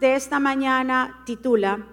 de 0.00 0.14
esta 0.14 0.38
mañana 0.38 1.22
titula 1.24 1.86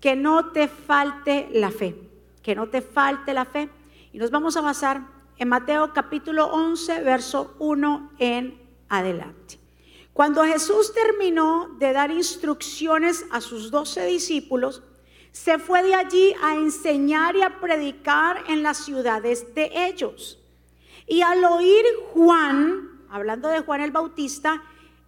Que 0.00 0.16
no 0.16 0.52
te 0.52 0.68
falte 0.68 1.48
la 1.52 1.70
fe, 1.70 1.96
que 2.42 2.54
no 2.54 2.68
te 2.68 2.82
falte 2.82 3.34
la 3.34 3.44
fe. 3.44 3.68
Y 4.12 4.18
nos 4.18 4.30
vamos 4.30 4.56
a 4.56 4.60
basar 4.60 5.02
en 5.36 5.48
Mateo 5.48 5.92
capítulo 5.92 6.46
11, 6.46 7.02
verso 7.02 7.54
1 7.58 8.12
en 8.18 8.60
adelante. 8.88 9.58
Cuando 10.12 10.44
Jesús 10.44 10.92
terminó 10.92 11.70
de 11.78 11.92
dar 11.92 12.10
instrucciones 12.10 13.24
a 13.30 13.40
sus 13.40 13.70
doce 13.70 14.04
discípulos, 14.04 14.82
se 15.30 15.58
fue 15.58 15.82
de 15.82 15.94
allí 15.94 16.34
a 16.42 16.54
enseñar 16.56 17.34
y 17.34 17.42
a 17.42 17.58
predicar 17.60 18.44
en 18.48 18.62
las 18.62 18.78
ciudades 18.78 19.54
de 19.54 19.70
ellos. 19.74 20.38
Y 21.06 21.22
al 21.22 21.42
oír 21.44 21.84
Juan, 22.12 23.02
hablando 23.08 23.48
de 23.48 23.60
Juan 23.60 23.80
el 23.80 23.90
Bautista, 23.90 24.62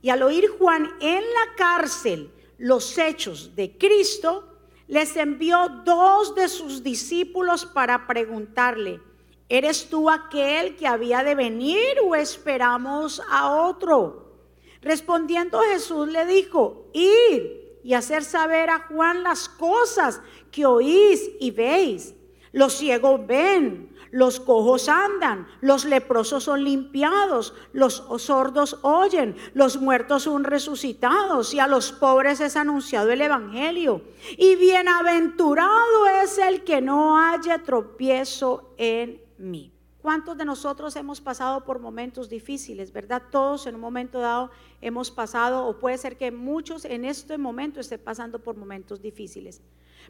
y 0.04 0.10
al 0.10 0.22
oír 0.22 0.50
Juan 0.58 0.90
en 1.00 1.22
la 1.22 1.56
cárcel 1.56 2.30
los 2.58 2.98
hechos 2.98 3.56
de 3.56 3.78
Cristo, 3.78 4.46
les 4.86 5.16
envió 5.16 5.66
dos 5.82 6.34
de 6.34 6.48
sus 6.48 6.82
discípulos 6.82 7.64
para 7.64 8.06
preguntarle, 8.06 9.00
¿eres 9.48 9.88
tú 9.88 10.10
aquel 10.10 10.76
que 10.76 10.86
había 10.86 11.24
de 11.24 11.34
venir 11.34 11.96
o 12.04 12.14
esperamos 12.14 13.22
a 13.30 13.50
otro? 13.50 14.36
Respondiendo 14.82 15.58
Jesús 15.72 16.06
le 16.08 16.26
dijo, 16.26 16.90
id 16.92 17.42
y 17.82 17.94
hacer 17.94 18.24
saber 18.24 18.68
a 18.68 18.80
Juan 18.80 19.22
las 19.22 19.48
cosas 19.48 20.20
que 20.50 20.66
oís 20.66 21.30
y 21.40 21.50
veis. 21.50 22.14
Los 22.52 22.74
ciegos 22.74 23.26
ven, 23.26 23.93
los 24.14 24.38
cojos 24.38 24.88
andan, 24.88 25.48
los 25.60 25.84
leprosos 25.84 26.44
son 26.44 26.62
limpiados, 26.62 27.52
los 27.72 28.04
sordos 28.18 28.78
oyen, 28.82 29.34
los 29.54 29.80
muertos 29.80 30.22
son 30.22 30.44
resucitados 30.44 31.52
y 31.52 31.58
a 31.58 31.66
los 31.66 31.90
pobres 31.90 32.40
es 32.40 32.54
anunciado 32.54 33.10
el 33.10 33.22
Evangelio. 33.22 34.02
Y 34.38 34.54
bienaventurado 34.54 36.06
es 36.22 36.38
el 36.38 36.62
que 36.62 36.80
no 36.80 37.18
haya 37.18 37.64
tropiezo 37.64 38.72
en 38.76 39.20
mí. 39.36 39.72
¿Cuántos 40.00 40.38
de 40.38 40.44
nosotros 40.44 40.94
hemos 40.94 41.20
pasado 41.20 41.64
por 41.64 41.80
momentos 41.80 42.28
difíciles, 42.28 42.92
verdad? 42.92 43.20
Todos 43.32 43.66
en 43.66 43.74
un 43.74 43.80
momento 43.80 44.20
dado 44.20 44.52
hemos 44.80 45.10
pasado, 45.10 45.66
o 45.66 45.80
puede 45.80 45.98
ser 45.98 46.16
que 46.16 46.30
muchos 46.30 46.84
en 46.84 47.04
este 47.04 47.36
momento 47.36 47.80
estén 47.80 48.00
pasando 48.00 48.38
por 48.38 48.56
momentos 48.56 49.02
difíciles. 49.02 49.60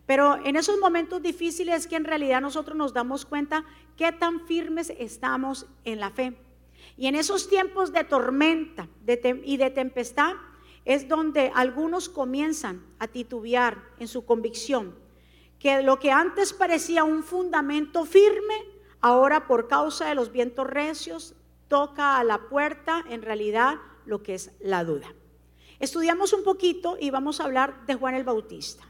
Pero 0.06 0.36
en 0.44 0.56
esos 0.56 0.78
momentos 0.78 1.22
difíciles 1.22 1.86
que 1.86 1.96
en 1.96 2.04
realidad 2.04 2.40
nosotros 2.40 2.76
nos 2.76 2.92
damos 2.92 3.24
cuenta 3.24 3.64
qué 3.96 4.12
tan 4.12 4.46
firmes 4.46 4.92
estamos 4.98 5.66
en 5.84 6.00
la 6.00 6.10
fe. 6.10 6.36
Y 6.96 7.06
en 7.06 7.14
esos 7.14 7.48
tiempos 7.48 7.92
de 7.92 8.04
tormenta 8.04 8.88
y 9.44 9.56
de 9.56 9.70
tempestad 9.70 10.34
es 10.84 11.08
donde 11.08 11.50
algunos 11.54 12.08
comienzan 12.08 12.84
a 12.98 13.08
titubear 13.08 13.82
en 13.98 14.06
su 14.06 14.26
convicción, 14.26 14.94
que 15.58 15.82
lo 15.82 15.98
que 15.98 16.10
antes 16.10 16.52
parecía 16.52 17.04
un 17.04 17.22
fundamento 17.22 18.04
firme, 18.04 18.74
Ahora 19.04 19.46
por 19.46 19.68
causa 19.68 20.06
de 20.06 20.14
los 20.14 20.32
vientos 20.32 20.66
recios 20.66 21.34
toca 21.68 22.18
a 22.18 22.24
la 22.24 22.48
puerta 22.48 23.04
en 23.10 23.20
realidad 23.20 23.74
lo 24.06 24.22
que 24.22 24.32
es 24.32 24.52
la 24.60 24.82
duda. 24.82 25.12
Estudiamos 25.78 26.32
un 26.32 26.42
poquito 26.42 26.96
y 26.98 27.10
vamos 27.10 27.38
a 27.38 27.44
hablar 27.44 27.84
de 27.84 27.96
Juan 27.96 28.14
el 28.14 28.24
Bautista. 28.24 28.82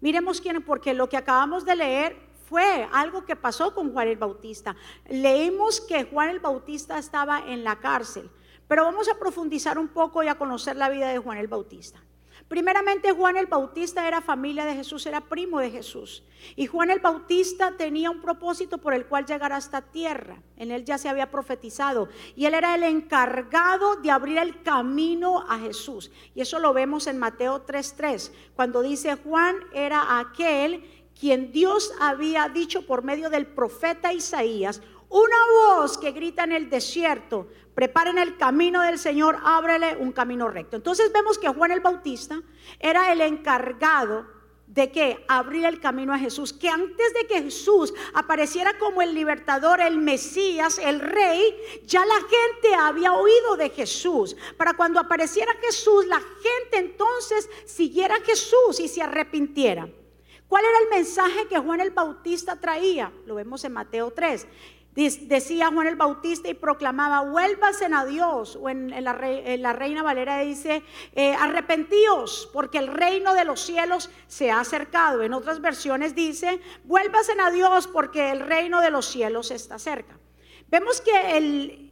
Miremos 0.00 0.40
quién, 0.40 0.62
porque 0.62 0.94
lo 0.94 1.08
que 1.08 1.16
acabamos 1.16 1.64
de 1.64 1.76
leer 1.76 2.16
fue 2.48 2.88
algo 2.92 3.24
que 3.24 3.36
pasó 3.36 3.74
con 3.74 3.92
Juan 3.92 4.08
el 4.08 4.16
Bautista. 4.16 4.74
Leímos 5.08 5.80
que 5.80 6.04
Juan 6.04 6.30
el 6.30 6.40
Bautista 6.40 6.98
estaba 6.98 7.40
en 7.46 7.64
la 7.64 7.76
cárcel, 7.76 8.30
pero 8.66 8.84
vamos 8.84 9.08
a 9.08 9.18
profundizar 9.18 9.78
un 9.78 9.88
poco 9.88 10.22
y 10.22 10.28
a 10.28 10.36
conocer 10.36 10.76
la 10.76 10.88
vida 10.88 11.08
de 11.08 11.18
Juan 11.18 11.38
el 11.38 11.48
Bautista. 11.48 12.00
Primeramente 12.48 13.12
Juan 13.12 13.36
el 13.36 13.46
Bautista 13.46 14.08
era 14.08 14.22
familia 14.22 14.64
de 14.64 14.74
Jesús, 14.74 15.04
era 15.04 15.20
primo 15.20 15.60
de 15.60 15.70
Jesús. 15.70 16.24
Y 16.56 16.66
Juan 16.66 16.90
el 16.90 17.00
Bautista 17.00 17.76
tenía 17.76 18.10
un 18.10 18.22
propósito 18.22 18.78
por 18.78 18.94
el 18.94 19.04
cual 19.04 19.26
llegar 19.26 19.52
a 19.52 19.58
esta 19.58 19.82
tierra. 19.82 20.40
En 20.56 20.70
él 20.70 20.86
ya 20.86 20.96
se 20.96 21.10
había 21.10 21.30
profetizado. 21.30 22.08
Y 22.36 22.46
él 22.46 22.54
era 22.54 22.74
el 22.74 22.84
encargado 22.84 23.96
de 23.96 24.10
abrir 24.10 24.38
el 24.38 24.62
camino 24.62 25.44
a 25.46 25.58
Jesús. 25.58 26.10
Y 26.34 26.40
eso 26.40 26.58
lo 26.58 26.72
vemos 26.72 27.06
en 27.06 27.18
Mateo 27.18 27.66
3.3, 27.66 28.32
cuando 28.56 28.80
dice 28.80 29.16
Juan 29.16 29.56
era 29.74 30.18
aquel 30.18 30.84
quien 31.18 31.52
Dios 31.52 31.92
había 32.00 32.48
dicho 32.48 32.86
por 32.86 33.02
medio 33.02 33.28
del 33.28 33.46
profeta 33.46 34.12
Isaías, 34.12 34.80
una 35.10 35.36
voz 35.64 35.98
que 35.98 36.12
grita 36.12 36.44
en 36.44 36.52
el 36.52 36.68
desierto, 36.68 37.48
preparen 37.74 38.18
el 38.18 38.36
camino 38.36 38.82
del 38.82 38.98
Señor, 38.98 39.38
ábrele 39.42 39.96
un 39.96 40.12
camino 40.12 40.48
recto. 40.48 40.76
Entonces 40.76 41.12
vemos 41.12 41.38
que 41.38 41.48
Juan 41.48 41.70
el 41.70 41.80
Bautista 41.80 42.42
era 42.78 43.12
el 43.12 43.20
encargado 43.20 44.38
de 44.68 44.92
que 44.92 45.24
abrir 45.28 45.64
el 45.64 45.80
camino 45.80 46.12
a 46.12 46.18
Jesús, 46.18 46.52
que 46.52 46.68
antes 46.68 47.14
de 47.14 47.26
que 47.26 47.42
Jesús 47.42 47.94
apareciera 48.12 48.78
como 48.78 49.00
el 49.00 49.14
libertador, 49.14 49.80
el 49.80 49.96
Mesías, 49.96 50.78
el 50.78 51.00
rey, 51.00 51.56
ya 51.84 52.04
la 52.04 52.16
gente 52.16 52.74
había 52.74 53.14
oído 53.14 53.56
de 53.56 53.70
Jesús. 53.70 54.36
Para 54.58 54.74
cuando 54.74 55.00
apareciera 55.00 55.52
Jesús, 55.62 56.06
la 56.06 56.20
gente 56.20 56.78
entonces 56.78 57.48
siguiera 57.64 58.16
a 58.16 58.20
Jesús 58.20 58.78
y 58.78 58.88
se 58.88 59.02
arrepintiera. 59.02 59.88
¿Cuál 60.48 60.64
era 60.64 60.78
el 60.80 60.90
mensaje 60.90 61.46
que 61.46 61.58
Juan 61.58 61.80
el 61.80 61.90
Bautista 61.90 62.56
traía? 62.56 63.12
Lo 63.26 63.34
vemos 63.34 63.64
en 63.64 63.72
Mateo 63.72 64.10
3. 64.10 64.46
Decía 64.98 65.70
Juan 65.72 65.86
el 65.86 65.94
Bautista 65.94 66.48
y 66.48 66.54
proclamaba, 66.54 67.20
vuélvanse 67.20 67.86
a 67.86 68.04
Dios. 68.04 68.58
O 68.60 68.68
en, 68.68 68.90
la, 69.04 69.12
Reina 69.72 70.02
Valera 70.02 70.40
dice, 70.40 70.82
eh, 71.14 71.34
arrepentíos, 71.38 72.50
porque 72.52 72.78
el 72.78 72.88
reino 72.88 73.32
de 73.32 73.44
los 73.44 73.60
cielos 73.60 74.10
se 74.26 74.50
ha 74.50 74.58
acercado. 74.58 75.22
En 75.22 75.34
otras 75.34 75.60
versiones 75.60 76.16
dice, 76.16 76.60
vuélvanse 76.82 77.32
a 77.40 77.52
Dios, 77.52 77.86
porque 77.86 78.32
el 78.32 78.40
reino 78.40 78.80
de 78.80 78.90
los 78.90 79.06
cielos 79.06 79.52
está 79.52 79.78
cerca. 79.78 80.18
Vemos 80.68 81.00
que 81.00 81.36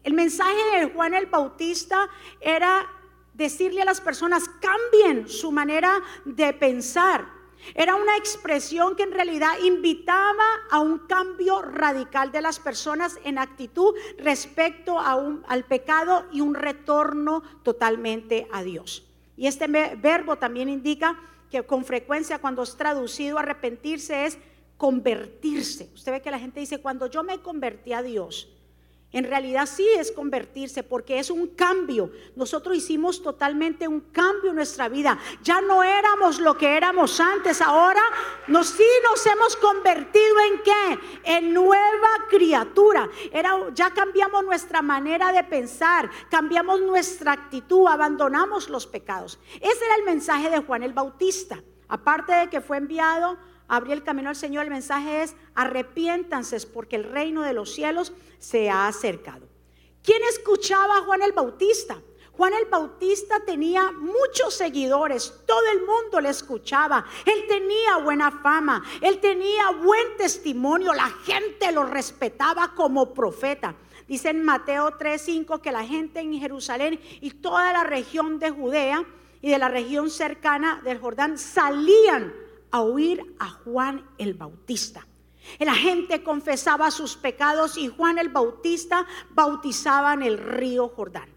el 0.02 0.12
mensaje 0.12 0.80
de 0.80 0.86
Juan 0.86 1.14
el 1.14 1.26
Bautista 1.26 2.08
era 2.40 2.88
decirle 3.34 3.82
a 3.82 3.84
las 3.84 4.00
personas, 4.00 4.50
cambien 4.60 5.28
su 5.28 5.52
manera 5.52 6.02
de 6.24 6.52
pensar. 6.54 7.35
Era 7.74 7.94
una 7.94 8.16
expresión 8.16 8.96
que 8.96 9.02
en 9.02 9.12
realidad 9.12 9.58
invitaba 9.64 10.44
a 10.70 10.80
un 10.80 11.00
cambio 11.06 11.62
radical 11.62 12.32
de 12.32 12.40
las 12.40 12.58
personas 12.58 13.18
en 13.24 13.38
actitud 13.38 13.94
respecto 14.18 14.98
al 14.98 15.64
pecado 15.64 16.26
y 16.32 16.40
un 16.40 16.54
retorno 16.54 17.42
totalmente 17.62 18.46
a 18.52 18.62
Dios. 18.62 19.04
Y 19.36 19.46
este 19.46 19.66
verbo 19.66 20.36
también 20.36 20.68
indica 20.68 21.18
que 21.50 21.62
con 21.64 21.84
frecuencia 21.84 22.38
cuando 22.38 22.62
es 22.62 22.76
traducido 22.76 23.38
arrepentirse 23.38 24.26
es 24.26 24.38
convertirse. 24.76 25.90
Usted 25.94 26.12
ve 26.12 26.22
que 26.22 26.30
la 26.30 26.38
gente 26.38 26.60
dice, 26.60 26.80
cuando 26.80 27.06
yo 27.06 27.22
me 27.22 27.40
convertí 27.40 27.92
a 27.92 28.02
Dios, 28.02 28.48
en 29.12 29.24
realidad 29.24 29.66
sí 29.66 29.88
es 29.96 30.10
convertirse 30.10 30.82
porque 30.82 31.18
es 31.18 31.30
un 31.30 31.46
cambio. 31.48 32.10
Nosotros 32.34 32.76
hicimos 32.76 33.22
totalmente 33.22 33.86
un 33.88 34.00
cambio 34.00 34.50
en 34.50 34.56
nuestra 34.56 34.88
vida. 34.88 35.18
Ya 35.42 35.60
no 35.60 35.82
éramos 35.82 36.40
lo 36.40 36.58
que 36.58 36.76
éramos 36.76 37.18
antes. 37.20 37.62
Ahora 37.62 38.02
sí 38.46 38.84
nos 39.04 39.24
hemos 39.26 39.56
convertido 39.56 40.36
en 40.52 40.62
qué? 40.62 40.98
En 41.24 41.54
nueva 41.54 42.08
criatura. 42.28 43.08
Era, 43.32 43.56
ya 43.72 43.90
cambiamos 43.90 44.44
nuestra 44.44 44.82
manera 44.82 45.32
de 45.32 45.44
pensar, 45.44 46.10
cambiamos 46.28 46.80
nuestra 46.80 47.32
actitud, 47.32 47.86
abandonamos 47.88 48.68
los 48.68 48.86
pecados. 48.86 49.38
Ese 49.60 49.84
era 49.84 49.96
el 49.96 50.04
mensaje 50.04 50.50
de 50.50 50.58
Juan 50.58 50.82
el 50.82 50.92
Bautista. 50.92 51.62
Aparte 51.88 52.32
de 52.32 52.50
que 52.50 52.60
fue 52.60 52.78
enviado 52.78 53.38
abrir 53.68 53.94
el 53.94 54.04
camino 54.04 54.28
al 54.28 54.36
Señor, 54.36 54.64
el 54.64 54.70
mensaje 54.70 55.22
es 55.22 55.34
arrepiéntanse 55.54 56.58
porque 56.66 56.96
el 56.96 57.04
reino 57.04 57.42
de 57.42 57.52
los 57.52 57.72
cielos 57.74 58.12
se 58.38 58.70
ha 58.70 58.86
acercado. 58.86 59.48
¿Quién 60.02 60.22
escuchaba 60.30 60.98
a 60.98 61.02
Juan 61.02 61.22
el 61.22 61.32
Bautista? 61.32 62.00
Juan 62.36 62.52
el 62.52 62.66
Bautista 62.66 63.40
tenía 63.46 63.90
muchos 63.92 64.54
seguidores, 64.54 65.32
todo 65.46 65.62
el 65.72 65.80
mundo 65.86 66.20
le 66.20 66.28
escuchaba, 66.28 67.04
él 67.24 67.46
tenía 67.48 67.96
buena 67.96 68.30
fama, 68.30 68.84
él 69.00 69.20
tenía 69.20 69.70
buen 69.70 70.16
testimonio, 70.18 70.92
la 70.92 71.08
gente 71.24 71.72
lo 71.72 71.84
respetaba 71.84 72.74
como 72.74 73.14
profeta. 73.14 73.74
Dice 74.06 74.28
en 74.28 74.44
Mateo 74.44 74.98
3:5 74.98 75.62
que 75.62 75.72
la 75.72 75.84
gente 75.84 76.20
en 76.20 76.38
Jerusalén 76.38 77.00
y 77.22 77.30
toda 77.30 77.72
la 77.72 77.84
región 77.84 78.38
de 78.38 78.50
Judea 78.50 79.04
y 79.40 79.50
de 79.50 79.58
la 79.58 79.68
región 79.68 80.10
cercana 80.10 80.80
del 80.84 81.00
Jordán 81.00 81.38
salían 81.38 82.34
a 82.70 82.80
oír 82.82 83.22
a 83.38 83.50
Juan 83.50 84.04
el 84.18 84.34
Bautista. 84.34 85.06
La 85.58 85.74
gente 85.74 86.22
confesaba 86.22 86.90
sus 86.90 87.16
pecados 87.16 87.78
y 87.78 87.88
Juan 87.88 88.18
el 88.18 88.28
Bautista 88.28 89.06
bautizaba 89.30 90.14
en 90.14 90.22
el 90.22 90.38
río 90.38 90.88
Jordán. 90.88 91.36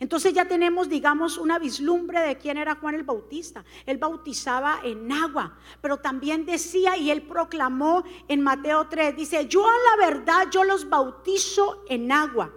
Entonces 0.00 0.32
ya 0.32 0.46
tenemos, 0.46 0.88
digamos, 0.88 1.38
una 1.38 1.58
vislumbre 1.58 2.20
de 2.20 2.38
quién 2.38 2.56
era 2.56 2.76
Juan 2.76 2.94
el 2.94 3.02
Bautista. 3.02 3.64
Él 3.84 3.98
bautizaba 3.98 4.80
en 4.84 5.10
agua, 5.10 5.58
pero 5.80 5.96
también 5.96 6.46
decía 6.46 6.96
y 6.96 7.10
él 7.10 7.22
proclamó 7.22 8.04
en 8.28 8.40
Mateo 8.40 8.86
3, 8.88 9.16
dice, 9.16 9.48
yo 9.48 9.66
a 9.66 9.72
la 9.72 10.06
verdad 10.06 10.46
yo 10.52 10.62
los 10.62 10.88
bautizo 10.88 11.84
en 11.88 12.12
agua. 12.12 12.52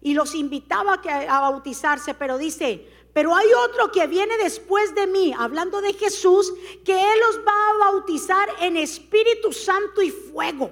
Y 0.00 0.14
los 0.14 0.34
invitaba 0.34 1.02
a 1.28 1.40
bautizarse, 1.40 2.14
pero 2.14 2.38
dice, 2.38 2.88
pero 3.12 3.34
hay 3.34 3.48
otro 3.52 3.90
que 3.90 4.06
viene 4.06 4.36
después 4.38 4.94
de 4.94 5.06
mí, 5.06 5.34
hablando 5.36 5.80
de 5.80 5.92
Jesús, 5.92 6.52
que 6.84 6.92
Él 6.92 7.20
los 7.20 7.38
va 7.40 7.70
a 7.70 7.90
bautizar 7.90 8.48
en 8.60 8.76
Espíritu 8.76 9.52
Santo 9.52 10.00
y 10.02 10.10
fuego. 10.10 10.70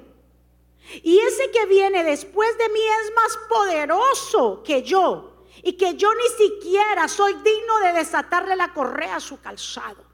Y 1.03 1.19
ese 1.19 1.51
que 1.51 1.67
viene 1.67 2.05
después 2.05 2.57
de 2.57 2.69
mí 2.69 2.81
es 2.81 3.13
más 3.15 3.39
poderoso 3.49 4.63
que 4.63 4.83
yo 4.83 5.45
y 5.63 5.75
que 5.75 5.95
yo 5.95 6.11
ni 6.15 6.47
siquiera 6.47 7.09
soy 7.09 7.35
digno 7.35 7.79
de 7.83 7.93
desatarle 7.93 8.57
la 8.57 8.73
correa 8.73 9.17
a 9.17 9.21
su 9.21 9.41
calzado. 9.41 10.09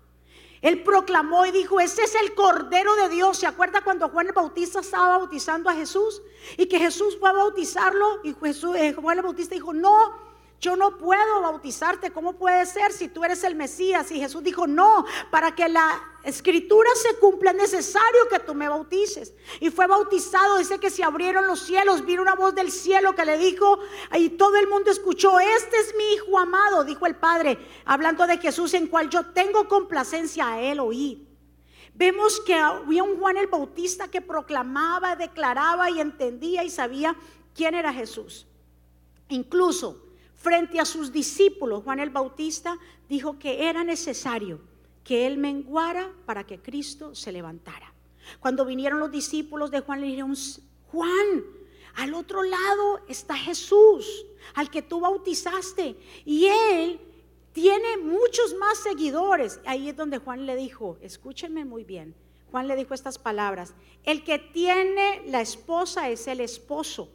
Él 0.62 0.82
proclamó 0.82 1.44
y 1.44 1.50
dijo, 1.50 1.78
ese 1.78 2.04
es 2.04 2.14
el 2.14 2.34
Cordero 2.34 2.96
de 2.96 3.10
Dios. 3.10 3.36
¿Se 3.36 3.46
acuerda 3.46 3.84
cuando 3.84 4.08
Juan 4.08 4.28
el 4.28 4.32
Bautista 4.32 4.80
estaba 4.80 5.18
bautizando 5.18 5.68
a 5.68 5.74
Jesús? 5.74 6.22
Y 6.56 6.66
que 6.66 6.78
Jesús 6.78 7.18
fue 7.20 7.28
a 7.28 7.34
bautizarlo 7.34 8.20
y 8.24 8.34
Jesús, 8.42 8.74
eh, 8.74 8.94
Juan 8.94 9.18
el 9.18 9.24
Bautista 9.24 9.54
dijo, 9.54 9.74
no, 9.74 10.23
yo 10.64 10.76
no 10.76 10.96
puedo 10.96 11.42
bautizarte. 11.42 12.10
¿Cómo 12.10 12.32
puede 12.32 12.64
ser 12.64 12.90
si 12.90 13.08
tú 13.08 13.22
eres 13.22 13.44
el 13.44 13.54
Mesías? 13.54 14.10
Y 14.10 14.18
Jesús 14.18 14.42
dijo, 14.42 14.66
no, 14.66 15.04
para 15.30 15.54
que 15.54 15.68
la 15.68 16.02
escritura 16.24 16.88
se 16.94 17.18
cumpla 17.18 17.50
es 17.50 17.56
necesario 17.58 18.28
que 18.30 18.38
tú 18.38 18.54
me 18.54 18.66
bautices. 18.66 19.34
Y 19.60 19.68
fue 19.68 19.86
bautizado, 19.86 20.56
dice 20.56 20.78
que 20.78 20.88
se 20.88 21.04
abrieron 21.04 21.46
los 21.46 21.60
cielos, 21.60 22.06
vino 22.06 22.22
una 22.22 22.34
voz 22.34 22.54
del 22.54 22.72
cielo 22.72 23.14
que 23.14 23.26
le 23.26 23.36
dijo, 23.36 23.78
y 24.14 24.30
todo 24.30 24.56
el 24.56 24.66
mundo 24.66 24.90
escuchó, 24.90 25.38
este 25.38 25.76
es 25.76 25.94
mi 25.98 26.14
hijo 26.14 26.38
amado, 26.38 26.82
dijo 26.82 27.04
el 27.04 27.16
Padre, 27.16 27.58
hablando 27.84 28.26
de 28.26 28.38
Jesús 28.38 28.72
en 28.72 28.86
cual 28.86 29.10
yo 29.10 29.26
tengo 29.32 29.68
complacencia 29.68 30.48
a 30.48 30.62
él 30.62 30.80
oír. 30.80 31.28
Vemos 31.92 32.40
que 32.40 32.54
había 32.54 33.04
un 33.04 33.18
Juan 33.20 33.36
el 33.36 33.48
Bautista 33.48 34.08
que 34.08 34.22
proclamaba, 34.22 35.14
declaraba 35.14 35.90
y 35.90 36.00
entendía 36.00 36.64
y 36.64 36.70
sabía 36.70 37.14
quién 37.54 37.74
era 37.74 37.92
Jesús. 37.92 38.46
Incluso 39.28 40.03
frente 40.44 40.78
a 40.78 40.84
sus 40.84 41.10
discípulos, 41.10 41.82
Juan 41.84 42.00
el 42.00 42.10
Bautista 42.10 42.78
dijo 43.08 43.38
que 43.38 43.66
era 43.66 43.82
necesario 43.82 44.60
que 45.02 45.26
él 45.26 45.38
menguara 45.38 46.12
para 46.26 46.44
que 46.44 46.60
Cristo 46.60 47.14
se 47.14 47.32
levantara. 47.32 47.94
Cuando 48.40 48.66
vinieron 48.66 49.00
los 49.00 49.10
discípulos 49.10 49.70
de 49.70 49.80
Juan 49.80 50.02
le 50.02 50.08
dijeron, 50.08 50.34
Juan, 50.92 51.44
al 51.94 52.12
otro 52.12 52.42
lado 52.42 53.00
está 53.08 53.34
Jesús, 53.36 54.26
al 54.54 54.68
que 54.68 54.82
tú 54.82 55.00
bautizaste, 55.00 55.96
y 56.26 56.46
él 56.46 57.00
tiene 57.52 57.96
muchos 57.96 58.54
más 58.58 58.76
seguidores. 58.78 59.60
Ahí 59.64 59.88
es 59.88 59.96
donde 59.96 60.18
Juan 60.18 60.44
le 60.44 60.56
dijo, 60.56 60.98
escúchenme 61.00 61.64
muy 61.64 61.84
bien, 61.84 62.14
Juan 62.50 62.68
le 62.68 62.76
dijo 62.76 62.92
estas 62.92 63.18
palabras, 63.18 63.74
el 64.04 64.22
que 64.24 64.38
tiene 64.38 65.22
la 65.26 65.40
esposa 65.40 66.10
es 66.10 66.26
el 66.26 66.40
esposo 66.40 67.08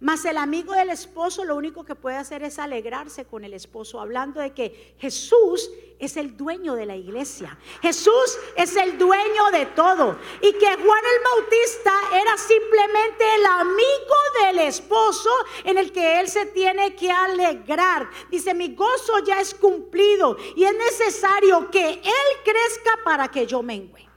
mas 0.00 0.24
el 0.24 0.38
amigo 0.38 0.72
del 0.72 0.88
esposo 0.88 1.44
lo 1.44 1.56
único 1.56 1.84
que 1.84 1.94
puede 1.94 2.16
hacer 2.16 2.42
es 2.42 2.58
alegrarse 2.58 3.26
con 3.26 3.44
el 3.44 3.52
esposo, 3.52 4.00
hablando 4.00 4.40
de 4.40 4.52
que 4.52 4.94
Jesús 4.98 5.70
es 5.98 6.16
el 6.16 6.38
dueño 6.38 6.74
de 6.74 6.86
la 6.86 6.96
iglesia. 6.96 7.58
Jesús 7.82 8.38
es 8.56 8.74
el 8.76 8.96
dueño 8.96 9.50
de 9.52 9.66
todo. 9.66 10.18
Y 10.40 10.52
que 10.54 10.66
Juan 10.66 11.04
el 11.04 11.22
Bautista 11.22 11.92
era 12.14 12.38
simplemente 12.38 13.34
el 13.34 13.44
amigo 13.44 14.14
del 14.46 14.58
esposo 14.60 15.30
en 15.64 15.76
el 15.76 15.92
que 15.92 16.18
él 16.18 16.28
se 16.28 16.46
tiene 16.46 16.96
que 16.96 17.12
alegrar. 17.12 18.08
Dice, 18.30 18.54
mi 18.54 18.74
gozo 18.74 19.18
ya 19.26 19.38
es 19.38 19.54
cumplido 19.54 20.38
y 20.56 20.64
es 20.64 20.74
necesario 20.74 21.70
que 21.70 21.90
él 21.90 22.42
crezca 22.42 22.92
para 23.04 23.28
que 23.28 23.46
yo 23.46 23.62
mengüe. 23.62 24.08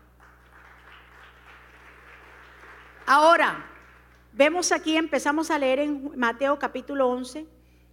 Ahora, 3.05 3.72
Vemos 4.35 4.71
aquí, 4.71 4.97
empezamos 4.97 5.51
a 5.51 5.59
leer 5.59 5.77
en 5.77 6.17
Mateo 6.17 6.57
capítulo 6.57 7.07
11 7.07 7.45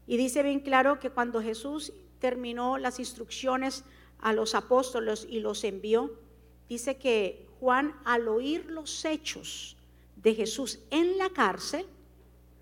y 0.06 0.16
dice 0.16 0.42
bien 0.42 0.60
claro 0.60 0.98
que 0.98 1.10
cuando 1.10 1.42
Jesús 1.42 1.92
terminó 2.18 2.78
las 2.78 2.98
instrucciones 2.98 3.84
a 4.18 4.32
los 4.32 4.54
apóstoles 4.54 5.26
y 5.28 5.40
los 5.40 5.64
envió, 5.64 6.18
dice 6.66 6.96
que 6.96 7.46
Juan 7.60 7.94
al 8.06 8.26
oír 8.26 8.64
los 8.70 9.04
hechos 9.04 9.76
de 10.16 10.34
Jesús 10.34 10.80
en 10.90 11.18
la 11.18 11.28
cárcel, 11.28 11.84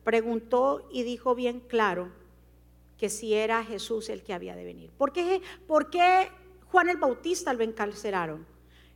preguntó 0.02 0.88
y 0.92 1.04
dijo 1.04 1.36
bien 1.36 1.60
claro 1.60 2.10
que 2.98 3.08
si 3.08 3.32
era 3.32 3.62
Jesús 3.62 4.08
el 4.08 4.24
que 4.24 4.34
había 4.34 4.56
de 4.56 4.64
venir. 4.64 4.90
¿Por 4.98 5.12
qué, 5.12 5.40
¿Por 5.68 5.88
qué 5.88 6.30
Juan 6.72 6.88
el 6.88 6.96
Bautista 6.96 7.52
lo 7.52 7.62
encarcelaron? 7.62 8.44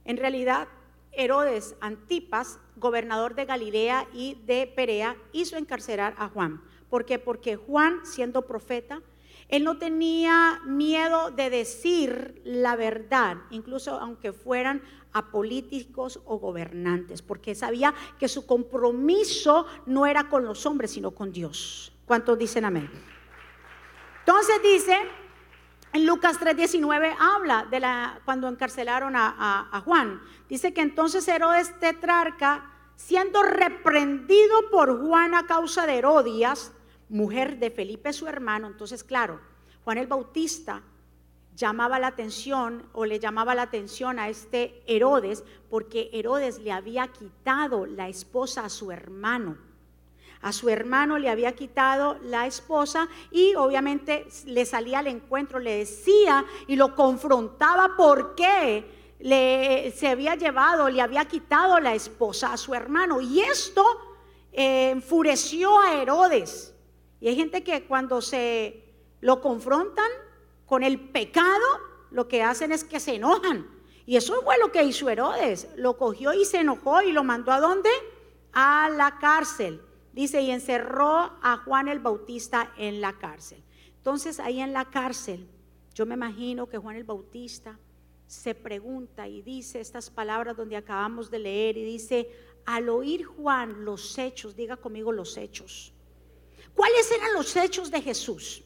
En 0.05 0.17
realidad, 0.17 0.67
Herodes 1.13 1.77
Antipas 1.81 2.59
gobernador 2.77 3.35
de 3.35 3.47
Galilea 3.47 4.09
y 4.13 4.35
de 4.45 4.67
Perea, 4.67 5.17
hizo 5.33 5.57
encarcelar 5.57 6.15
a 6.19 6.29
Juan. 6.29 6.61
¿Por 6.91 7.07
qué? 7.07 7.19
Porque 7.19 7.57
Juan, 7.57 8.01
siendo 8.05 8.43
profeta, 8.47 9.01
él 9.49 9.65
no 9.65 9.79
tenía 9.79 10.61
miedo 10.67 11.31
de 11.31 11.49
decir 11.49 12.43
la 12.45 12.77
verdad, 12.77 13.39
incluso 13.51 13.99
aunque 13.99 14.33
fueran 14.33 14.83
a 15.13 15.31
políticos 15.31 16.21
o 16.25 16.39
gobernantes, 16.39 17.23
porque 17.23 17.55
sabía 17.55 17.95
que 18.19 18.29
su 18.29 18.47
compromiso 18.47 19.67
no 19.87 20.07
era 20.07 20.29
con 20.29 20.45
los 20.45 20.65
hombres, 20.67 20.93
sino 20.93 21.13
con 21.13 21.33
Dios. 21.33 21.93
¿Cuántos 22.07 22.39
dicen 22.39 22.65
amén? 22.65 22.91
Entonces 24.21 24.63
dice, 24.63 24.97
en 25.93 26.07
Lucas 26.07 26.39
3:19 26.39 27.17
habla 27.19 27.67
de 27.71 27.81
la, 27.81 28.21
cuando 28.25 28.49
encarcelaron 28.49 29.15
a, 29.17 29.69
a 29.71 29.81
Juan. 29.81 30.21
Dice 30.49 30.73
que 30.73 30.81
entonces 30.81 31.27
Herodes 31.29 31.79
tetrarca 31.81 32.71
siendo 32.97 33.43
reprendido 33.43 34.71
por 34.71 35.01
Juan 35.01 35.35
a 35.35 35.47
causa 35.47 35.87
de 35.87 35.99
Herodias, 35.99 36.73
mujer 37.09 37.59
de 37.59 37.71
Felipe 37.71 38.13
su 38.13 38.27
hermano. 38.27 38.69
Entonces, 38.69 39.03
claro, 39.03 39.41
Juan 39.85 39.99
el 39.99 40.07
Bautista 40.07 40.83
llamaba 41.55 41.99
la 41.99 42.09
atención 42.09 42.89
o 42.93 43.05
le 43.05 43.19
llamaba 43.19 43.55
la 43.55 43.63
atención 43.63 44.19
a 44.19 44.29
este 44.29 44.83
Herodes 44.87 45.45
porque 45.69 46.11
Herodes 46.13 46.61
le 46.61 46.73
había 46.73 47.09
quitado 47.09 47.87
la 47.87 48.09
esposa 48.09 48.65
a 48.65 48.71
su 48.71 48.91
hermano. 48.91 49.72
A 50.43 50.53
su 50.53 50.69
hermano 50.69 51.19
le 51.19 51.31
había 51.31 51.53
quitado 51.53 52.19
la 52.25 52.47
esposa 52.47 53.09
y 53.31 53.55
obviamente 53.55 54.27
le 54.47 54.67
salía 54.67 54.99
al 54.99 55.07
encuentro, 55.07 55.61
le 55.61 55.79
decía 55.79 56.45
y 56.67 56.75
lo 56.75 56.97
confrontaba 56.97 57.97
por 57.97 58.35
qué 58.35 58.85
le, 59.21 59.93
se 59.97 60.09
había 60.09 60.35
llevado, 60.35 60.89
le 60.91 61.01
había 61.01 61.25
quitado 61.27 61.79
la 61.79 61.95
esposa 61.95 62.53
a 62.53 62.57
su 62.57 62.75
hermano. 62.75 63.21
Y 63.21 63.41
esto 63.41 63.85
eh, 64.53 64.91
enfureció 64.91 65.79
a 65.79 65.95
Herodes. 65.95 66.75
Y 67.21 67.29
hay 67.29 67.37
gente 67.37 67.63
que 67.63 67.85
cuando 67.85 68.21
se 68.21 68.83
lo 69.21 69.41
confrontan 69.41 70.11
con 70.67 70.83
el 70.83 70.99
pecado, 70.99 71.67
lo 72.11 72.27
que 72.27 72.43
hacen 72.43 72.73
es 72.73 72.83
que 72.83 72.99
se 72.99 73.15
enojan. 73.15 73.67
Y 74.07 74.17
eso 74.17 74.43
fue 74.43 74.59
lo 74.59 74.73
que 74.73 74.83
hizo 74.83 75.09
Herodes. 75.09 75.69
Lo 75.77 75.97
cogió 75.97 76.33
y 76.33 76.45
se 76.45 76.59
enojó 76.59 77.01
y 77.03 77.13
lo 77.13 77.23
mandó 77.23 77.53
a 77.53 77.61
dónde? 77.61 77.91
A 78.53 78.91
la 78.91 79.21
cárcel. 79.21 79.81
Dice, 80.13 80.43
y 80.43 80.51
encerró 80.51 81.33
a 81.43 81.63
Juan 81.65 81.89
el 81.89 81.99
Bautista 81.99 82.73
en 82.77 83.01
la 83.01 83.19
cárcel. 83.19 83.63
Entonces 83.97 84.41
ahí 84.41 84.61
en 84.61 84.73
la 84.73 84.91
cárcel, 84.91 85.49
yo 85.95 86.07
me 86.07 86.15
imagino 86.15 86.69
que 86.69 86.79
Juan 86.79 86.97
el 86.97 87.05
Bautista 87.05 87.79
se 88.27 88.55
pregunta 88.55 89.29
y 89.29 89.43
dice 89.43 89.81
estas 89.81 90.11
palabras 90.11 90.57
donde 90.57 90.77
acabamos 90.77 91.31
de 91.31 91.39
leer 91.39 91.77
y 91.77 91.85
dice, 91.85 92.31
al 92.65 92.89
oír 92.89 93.25
Juan 93.25 93.85
los 93.85 94.17
hechos, 94.19 94.57
diga 94.57 94.77
conmigo 94.77 95.13
los 95.13 95.37
hechos. 95.37 95.93
¿Cuáles 96.75 97.11
eran 97.11 97.35
los 97.35 97.55
hechos 97.57 97.91
de 97.91 98.01
Jesús? 98.01 98.63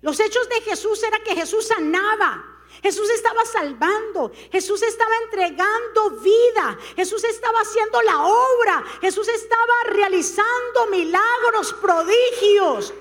Los 0.00 0.18
hechos 0.20 0.48
de 0.48 0.60
Jesús 0.62 1.02
era 1.02 1.18
que 1.24 1.34
Jesús 1.34 1.66
sanaba, 1.66 2.44
Jesús 2.82 3.10
estaba 3.10 3.44
salvando, 3.44 4.30
Jesús 4.52 4.82
estaba 4.82 5.10
entregando 5.24 6.10
vida, 6.20 6.78
Jesús 6.96 7.24
estaba 7.24 7.60
haciendo 7.60 8.00
la 8.02 8.26
obra, 8.26 8.84
Jesús 9.00 9.28
estaba 9.28 9.74
realizando 9.90 10.86
milagros, 10.90 11.72
prodigios. 11.74 12.94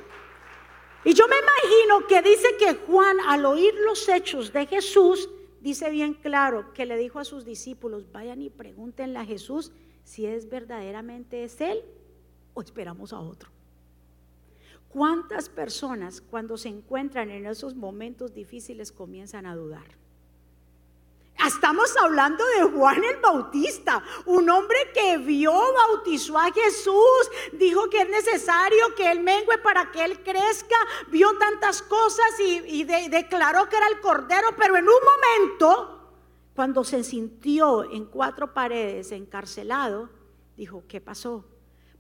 Y 1.03 1.13
yo 1.13 1.27
me 1.27 1.35
imagino 1.37 2.07
que 2.07 2.21
dice 2.21 2.57
que 2.57 2.75
Juan 2.85 3.19
al 3.21 3.45
oír 3.45 3.73
los 3.75 4.09
hechos 4.09 4.51
de 4.51 4.65
Jesús, 4.65 5.29
dice 5.61 5.89
bien 5.89 6.13
claro 6.13 6.73
que 6.73 6.85
le 6.85 6.97
dijo 6.97 7.19
a 7.19 7.25
sus 7.25 7.45
discípulos, 7.45 8.11
vayan 8.11 8.41
y 8.41 8.49
pregúntenle 8.49 9.19
a 9.19 9.25
Jesús 9.25 9.71
si 10.03 10.25
es 10.25 10.49
verdaderamente 10.49 11.43
es 11.43 11.61
Él 11.61 11.83
o 12.53 12.61
esperamos 12.61 13.13
a 13.13 13.19
otro. 13.19 13.56
¿Cuántas 14.89 15.49
personas 15.49 16.21
cuando 16.21 16.57
se 16.57 16.69
encuentran 16.69 17.29
en 17.29 17.45
esos 17.45 17.75
momentos 17.75 18.33
difíciles 18.33 18.91
comienzan 18.91 19.45
a 19.45 19.55
dudar? 19.55 19.97
Estamos 21.45 21.95
hablando 21.97 22.43
de 22.45 22.63
Juan 22.63 23.03
el 23.03 23.21
Bautista, 23.21 24.03
un 24.25 24.49
hombre 24.49 24.77
que 24.93 25.17
vio, 25.17 25.53
bautizó 25.53 26.37
a 26.37 26.51
Jesús, 26.51 27.31
dijo 27.53 27.89
que 27.89 28.01
es 28.01 28.09
necesario 28.09 28.95
que 28.95 29.11
él 29.11 29.21
mengue 29.21 29.57
para 29.59 29.91
que 29.91 30.03
él 30.03 30.23
crezca, 30.23 30.75
vio 31.09 31.37
tantas 31.37 31.83
cosas 31.83 32.25
y, 32.39 32.83
declaró 32.83 33.69
que 33.69 33.77
era 33.77 33.87
el 33.87 34.01
Cordero, 34.01 34.49
pero 34.57 34.77
en 34.77 34.85
un 34.85 34.89
momento, 34.89 36.11
cuando 36.55 36.83
se 36.83 37.03
sintió 37.03 37.89
en 37.91 38.05
cuatro 38.05 38.53
paredes 38.53 39.11
encarcelado, 39.11 40.09
dijo, 40.57 40.83
¿qué 40.87 40.99
pasó? 40.99 41.45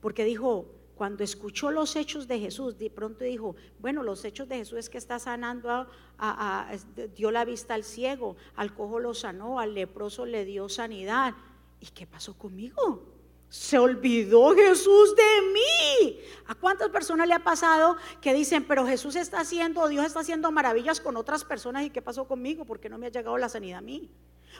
Porque 0.01 0.23
dijo, 0.23 0.65
cuando 0.97 1.23
escuchó 1.23 1.71
los 1.71 1.95
hechos 1.95 2.27
de 2.27 2.39
Jesús, 2.39 2.77
de 2.77 2.89
pronto 2.89 3.23
dijo, 3.23 3.55
bueno, 3.79 4.03
los 4.03 4.25
hechos 4.25 4.49
de 4.49 4.57
Jesús 4.57 4.79
es 4.79 4.89
que 4.89 4.97
está 4.97 5.19
sanando, 5.19 5.87
a, 6.17 6.75
dio 7.15 7.31
la 7.31 7.45
vista 7.45 7.75
al 7.75 7.83
ciego, 7.83 8.35
al 8.55 8.73
cojo 8.73 8.99
lo 8.99 9.13
sanó, 9.13 9.59
al 9.59 9.75
leproso 9.75 10.25
le 10.25 10.43
dio 10.43 10.67
sanidad. 10.67 11.35
¿Y 11.79 11.85
qué 11.87 12.07
pasó 12.07 12.35
conmigo? 12.37 13.16
Se 13.49 13.77
olvidó 13.77 14.53
Jesús 14.55 15.15
de 15.15 15.41
mí. 15.53 16.19
¿A 16.47 16.55
cuántas 16.55 16.89
personas 16.89 17.27
le 17.27 17.33
ha 17.33 17.43
pasado 17.43 17.97
que 18.21 18.33
dicen, 18.33 18.65
pero 18.65 18.85
Jesús 18.85 19.15
está 19.15 19.39
haciendo, 19.39 19.87
Dios 19.87 20.05
está 20.05 20.19
haciendo 20.19 20.51
maravillas 20.51 20.99
con 20.99 21.17
otras 21.17 21.43
personas 21.43 21.83
y 21.83 21.89
qué 21.89 22.01
pasó 22.01 22.27
conmigo? 22.27 22.65
Porque 22.65 22.89
no 22.89 22.97
me 22.97 23.07
ha 23.07 23.11
llegado 23.11 23.37
la 23.37 23.49
sanidad 23.49 23.79
a 23.79 23.81
mí 23.81 24.09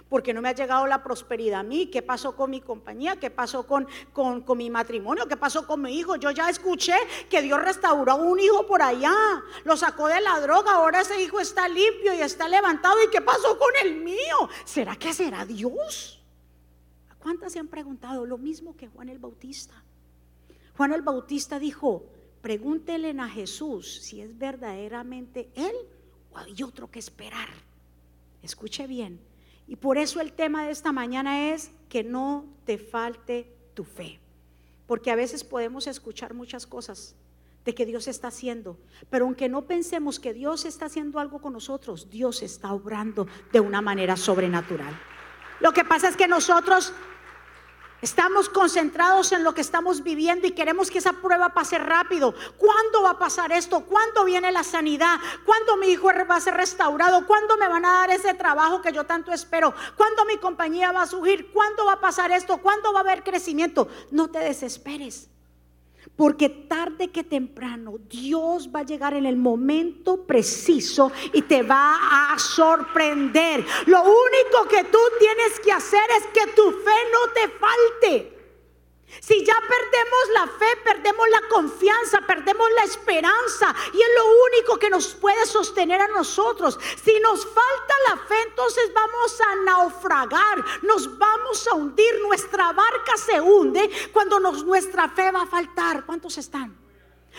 porque 0.10 0.34
no 0.34 0.42
me 0.42 0.50
ha 0.50 0.54
llegado 0.56 0.88
la 0.88 1.04
prosperidad 1.04 1.62
a 1.62 1.64
mí, 1.64 1.88
qué 1.88 2.02
pasó 2.02 2.36
con 2.36 2.50
mi 2.50 2.62
compañía, 2.62 3.18
qué 3.18 3.30
pasó 3.30 3.66
con, 3.66 3.88
con, 4.14 4.44
mi 4.58 4.70
matrimonio, 4.70 5.28
qué 5.28 5.38
pasó 5.38 5.66
con 5.66 5.82
mi 5.82 5.98
hijo. 5.98 6.16
Yo 6.16 6.32
ya 6.32 6.50
escuché 6.50 6.96
que 7.30 7.42
Dios 7.42 7.62
restauró 7.62 8.12
a 8.12 8.16
un 8.16 8.40
hijo 8.40 8.66
por 8.66 8.82
allá, 8.82 9.16
lo 9.64 9.76
sacó 9.76 10.08
de 10.08 10.22
la 10.22 10.40
droga, 10.40 10.74
ahora 10.74 11.02
ese 11.02 11.22
hijo 11.22 11.40
está 11.40 11.68
limpio 11.68 12.14
y 12.14 12.22
está 12.22 12.48
levantado. 12.48 12.96
¿Y 13.04 13.10
qué 13.10 13.22
pasó 13.22 13.58
con 13.58 13.72
el 13.84 13.96
mío? 13.96 14.50
¿Será 14.66 14.96
que 14.96 15.14
será 15.14 15.46
Dios? 15.46 16.17
¿Cuántas 17.28 17.52
se 17.52 17.60
han 17.60 17.68
preguntado 17.68 18.26
lo 18.26 18.38
mismo 18.38 18.78
que 18.78 18.88
Juan 18.88 19.10
el 19.10 19.20
Bautista? 19.20 19.84
Juan 20.78 20.94
el 20.94 21.02
Bautista 21.02 21.60
dijo, 21.60 22.06
pregúntenle 22.42 23.14
a 23.20 23.28
Jesús 23.28 24.00
si 24.02 24.22
es 24.22 24.38
verdaderamente 24.38 25.50
Él 25.54 25.74
o 26.32 26.38
hay 26.38 26.64
otro 26.64 26.90
que 26.90 27.00
esperar. 27.00 27.50
Escuche 28.42 28.88
bien, 28.88 29.20
y 29.68 29.76
por 29.76 29.98
eso 29.98 30.22
el 30.22 30.32
tema 30.32 30.64
de 30.64 30.72
esta 30.72 30.94
mañana 30.94 31.52
es 31.52 31.70
que 31.90 32.02
no 32.02 32.46
te 32.64 32.78
falte 32.78 33.54
tu 33.74 33.84
fe. 33.84 34.22
Porque 34.86 35.12
a 35.12 35.18
veces 35.18 35.44
podemos 35.44 35.86
escuchar 35.88 36.34
muchas 36.34 36.66
cosas 36.66 37.14
de 37.66 37.76
que 37.76 37.86
Dios 37.86 38.08
está 38.08 38.30
haciendo, 38.30 38.80
pero 39.10 39.26
aunque 39.26 39.50
no 39.50 39.66
pensemos 39.66 40.22
que 40.22 40.34
Dios 40.34 40.64
está 40.64 40.86
haciendo 40.86 41.20
algo 41.20 41.42
con 41.42 41.52
nosotros, 41.52 42.10
Dios 42.10 42.42
está 42.42 42.72
obrando 42.72 43.28
de 43.52 43.60
una 43.60 43.82
manera 43.82 44.16
sobrenatural. 44.16 44.98
Lo 45.60 45.74
que 45.74 45.84
pasa 45.84 46.08
es 46.08 46.16
que 46.16 46.28
nosotros 46.28 46.94
Estamos 48.00 48.48
concentrados 48.50 49.32
en 49.32 49.44
lo 49.44 49.56
que 49.56 49.62
estamos 49.62 50.04
viviendo 50.04 50.46
y 50.46 50.52
queremos 50.52 50.92
que 50.92 51.00
esa 51.00 51.14
prueba 51.14 51.50
pase 51.56 51.80
rápido. 51.80 52.36
¿Cuándo 52.58 53.02
va 53.02 53.12
a 53.12 53.20
pasar 53.20 53.52
esto? 53.52 53.86
¿Cuándo 53.86 54.24
viene 54.24 54.52
la 54.52 54.64
sanidad? 54.64 55.18
¿Cuándo 55.46 55.78
mi 55.78 55.88
hijo 55.88 56.10
va 56.30 56.36
a 56.36 56.42
ser 56.42 56.54
restaurado? 56.54 57.26
¿Cuándo 57.26 57.58
me 57.58 57.68
van 57.68 57.86
a 57.86 57.94
dar 57.94 58.12
ese 58.12 58.36
trabajo 58.36 58.84
que 58.84 58.92
yo 58.92 59.06
tanto 59.06 59.32
espero? 59.32 59.74
¿Cuándo 59.96 60.26
mi 60.26 60.38
compañía 60.38 60.92
va 60.92 61.04
a 61.04 61.08
surgir? 61.08 61.52
¿Cuándo 61.52 61.86
va 61.86 61.94
a 61.94 62.00
pasar 62.00 62.32
esto? 62.32 62.58
¿Cuándo 62.58 62.94
va 62.94 63.00
a 63.00 63.02
haber 63.02 63.24
crecimiento? 63.24 63.88
No 64.12 64.28
te 64.30 64.40
desesperes. 64.40 65.30
Porque 66.18 66.50
tarde 66.50 67.10
que 67.10 67.24
temprano 67.24 67.96
Dios 68.10 68.70
va 68.76 68.80
a 68.80 68.86
llegar 68.86 69.14
en 69.14 69.26
el 69.26 69.38
momento 69.38 70.26
preciso 70.26 71.12
y 71.32 71.44
te 71.44 71.62
va 71.62 72.34
a 72.34 72.40
sorprender. 72.40 73.64
Lo 73.86 74.02
único 74.02 74.68
que 74.68 74.84
tú 74.86 75.00
tienes 75.20 75.60
que 75.64 75.72
hacer 75.72 76.04
es 76.18 76.26
que 76.34 76.52
tu 76.52 76.72
fe 76.72 76.96
no 77.14 77.32
te 77.34 77.48
falte. 77.48 78.37
Si 79.22 79.44
ya 79.46 79.56
perdemos 79.68 80.30
la 80.34 80.48
fe, 80.48 80.78
perdemos 80.84 81.28
la 81.30 81.42
confianza, 81.50 82.22
perdemos 82.22 82.68
la 82.76 82.84
esperanza 82.84 83.76
y 83.94 84.02
es 84.02 84.10
lo 84.16 84.26
único 84.46 84.78
que 84.78 84.90
nos 84.90 85.14
puede 85.16 85.46
sostener 85.46 86.02
a 86.02 86.08
nosotros. 86.08 86.80
Si 87.04 87.20
nos 87.20 87.46
falta 87.46 87.94
la 88.10 88.18
fe, 88.18 88.42
entonces 88.48 88.92
vamos 88.94 89.42
a 89.42 89.56
naufragar, 89.56 90.64
nos 90.84 91.18
vamos 91.18 91.68
a 91.68 91.76
hundir, 91.76 92.22
nuestra 92.22 92.72
barca 92.74 93.18
se 93.18 93.40
hunde 93.42 93.90
cuando 94.14 94.40
nuestra 94.40 95.10
fe 95.10 95.32
va 95.32 95.44
a 95.44 95.48
faltar. 95.48 96.06
¿Cuántos 96.06 96.38
están? 96.38 96.87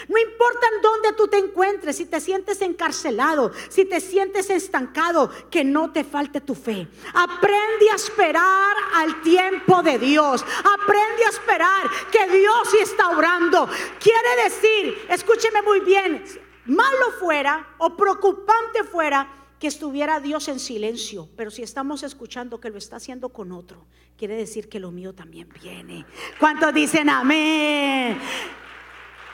No 0.07 0.19
importa 0.19 0.67
en 0.75 0.83
dónde 0.83 1.13
tú 1.15 1.27
te 1.29 1.39
encuentres, 1.39 1.97
si 1.97 2.07
te 2.07 2.21
sientes 2.21 2.61
encarcelado, 2.63 3.53
si 3.69 3.85
te 3.85 4.01
sientes 4.01 4.51
estancado, 4.51 5.31
que 5.51 5.65
no 5.65 5.93
te 5.93 6.05
falte 6.05 6.41
tu 6.41 6.55
fe. 6.55 6.87
Aprende 7.15 7.91
a 7.91 7.97
esperar 7.97 8.77
al 8.95 9.21
tiempo 9.23 9.83
de 9.83 9.99
Dios. 9.99 10.45
Aprende 10.59 11.25
a 11.25 11.31
esperar 11.31 11.91
que 12.13 12.39
Dios 12.39 12.75
está 12.81 13.09
orando. 13.09 13.69
Quiere 13.99 14.45
decir, 14.45 15.07
escúcheme 15.09 15.63
muy 15.63 15.81
bien, 15.81 16.25
malo 16.67 17.13
fuera 17.19 17.75
o 17.79 17.97
preocupante 17.97 18.85
fuera 18.85 19.35
que 19.59 19.67
estuviera 19.67 20.21
Dios 20.21 20.49
en 20.49 20.61
silencio, 20.61 21.29
pero 21.37 21.51
si 21.51 21.63
estamos 21.63 22.03
escuchando 22.05 22.61
que 22.61 22.71
lo 22.71 22.79
está 22.79 22.97
haciendo 22.97 23.31
con 23.31 23.51
otro, 23.51 23.87
quiere 24.17 24.37
decir 24.37 24.69
que 24.69 24.79
lo 24.79 24.93
mío 24.93 25.15
también 25.15 25.49
viene. 25.61 26.07
¿Cuántos 26.39 26.73
dicen 26.73 27.11
amén? 27.11 28.21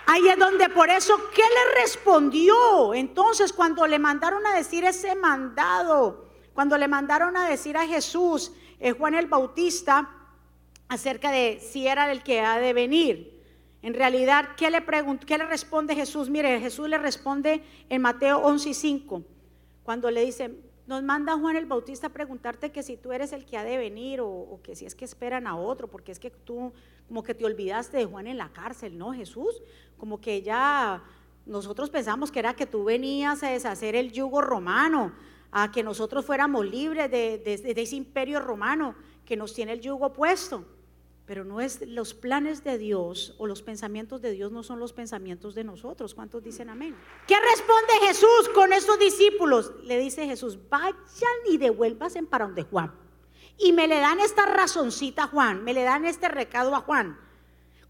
Ahí 0.07 0.29
es 0.29 0.39
donde 0.39 0.69
por 0.69 0.91
eso, 0.91 1.17
¿qué 1.35 1.43
le 1.43 1.81
respondió? 1.81 2.95
Entonces, 2.95 3.53
cuando 3.53 3.87
le 3.87 3.99
mandaron 3.99 4.47
a 4.47 4.55
decir 4.55 4.85
ese 4.85 5.15
mandado, 5.15 6.27
cuando 6.53 6.77
le 6.77 6.89
mandaron 6.89 7.37
a 7.37 7.49
decir 7.49 7.77
a 7.77 7.87
Jesús, 7.87 8.53
eh, 8.81 8.93
Juan 8.93 9.15
el 9.15 9.27
Bautista, 9.27 10.11
acerca 10.89 11.31
de 11.31 11.61
si 11.61 11.87
era 11.87 12.11
el 12.13 12.23
que 12.23 12.41
ha 12.41 12.59
de 12.59 12.73
venir. 12.73 13.43
En 13.83 13.95
realidad, 13.95 14.51
¿qué 14.57 14.71
le, 14.71 14.85
¿qué 15.27 15.39
le 15.39 15.47
responde 15.47 15.95
Jesús? 15.95 16.31
Mire, 16.31 16.61
Jesús 16.61 16.89
le 16.89 16.99
responde 16.99 17.63
en 17.89 18.03
Mateo 18.03 18.39
11 18.39 18.69
y 18.71 18.75
5, 18.75 19.23
cuando 19.83 20.11
le 20.11 20.25
dice, 20.25 20.55
nos 20.87 21.03
manda 21.03 21.39
Juan 21.39 21.57
el 21.57 21.67
Bautista 21.67 22.09
a 22.09 22.11
preguntarte 22.11 22.71
que 22.71 22.83
si 22.83 22.97
tú 22.97 23.13
eres 23.13 23.33
el 23.33 23.47
que 23.47 23.57
ha 23.57 23.65
de 23.65 23.79
venir 23.79 24.21
o, 24.21 24.61
que 24.63 24.77
si 24.77 24.85
es 24.85 24.95
que 24.95 25.05
esperan 25.05 25.47
a 25.47 25.57
otro, 25.57 25.89
porque 25.89 26.13
es 26.13 26.19
que 26.19 26.31
tú 26.31 26.73
como 27.09 27.23
que 27.23 27.35
te 27.35 27.45
olvidaste 27.45 27.97
de 27.97 28.05
Juan 28.05 28.27
en 28.27 28.39
la 28.39 28.53
cárcel, 28.53 28.99
¿no, 28.99 29.13
Jesús? 29.13 29.63
Como 29.99 30.21
que 30.21 30.43
ya 30.43 31.03
nosotros 31.47 31.91
pensamos 31.91 32.31
que 32.31 32.39
era 32.39 32.55
que 32.55 32.67
tú 32.67 32.85
venías 32.85 33.43
a 33.43 33.51
deshacer 33.51 33.95
el 33.95 34.13
yugo 34.13 34.41
romano, 34.41 35.13
a 35.51 35.71
que 35.71 35.83
nosotros 35.83 36.25
fuéramos 36.25 36.67
libres 36.67 37.11
de, 37.11 37.43
ese 37.45 37.97
imperio 37.97 38.41
romano 38.41 38.95
que 39.25 39.37
nos 39.37 39.55
tiene 39.55 39.73
el 39.73 39.81
yugo 39.81 40.13
puesto. 40.13 40.67
Pero 41.27 41.45
no 41.45 41.61
es 41.61 41.81
los 41.87 42.13
planes 42.13 42.65
de 42.65 42.77
Dios 42.77 43.35
o 43.39 43.47
los 43.47 43.63
pensamientos 43.63 44.21
de 44.21 44.31
Dios 44.33 44.53
no 44.53 44.63
son 44.63 44.79
los 44.79 44.93
pensamientos 44.93 45.55
de 45.55 45.65
nosotros. 45.65 46.15
¿Cuántos 46.15 46.43
dicen 46.43 46.69
amén? 46.69 46.95
¿Qué 47.27 47.37
responde 47.41 48.07
Jesús 48.07 48.51
con 48.55 48.73
estos 48.75 48.99
discípulos? 48.99 49.73
Le 49.85 49.99
dice 49.99 50.27
Jesús, 50.27 50.59
vayan 50.69 50.93
y 51.49 51.57
devuélvasen 51.57 52.27
para 52.27 52.45
donde 52.45 52.65
Juan. 52.65 52.95
Y 53.57 53.73
me 53.73 53.89
le 53.89 54.01
dan 54.01 54.21
esta 54.21 54.45
razoncita 54.45 55.25
a 55.25 55.29
Juan, 55.29 55.65
me 55.65 55.73
le 55.73 55.85
dan 55.85 56.05
este 56.05 56.29
recado 56.29 56.75
a 56.75 56.81
Juan. 56.81 57.19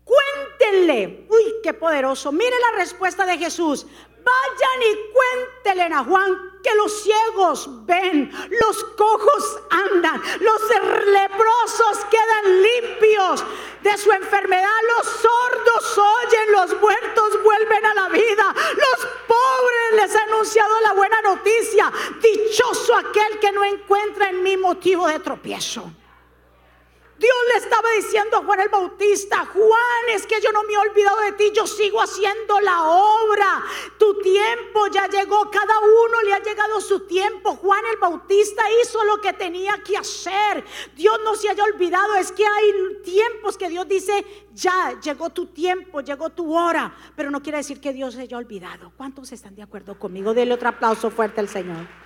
Cuéntenle, 0.04 1.26
uy, 1.30 1.54
qué 1.62 1.72
poderoso. 1.72 2.30
Mire 2.30 2.54
la 2.70 2.78
respuesta 2.78 3.26
de 3.26 3.38
Jesús. 3.38 3.86
Vayan 4.24 4.82
y 4.82 5.12
cuéntenle 5.12 5.94
a 5.94 6.04
Juan 6.04 6.52
que 6.62 6.74
los 6.76 7.02
ciegos 7.02 7.68
ven, 7.84 8.32
los 8.60 8.84
cojos 8.96 9.58
andan, 9.70 10.22
los 10.40 10.62
leprosos 11.06 12.04
quedan 12.10 12.62
limpios 12.62 13.44
de 13.82 13.98
su 13.98 14.10
enfermedad, 14.12 14.70
los 14.96 15.06
sordos 15.06 15.98
oyen, 15.98 16.52
los 16.52 16.80
muertos 16.80 17.42
vuelven 17.42 17.84
a 17.84 17.94
la 17.94 18.08
vida, 18.08 18.54
los 18.54 19.06
pobres 19.28 20.02
les 20.02 20.16
ha 20.16 20.22
anunciado 20.22 20.80
la 20.80 20.92
buena 20.94 21.20
noticia. 21.20 21.92
Dichoso 22.22 22.96
aquel 22.96 23.38
que 23.40 23.52
no 23.52 23.62
encuentra 23.62 24.30
en 24.30 24.42
mí 24.42 24.56
motivo 24.56 25.06
de 25.06 25.18
tropiezo. 25.20 25.92
Dios 27.24 27.36
le 27.54 27.58
estaba 27.58 27.90
diciendo 27.92 28.36
a 28.36 28.44
Juan 28.44 28.60
el 28.60 28.68
Bautista, 28.68 29.46
Juan, 29.46 30.04
es 30.10 30.26
que 30.26 30.42
yo 30.42 30.52
no 30.52 30.62
me 30.64 30.74
he 30.74 30.76
olvidado 30.76 31.22
de 31.22 31.32
ti, 31.32 31.52
yo 31.54 31.66
sigo 31.66 32.02
haciendo 32.02 32.60
la 32.60 32.82
obra. 32.82 33.64
Tu 33.98 34.20
tiempo 34.20 34.88
ya 34.88 35.08
llegó, 35.08 35.50
cada 35.50 35.78
uno 35.78 36.20
le 36.22 36.34
ha 36.34 36.42
llegado 36.42 36.82
su 36.82 37.06
tiempo. 37.06 37.56
Juan 37.56 37.82
el 37.90 37.98
Bautista 37.98 38.62
hizo 38.82 39.02
lo 39.04 39.22
que 39.22 39.32
tenía 39.32 39.82
que 39.82 39.96
hacer. 39.96 40.64
Dios 40.94 41.18
no 41.24 41.34
se 41.34 41.48
haya 41.48 41.64
olvidado, 41.64 42.14
es 42.14 42.30
que 42.30 42.44
hay 42.44 42.72
tiempos 43.02 43.56
que 43.56 43.70
Dios 43.70 43.88
dice, 43.88 44.26
ya 44.52 45.00
llegó 45.00 45.30
tu 45.30 45.46
tiempo, 45.46 46.02
llegó 46.02 46.28
tu 46.28 46.54
hora, 46.54 46.94
pero 47.16 47.30
no 47.30 47.42
quiere 47.42 47.56
decir 47.56 47.80
que 47.80 47.94
Dios 47.94 48.12
se 48.12 48.20
haya 48.20 48.36
olvidado. 48.36 48.92
¿Cuántos 48.98 49.32
están 49.32 49.54
de 49.54 49.62
acuerdo 49.62 49.98
conmigo? 49.98 50.34
Dele 50.34 50.52
otro 50.52 50.68
aplauso 50.68 51.10
fuerte 51.10 51.40
al 51.40 51.48
Señor. 51.48 52.03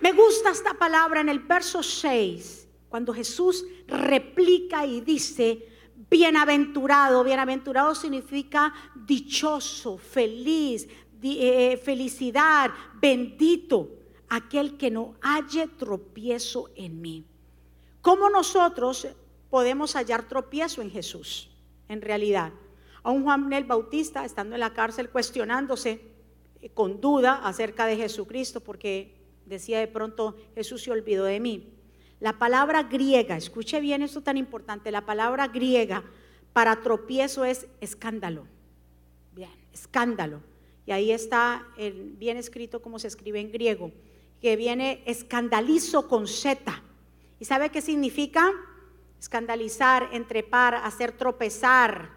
Me 0.00 0.12
gusta 0.12 0.50
esta 0.50 0.74
palabra 0.74 1.20
en 1.20 1.28
el 1.28 1.38
verso 1.40 1.82
6, 1.82 2.68
cuando 2.88 3.14
Jesús 3.14 3.64
replica 3.86 4.84
y 4.84 5.00
dice, 5.00 5.66
bienaventurado, 6.10 7.24
bienaventurado 7.24 7.94
significa 7.94 8.74
dichoso, 8.94 9.96
feliz, 9.96 10.86
eh, 11.22 11.80
felicidad, 11.82 12.70
bendito, 13.00 13.90
aquel 14.28 14.76
que 14.76 14.90
no 14.90 15.14
halle 15.22 15.68
tropiezo 15.68 16.70
en 16.74 17.00
mí. 17.00 17.24
¿Cómo 18.02 18.28
nosotros 18.28 19.08
podemos 19.48 19.94
hallar 19.94 20.28
tropiezo 20.28 20.82
en 20.82 20.90
Jesús? 20.90 21.50
En 21.88 22.02
realidad, 22.02 22.52
a 23.02 23.10
un 23.10 23.22
Juan 23.22 23.52
el 23.52 23.64
Bautista 23.64 24.24
estando 24.24 24.56
en 24.56 24.60
la 24.60 24.74
cárcel 24.74 25.08
cuestionándose 25.10 26.02
eh, 26.60 26.70
con 26.70 27.00
duda 27.00 27.40
acerca 27.44 27.86
de 27.86 27.96
Jesucristo, 27.96 28.60
porque 28.60 29.15
decía 29.46 29.80
de 29.80 29.88
pronto, 29.88 30.36
Jesús 30.54 30.82
se 30.82 30.90
olvidó 30.90 31.24
de 31.24 31.40
mí. 31.40 31.72
La 32.20 32.38
palabra 32.38 32.82
griega, 32.82 33.36
escuche 33.36 33.80
bien 33.80 34.02
esto 34.02 34.22
tan 34.22 34.36
importante, 34.36 34.90
la 34.90 35.06
palabra 35.06 35.48
griega 35.48 36.04
para 36.52 36.80
tropiezo 36.80 37.44
es 37.44 37.66
escándalo. 37.80 38.46
Bien, 39.32 39.50
escándalo. 39.72 40.40
Y 40.86 40.92
ahí 40.92 41.10
está 41.10 41.66
bien 42.16 42.36
escrito 42.36 42.80
como 42.80 42.98
se 42.98 43.08
escribe 43.08 43.40
en 43.40 43.52
griego, 43.52 43.92
que 44.40 44.56
viene 44.56 45.02
escandalizo 45.04 46.08
con 46.08 46.26
Z. 46.26 46.82
¿Y 47.38 47.44
sabe 47.44 47.70
qué 47.70 47.82
significa? 47.82 48.52
Escandalizar, 49.18 50.08
entrepar, 50.12 50.76
hacer 50.76 51.12
tropezar, 51.12 52.10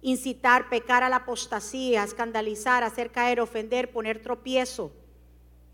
incitar, 0.00 0.68
pecar 0.68 1.02
a 1.02 1.08
la 1.08 1.16
apostasía, 1.16 2.02
escandalizar, 2.02 2.82
hacer 2.82 3.10
caer, 3.10 3.40
ofender, 3.40 3.92
poner 3.92 4.22
tropiezo. 4.22 4.92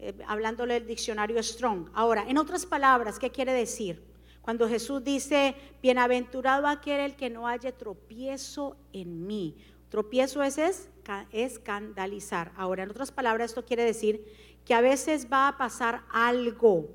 Eh, 0.04 0.14
hablándole 0.26 0.76
el 0.76 0.86
diccionario 0.86 1.42
Strong. 1.42 1.88
Ahora, 1.94 2.26
en 2.28 2.36
otras 2.36 2.66
palabras, 2.66 3.18
¿qué 3.18 3.30
quiere 3.30 3.54
decir? 3.54 4.04
Cuando 4.42 4.68
Jesús 4.68 5.02
dice, 5.02 5.54
bienaventurado 5.82 6.66
aquel 6.66 7.00
el 7.00 7.16
que 7.16 7.30
no 7.30 7.48
haya 7.48 7.72
tropiezo 7.72 8.76
en 8.92 9.26
mí. 9.26 9.56
Tropiezo 9.88 10.42
es 10.42 10.90
escandalizar. 11.32 12.52
Ahora, 12.54 12.82
en 12.82 12.90
otras 12.90 13.12
palabras, 13.12 13.52
esto 13.52 13.64
quiere 13.64 13.82
decir 13.82 14.22
que 14.66 14.74
a 14.74 14.82
veces 14.82 15.26
va 15.32 15.48
a 15.48 15.56
pasar 15.56 16.02
algo 16.10 16.90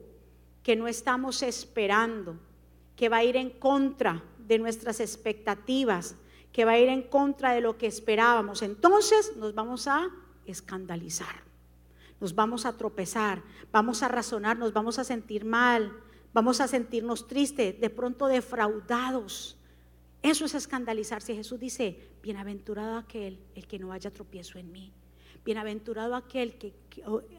que 0.61 0.75
no 0.75 0.87
estamos 0.87 1.41
esperando, 1.41 2.37
que 2.95 3.09
va 3.09 3.17
a 3.17 3.23
ir 3.23 3.37
en 3.37 3.49
contra 3.49 4.23
de 4.37 4.59
nuestras 4.59 4.99
expectativas, 4.99 6.15
que 6.53 6.63
va 6.63 6.73
a 6.73 6.77
ir 6.77 6.89
en 6.89 7.01
contra 7.01 7.53
de 7.53 7.61
lo 7.61 7.75
que 7.75 7.87
esperábamos. 7.87 8.61
Entonces 8.61 9.35
nos 9.35 9.55
vamos 9.55 9.87
a 9.87 10.11
escandalizar, 10.45 11.48
nos 12.19 12.35
vamos 12.35 12.65
a 12.65 12.75
tropezar, 12.75 13.43
vamos 13.71 14.03
a 14.03 14.07
razonar, 14.07 14.57
nos 14.57 14.73
vamos 14.73 14.99
a 14.99 15.03
sentir 15.03 15.45
mal, 15.45 15.93
vamos 16.33 16.61
a 16.61 16.67
sentirnos 16.67 17.27
tristes, 17.27 17.79
de 17.79 17.89
pronto 17.89 18.27
defraudados. 18.27 19.57
Eso 20.21 20.45
es 20.45 20.53
escandalizarse. 20.53 21.35
Jesús 21.35 21.59
dice, 21.59 22.09
bienaventurado 22.21 22.97
aquel 22.97 23.39
el 23.55 23.67
que 23.67 23.79
no 23.79 23.93
haya 23.93 24.11
tropiezo 24.11 24.59
en 24.59 24.71
mí. 24.71 24.91
Bienaventurado 25.45 26.15
aquel 26.15 26.57
que, 26.57 26.73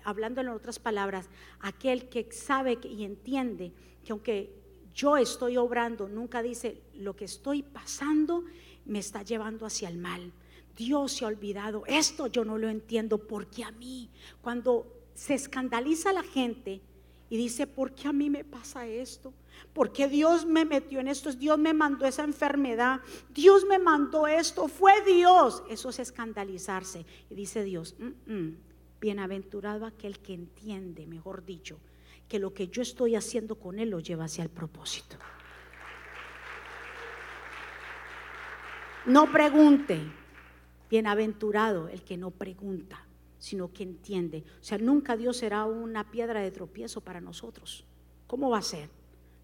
hablando 0.04 0.40
en 0.40 0.48
otras 0.48 0.78
palabras, 0.78 1.28
aquel 1.60 2.08
que 2.08 2.32
sabe 2.32 2.78
y 2.82 3.04
entiende 3.04 3.72
que 4.02 4.12
aunque 4.12 4.58
yo 4.94 5.16
estoy 5.18 5.58
obrando, 5.58 6.08
nunca 6.08 6.42
dice 6.42 6.82
lo 6.94 7.14
que 7.14 7.26
estoy 7.26 7.62
pasando 7.62 8.44
me 8.86 8.98
está 8.98 9.22
llevando 9.22 9.66
hacia 9.66 9.88
el 9.88 9.98
mal. 9.98 10.32
Dios 10.76 11.12
se 11.12 11.24
ha 11.24 11.28
olvidado. 11.28 11.84
Esto 11.86 12.26
yo 12.26 12.44
no 12.44 12.58
lo 12.58 12.68
entiendo 12.68 13.18
porque 13.18 13.64
a 13.64 13.70
mí, 13.70 14.10
cuando 14.40 14.86
se 15.14 15.34
escandaliza 15.34 16.12
la 16.12 16.22
gente 16.22 16.80
y 17.28 17.36
dice, 17.36 17.66
¿por 17.66 17.94
qué 17.94 18.08
a 18.08 18.12
mí 18.12 18.30
me 18.30 18.44
pasa 18.44 18.86
esto? 18.86 19.32
¿Por 19.72 19.92
qué 19.92 20.08
Dios 20.08 20.46
me 20.46 20.64
metió 20.64 21.00
en 21.00 21.08
esto? 21.08 21.32
Dios 21.32 21.58
me 21.58 21.74
mandó 21.74 22.06
esa 22.06 22.24
enfermedad. 22.24 23.00
Dios 23.28 23.64
me 23.66 23.78
mandó 23.78 24.26
esto. 24.26 24.68
Fue 24.68 25.04
Dios. 25.04 25.62
Eso 25.68 25.90
es 25.90 25.98
escandalizarse. 25.98 27.04
Y 27.28 27.34
dice 27.34 27.62
Dios, 27.62 27.94
bienaventurado 29.00 29.86
aquel 29.86 30.18
que 30.18 30.34
entiende, 30.34 31.06
mejor 31.06 31.44
dicho, 31.44 31.78
que 32.28 32.38
lo 32.38 32.54
que 32.54 32.68
yo 32.68 32.82
estoy 32.82 33.16
haciendo 33.16 33.56
con 33.56 33.78
él 33.78 33.90
lo 33.90 34.00
lleva 34.00 34.24
hacia 34.24 34.42
el 34.42 34.50
propósito. 34.50 35.16
No 39.06 39.30
pregunte. 39.30 40.00
Bienaventurado 40.90 41.88
el 41.88 42.02
que 42.02 42.16
no 42.16 42.32
pregunta, 42.32 43.06
sino 43.38 43.72
que 43.72 43.84
entiende. 43.84 44.44
O 44.60 44.64
sea, 44.64 44.76
nunca 44.78 45.16
Dios 45.16 45.36
será 45.36 45.64
una 45.64 46.10
piedra 46.10 46.40
de 46.40 46.50
tropiezo 46.50 47.00
para 47.00 47.20
nosotros. 47.20 47.86
¿Cómo 48.26 48.50
va 48.50 48.58
a 48.58 48.62
ser? 48.62 48.90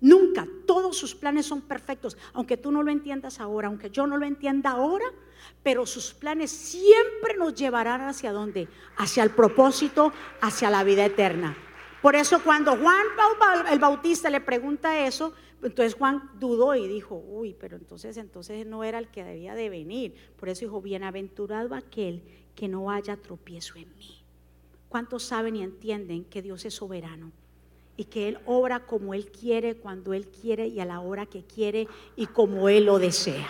Nunca, 0.00 0.46
todos 0.66 0.98
sus 0.98 1.14
planes 1.14 1.46
son 1.46 1.62
perfectos, 1.62 2.18
aunque 2.34 2.56
tú 2.56 2.70
no 2.70 2.82
lo 2.82 2.90
entiendas 2.90 3.40
ahora, 3.40 3.68
aunque 3.68 3.90
yo 3.90 4.06
no 4.06 4.18
lo 4.18 4.26
entienda 4.26 4.72
ahora, 4.72 5.06
pero 5.62 5.86
sus 5.86 6.12
planes 6.12 6.50
siempre 6.50 7.36
nos 7.38 7.54
llevarán 7.54 8.02
hacia 8.02 8.32
dónde? 8.32 8.68
Hacia 8.98 9.22
el 9.22 9.30
propósito, 9.30 10.12
hacia 10.42 10.68
la 10.68 10.84
vida 10.84 11.06
eterna. 11.06 11.56
Por 12.02 12.14
eso 12.14 12.42
cuando 12.42 12.76
Juan 12.76 13.06
el 13.70 13.78
Bautista 13.78 14.28
le 14.30 14.40
pregunta 14.40 15.06
eso, 15.06 15.32
entonces 15.62 15.94
Juan 15.94 16.30
dudó 16.38 16.74
y 16.74 16.86
dijo, 16.86 17.16
uy, 17.16 17.56
pero 17.58 17.76
entonces, 17.76 18.16
entonces 18.16 18.66
no 18.66 18.84
era 18.84 18.98
el 18.98 19.08
que 19.08 19.24
debía 19.24 19.54
de 19.54 19.70
venir. 19.70 20.14
Por 20.36 20.48
eso 20.48 20.60
dijo, 20.62 20.82
bienaventurado 20.82 21.74
aquel 21.74 22.22
que 22.54 22.68
no 22.68 22.90
haya 22.90 23.16
tropiezo 23.16 23.76
en 23.76 23.94
mí. 23.96 24.22
¿Cuántos 24.88 25.24
saben 25.24 25.56
y 25.56 25.62
entienden 25.62 26.24
que 26.24 26.42
Dios 26.42 26.64
es 26.64 26.74
soberano? 26.74 27.32
Y 27.96 28.04
que 28.04 28.28
Él 28.28 28.38
obra 28.44 28.86
como 28.86 29.14
Él 29.14 29.30
quiere, 29.30 29.76
cuando 29.76 30.12
Él 30.12 30.28
quiere 30.28 30.66
y 30.66 30.80
a 30.80 30.84
la 30.84 31.00
hora 31.00 31.26
que 31.26 31.44
quiere 31.44 31.88
y 32.14 32.26
como 32.26 32.68
Él 32.68 32.84
lo 32.84 32.98
desea. 32.98 33.48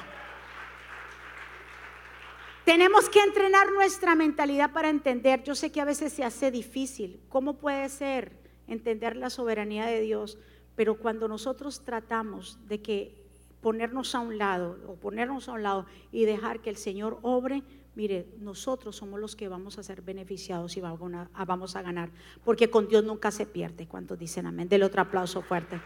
Tenemos 2.65 3.09
que 3.09 3.21
entrenar 3.21 3.71
nuestra 3.73 4.15
mentalidad 4.15 4.73
para 4.73 4.89
entender. 4.89 5.43
Yo 5.45 5.55
sé 5.55 5.71
que 5.71 5.81
a 5.81 5.85
veces 5.85 6.13
se 6.13 6.25
hace 6.25 6.51
difícil. 6.51 7.21
¿Cómo 7.29 7.59
puede 7.59 7.89
ser 7.89 8.41
entender 8.67 9.17
la 9.17 9.31
soberanía 9.31 9.87
de 9.87 10.01
Dios? 10.01 10.39
Pero 10.77 10.99
cuando 10.99 11.27
nosotros 11.27 11.83
tratamos 11.85 12.59
de 12.69 12.81
que 12.81 13.27
ponernos 13.61 14.15
a 14.15 14.21
un 14.21 14.39
lado 14.39 14.79
o 14.87 14.95
ponernos 14.95 15.49
a 15.49 15.53
un 15.53 15.63
lado 15.63 15.87
y 16.13 16.25
dejar 16.25 16.61
que 16.61 16.71
el 16.71 16.77
Señor 16.77 17.19
obre, 17.23 17.65
mire, 17.97 18.29
nosotros 18.39 18.95
somos 18.95 19.19
los 19.19 19.35
que 19.35 19.49
vamos 19.49 19.79
a 19.79 19.83
ser 19.83 20.03
beneficiados 20.03 20.77
y 20.77 20.81
vamos 20.81 21.77
a 21.77 21.83
ganar, 21.83 22.11
porque 22.45 22.71
con 22.71 22.87
Dios 22.87 23.03
nunca 23.03 23.31
se 23.31 23.47
pierde. 23.47 23.89
¿Cuántos 23.89 24.19
dicen 24.19 24.47
amén? 24.47 24.69
Del 24.69 24.83
otro 24.83 25.03
aplauso 25.03 25.43
fuerte. 25.43 25.81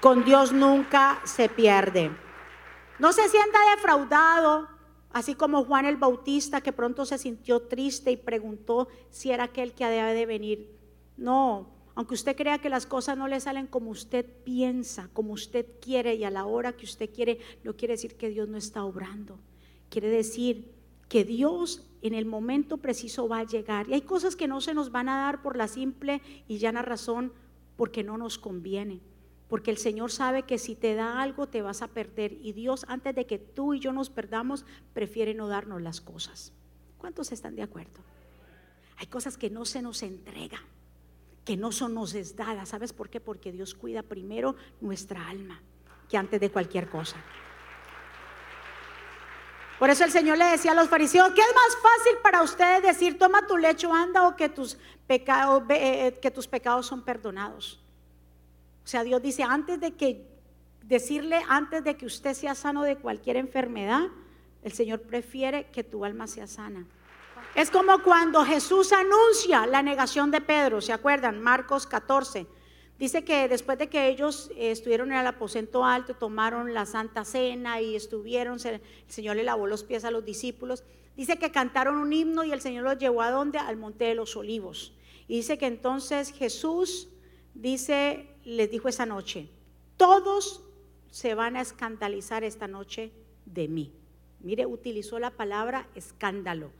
Con 0.00 0.24
Dios 0.24 0.52
nunca 0.52 1.20
se 1.24 1.48
pierde. 1.48 2.10
No 2.98 3.12
se 3.12 3.28
sienta 3.28 3.58
defraudado, 3.74 4.68
así 5.10 5.34
como 5.34 5.64
Juan 5.64 5.86
el 5.86 5.96
Bautista 5.96 6.60
que 6.60 6.72
pronto 6.72 7.06
se 7.06 7.18
sintió 7.18 7.62
triste 7.62 8.10
y 8.10 8.16
preguntó 8.18 8.88
si 9.10 9.32
era 9.32 9.44
aquel 9.44 9.72
que 9.72 9.84
había 9.84 10.06
de 10.06 10.26
venir. 10.26 10.78
No, 11.16 11.75
aunque 11.96 12.14
usted 12.14 12.36
crea 12.36 12.58
que 12.58 12.68
las 12.68 12.84
cosas 12.84 13.16
no 13.16 13.26
le 13.26 13.40
salen 13.40 13.66
como 13.66 13.90
usted 13.90 14.26
piensa, 14.44 15.08
como 15.14 15.32
usted 15.32 15.64
quiere 15.80 16.14
y 16.14 16.24
a 16.24 16.30
la 16.30 16.44
hora 16.44 16.76
que 16.76 16.84
usted 16.84 17.08
quiere, 17.10 17.40
no 17.64 17.74
quiere 17.74 17.94
decir 17.94 18.16
que 18.16 18.28
Dios 18.28 18.50
no 18.50 18.58
está 18.58 18.84
obrando. 18.84 19.38
Quiere 19.88 20.10
decir 20.10 20.74
que 21.08 21.24
Dios 21.24 21.86
en 22.02 22.12
el 22.12 22.26
momento 22.26 22.76
preciso 22.76 23.28
va 23.28 23.38
a 23.38 23.44
llegar. 23.44 23.88
Y 23.88 23.94
hay 23.94 24.02
cosas 24.02 24.36
que 24.36 24.46
no 24.46 24.60
se 24.60 24.74
nos 24.74 24.92
van 24.92 25.08
a 25.08 25.16
dar 25.16 25.40
por 25.40 25.56
la 25.56 25.68
simple 25.68 26.20
y 26.46 26.58
llana 26.58 26.82
razón 26.82 27.32
porque 27.76 28.04
no 28.04 28.18
nos 28.18 28.38
conviene. 28.38 29.00
Porque 29.48 29.70
el 29.70 29.78
Señor 29.78 30.12
sabe 30.12 30.42
que 30.42 30.58
si 30.58 30.74
te 30.74 30.96
da 30.96 31.22
algo 31.22 31.48
te 31.48 31.62
vas 31.62 31.80
a 31.80 31.88
perder. 31.88 32.36
Y 32.42 32.52
Dios 32.52 32.84
antes 32.88 33.14
de 33.14 33.24
que 33.24 33.38
tú 33.38 33.72
y 33.72 33.80
yo 33.80 33.94
nos 33.94 34.10
perdamos, 34.10 34.66
prefiere 34.92 35.32
no 35.32 35.48
darnos 35.48 35.80
las 35.80 36.02
cosas. 36.02 36.52
¿Cuántos 36.98 37.32
están 37.32 37.56
de 37.56 37.62
acuerdo? 37.62 38.00
Hay 38.98 39.06
cosas 39.06 39.38
que 39.38 39.48
no 39.48 39.64
se 39.64 39.80
nos 39.80 40.02
entregan 40.02 40.75
que 41.46 41.56
no 41.56 41.72
son 41.72 41.94
nos 41.94 42.12
es 42.14 42.36
dada. 42.36 42.66
¿Sabes 42.66 42.92
por 42.92 43.08
qué? 43.08 43.20
Porque 43.20 43.52
Dios 43.52 43.74
cuida 43.74 44.02
primero 44.02 44.56
nuestra 44.80 45.26
alma 45.28 45.62
que 46.10 46.18
antes 46.18 46.40
de 46.40 46.50
cualquier 46.50 46.90
cosa. 46.90 47.16
Por 49.78 49.88
eso 49.88 50.04
el 50.04 50.10
Señor 50.10 50.38
le 50.38 50.46
decía 50.46 50.72
a 50.72 50.74
los 50.74 50.88
fariseos, 50.88 51.32
¿qué 51.32 51.40
es 51.40 51.54
más 51.54 51.76
fácil 51.76 52.18
para 52.22 52.42
ustedes 52.42 52.82
decir, 52.82 53.16
toma 53.16 53.46
tu 53.46 53.56
lecho, 53.56 53.92
anda 53.92 54.26
o 54.26 54.34
que 54.34 54.48
tus 54.48 54.76
pecados, 55.06 55.62
eh, 55.68 56.18
que 56.20 56.30
tus 56.30 56.48
pecados 56.48 56.86
son 56.86 57.04
perdonados? 57.04 57.78
O 58.84 58.88
sea, 58.88 59.04
Dios 59.04 59.22
dice, 59.22 59.42
antes 59.44 59.78
de 59.80 59.94
que 59.94 60.26
decirle, 60.82 61.42
antes 61.48 61.84
de 61.84 61.96
que 61.96 62.06
usted 62.06 62.34
sea 62.34 62.54
sano 62.54 62.82
de 62.82 62.96
cualquier 62.96 63.36
enfermedad, 63.36 64.08
el 64.62 64.72
Señor 64.72 65.02
prefiere 65.02 65.66
que 65.70 65.84
tu 65.84 66.04
alma 66.04 66.26
sea 66.26 66.46
sana. 66.46 66.86
Es 67.56 67.70
como 67.70 68.02
cuando 68.02 68.44
Jesús 68.44 68.92
anuncia 68.92 69.66
la 69.66 69.80
negación 69.80 70.30
de 70.30 70.42
Pedro, 70.42 70.82
¿se 70.82 70.92
acuerdan? 70.92 71.40
Marcos 71.40 71.86
14. 71.86 72.46
Dice 72.98 73.24
que 73.24 73.48
después 73.48 73.78
de 73.78 73.88
que 73.88 74.08
ellos 74.08 74.50
eh, 74.56 74.72
estuvieron 74.72 75.10
en 75.10 75.20
el 75.20 75.26
aposento 75.26 75.82
alto, 75.82 76.12
tomaron 76.12 76.74
la 76.74 76.84
santa 76.84 77.24
cena 77.24 77.80
y 77.80 77.96
estuvieron, 77.96 78.58
el 78.66 78.82
Señor 79.06 79.36
le 79.36 79.42
lavó 79.42 79.66
los 79.66 79.84
pies 79.84 80.04
a 80.04 80.10
los 80.10 80.22
discípulos. 80.22 80.84
Dice 81.16 81.38
que 81.38 81.50
cantaron 81.50 81.96
un 81.96 82.12
himno 82.12 82.44
y 82.44 82.52
el 82.52 82.60
Señor 82.60 82.84
los 82.84 82.98
llevó 82.98 83.22
a 83.22 83.30
dónde? 83.30 83.56
Al 83.56 83.78
monte 83.78 84.04
de 84.04 84.14
los 84.14 84.36
olivos. 84.36 84.92
Y 85.26 85.36
dice 85.36 85.56
que 85.56 85.64
entonces 85.66 86.32
Jesús, 86.32 87.08
dice, 87.54 88.28
les 88.44 88.70
dijo 88.70 88.90
esa 88.90 89.06
noche, 89.06 89.48
todos 89.96 90.62
se 91.10 91.34
van 91.34 91.56
a 91.56 91.62
escandalizar 91.62 92.44
esta 92.44 92.68
noche 92.68 93.12
de 93.46 93.66
mí. 93.66 93.94
Mire, 94.40 94.66
utilizó 94.66 95.18
la 95.18 95.30
palabra 95.30 95.88
escándalo 95.94 96.70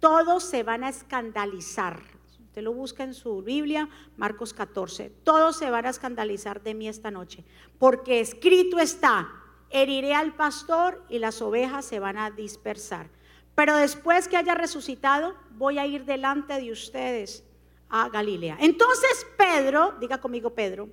todos 0.00 0.44
se 0.44 0.62
van 0.62 0.84
a 0.84 0.88
escandalizar. 0.88 2.02
Usted 2.44 2.62
lo 2.62 2.72
busca 2.72 3.04
en 3.04 3.14
su 3.14 3.42
Biblia, 3.42 3.88
Marcos 4.16 4.54
14. 4.54 5.10
Todos 5.22 5.56
se 5.56 5.70
van 5.70 5.86
a 5.86 5.90
escandalizar 5.90 6.62
de 6.62 6.74
mí 6.74 6.88
esta 6.88 7.10
noche, 7.10 7.44
porque 7.78 8.20
escrito 8.20 8.78
está, 8.78 9.30
heriré 9.70 10.14
al 10.14 10.34
pastor 10.34 11.04
y 11.08 11.18
las 11.18 11.42
ovejas 11.42 11.84
se 11.84 12.00
van 12.00 12.16
a 12.16 12.30
dispersar. 12.30 13.10
Pero 13.54 13.76
después 13.76 14.28
que 14.28 14.36
haya 14.36 14.54
resucitado, 14.54 15.34
voy 15.50 15.78
a 15.78 15.86
ir 15.86 16.04
delante 16.04 16.60
de 16.60 16.72
ustedes 16.72 17.44
a 17.88 18.08
Galilea. 18.08 18.56
Entonces 18.60 19.26
Pedro, 19.36 19.96
diga 20.00 20.18
conmigo 20.18 20.50
Pedro, 20.50 20.88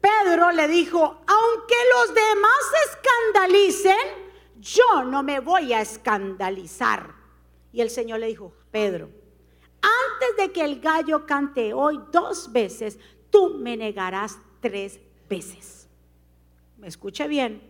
Pedro 0.00 0.52
le 0.52 0.68
dijo, 0.68 1.00
aunque 1.00 1.74
los 1.94 2.14
demás 2.14 2.50
se 2.70 2.90
escandalicen, 2.90 4.24
yo 4.56 5.04
no 5.04 5.22
me 5.22 5.40
voy 5.40 5.72
a 5.72 5.80
escandalizar. 5.80 7.13
Y 7.74 7.80
el 7.80 7.90
Señor 7.90 8.20
le 8.20 8.28
dijo, 8.28 8.52
Pedro, 8.70 9.10
antes 9.82 10.36
de 10.38 10.52
que 10.52 10.62
el 10.62 10.78
gallo 10.78 11.26
cante 11.26 11.74
hoy 11.74 11.98
dos 12.12 12.52
veces, 12.52 13.00
tú 13.30 13.58
me 13.58 13.76
negarás 13.76 14.38
tres 14.60 15.00
veces. 15.28 15.88
Me 16.78 16.86
escuche 16.86 17.26
bien. 17.26 17.60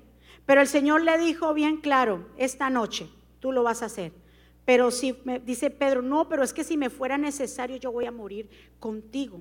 Pero 0.44 0.60
el 0.60 0.68
Señor 0.68 1.00
le 1.00 1.16
dijo 1.16 1.54
bien 1.54 1.78
claro, 1.78 2.26
esta 2.36 2.68
noche 2.68 3.08
tú 3.40 3.50
lo 3.50 3.62
vas 3.62 3.82
a 3.82 3.86
hacer. 3.86 4.12
Pero 4.66 4.90
si 4.90 5.16
me 5.24 5.40
dice 5.40 5.70
Pedro, 5.70 6.02
no, 6.02 6.28
pero 6.28 6.44
es 6.44 6.52
que 6.52 6.64
si 6.64 6.76
me 6.76 6.90
fuera 6.90 7.16
necesario 7.16 7.78
yo 7.78 7.90
voy 7.90 8.04
a 8.04 8.12
morir 8.12 8.50
contigo. 8.78 9.40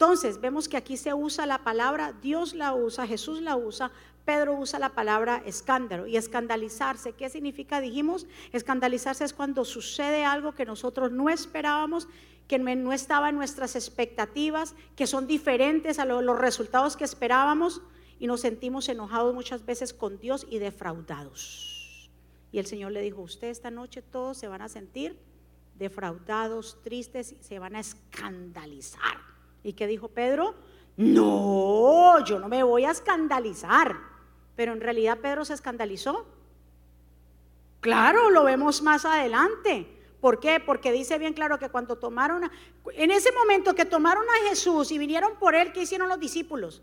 Entonces, 0.00 0.40
vemos 0.40 0.66
que 0.66 0.78
aquí 0.78 0.96
se 0.96 1.12
usa 1.12 1.44
la 1.44 1.58
palabra, 1.58 2.14
Dios 2.22 2.54
la 2.54 2.72
usa, 2.72 3.06
Jesús 3.06 3.42
la 3.42 3.58
usa, 3.58 3.92
Pedro 4.24 4.54
usa 4.54 4.78
la 4.78 4.94
palabra 4.94 5.42
escándalo 5.44 6.06
y 6.06 6.16
escandalizarse. 6.16 7.12
¿Qué 7.12 7.28
significa? 7.28 7.82
Dijimos, 7.82 8.26
escandalizarse 8.50 9.24
es 9.24 9.34
cuando 9.34 9.62
sucede 9.66 10.24
algo 10.24 10.54
que 10.54 10.64
nosotros 10.64 11.12
no 11.12 11.28
esperábamos, 11.28 12.08
que 12.48 12.58
no 12.58 12.94
estaba 12.94 13.28
en 13.28 13.34
nuestras 13.34 13.76
expectativas, 13.76 14.74
que 14.96 15.06
son 15.06 15.26
diferentes 15.26 15.98
a 15.98 16.06
los 16.06 16.38
resultados 16.38 16.96
que 16.96 17.04
esperábamos 17.04 17.82
y 18.18 18.26
nos 18.26 18.40
sentimos 18.40 18.88
enojados 18.88 19.34
muchas 19.34 19.66
veces 19.66 19.92
con 19.92 20.18
Dios 20.18 20.46
y 20.48 20.60
defraudados. 20.60 22.10
Y 22.52 22.58
el 22.58 22.64
Señor 22.64 22.92
le 22.92 23.02
dijo, 23.02 23.20
usted 23.20 23.48
esta 23.48 23.70
noche 23.70 24.00
todos 24.00 24.38
se 24.38 24.48
van 24.48 24.62
a 24.62 24.70
sentir 24.70 25.18
defraudados, 25.78 26.78
tristes 26.82 27.34
se 27.40 27.58
van 27.58 27.76
a 27.76 27.80
escandalizar. 27.80 29.29
¿Y 29.62 29.74
qué 29.74 29.86
dijo 29.86 30.08
Pedro? 30.08 30.54
No, 30.96 32.24
yo 32.24 32.38
no 32.38 32.48
me 32.48 32.62
voy 32.62 32.84
a 32.84 32.90
escandalizar. 32.90 33.96
Pero 34.56 34.72
en 34.72 34.80
realidad 34.80 35.18
Pedro 35.18 35.44
se 35.44 35.54
escandalizó. 35.54 36.26
Claro, 37.80 38.30
lo 38.30 38.44
vemos 38.44 38.82
más 38.82 39.04
adelante. 39.04 39.86
¿Por 40.20 40.38
qué? 40.38 40.60
Porque 40.60 40.92
dice 40.92 41.18
bien 41.18 41.32
claro 41.32 41.58
que 41.58 41.70
cuando 41.70 41.96
tomaron, 41.96 42.50
en 42.92 43.10
ese 43.10 43.32
momento 43.32 43.74
que 43.74 43.86
tomaron 43.86 44.24
a 44.28 44.48
Jesús 44.50 44.92
y 44.92 44.98
vinieron 44.98 45.36
por 45.38 45.54
él, 45.54 45.72
¿qué 45.72 45.82
hicieron 45.82 46.08
los 46.10 46.20
discípulos? 46.20 46.82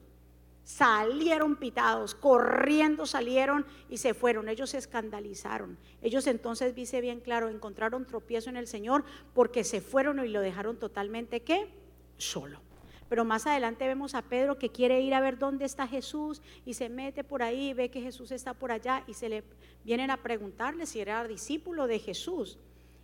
Salieron 0.63 1.55
pitados, 1.55 2.15
corriendo 2.15 3.05
salieron 3.05 3.65
y 3.89 3.97
se 3.97 4.15
fueron. 4.15 4.49
Ellos 4.49 4.71
se 4.71 4.79
escandalizaron. 4.79 5.77
Ellos 6.01 6.25
entonces, 6.25 6.73
dice 6.73 6.99
bien 6.99 7.19
claro, 7.19 7.47
encontraron 7.47 8.05
tropiezo 8.05 8.49
en 8.49 8.57
el 8.57 8.67
Señor 8.67 9.05
porque 9.35 9.63
se 9.63 9.81
fueron 9.81 10.25
y 10.25 10.29
lo 10.29 10.41
dejaron 10.41 10.77
totalmente, 10.77 11.41
¿qué? 11.41 11.71
Solo. 12.17 12.66
Pero 13.09 13.23
más 13.23 13.47
adelante 13.47 13.87
vemos 13.87 14.15
a 14.15 14.21
Pedro 14.21 14.57
que 14.57 14.69
quiere 14.69 15.01
ir 15.01 15.13
a 15.13 15.21
ver 15.21 15.37
dónde 15.37 15.65
está 15.65 15.87
Jesús 15.87 16.41
y 16.65 16.73
se 16.73 16.89
mete 16.89 17.23
por 17.23 17.41
ahí, 17.41 17.73
ve 17.73 17.89
que 17.89 18.01
Jesús 18.01 18.31
está 18.31 18.53
por 18.53 18.71
allá 18.71 19.03
y 19.07 19.13
se 19.13 19.29
le 19.29 19.43
vienen 19.83 20.11
a 20.11 20.17
preguntarle 20.17 20.85
si 20.85 20.99
era 20.99 21.25
discípulo 21.27 21.87
de 21.87 21.99
Jesús. 21.99 22.57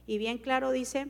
Y 0.05 0.17
bien 0.17 0.37
claro 0.37 0.71
dice 0.71 1.07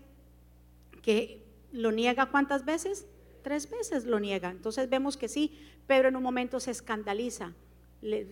que 1.02 1.44
lo 1.72 1.92
niega 1.92 2.28
cuántas 2.28 2.66
veces? 2.66 3.08
Tres 3.42 3.70
veces 3.70 4.06
lo 4.06 4.20
niega. 4.20 4.52
Entonces 4.52 4.90
vemos 4.90 5.18
que 5.18 5.28
sí, 5.28 5.60
Pedro 5.88 6.10
en 6.10 6.16
un 6.16 6.24
momento 6.24 6.60
se 6.60 6.72
escandaliza, 6.72 7.54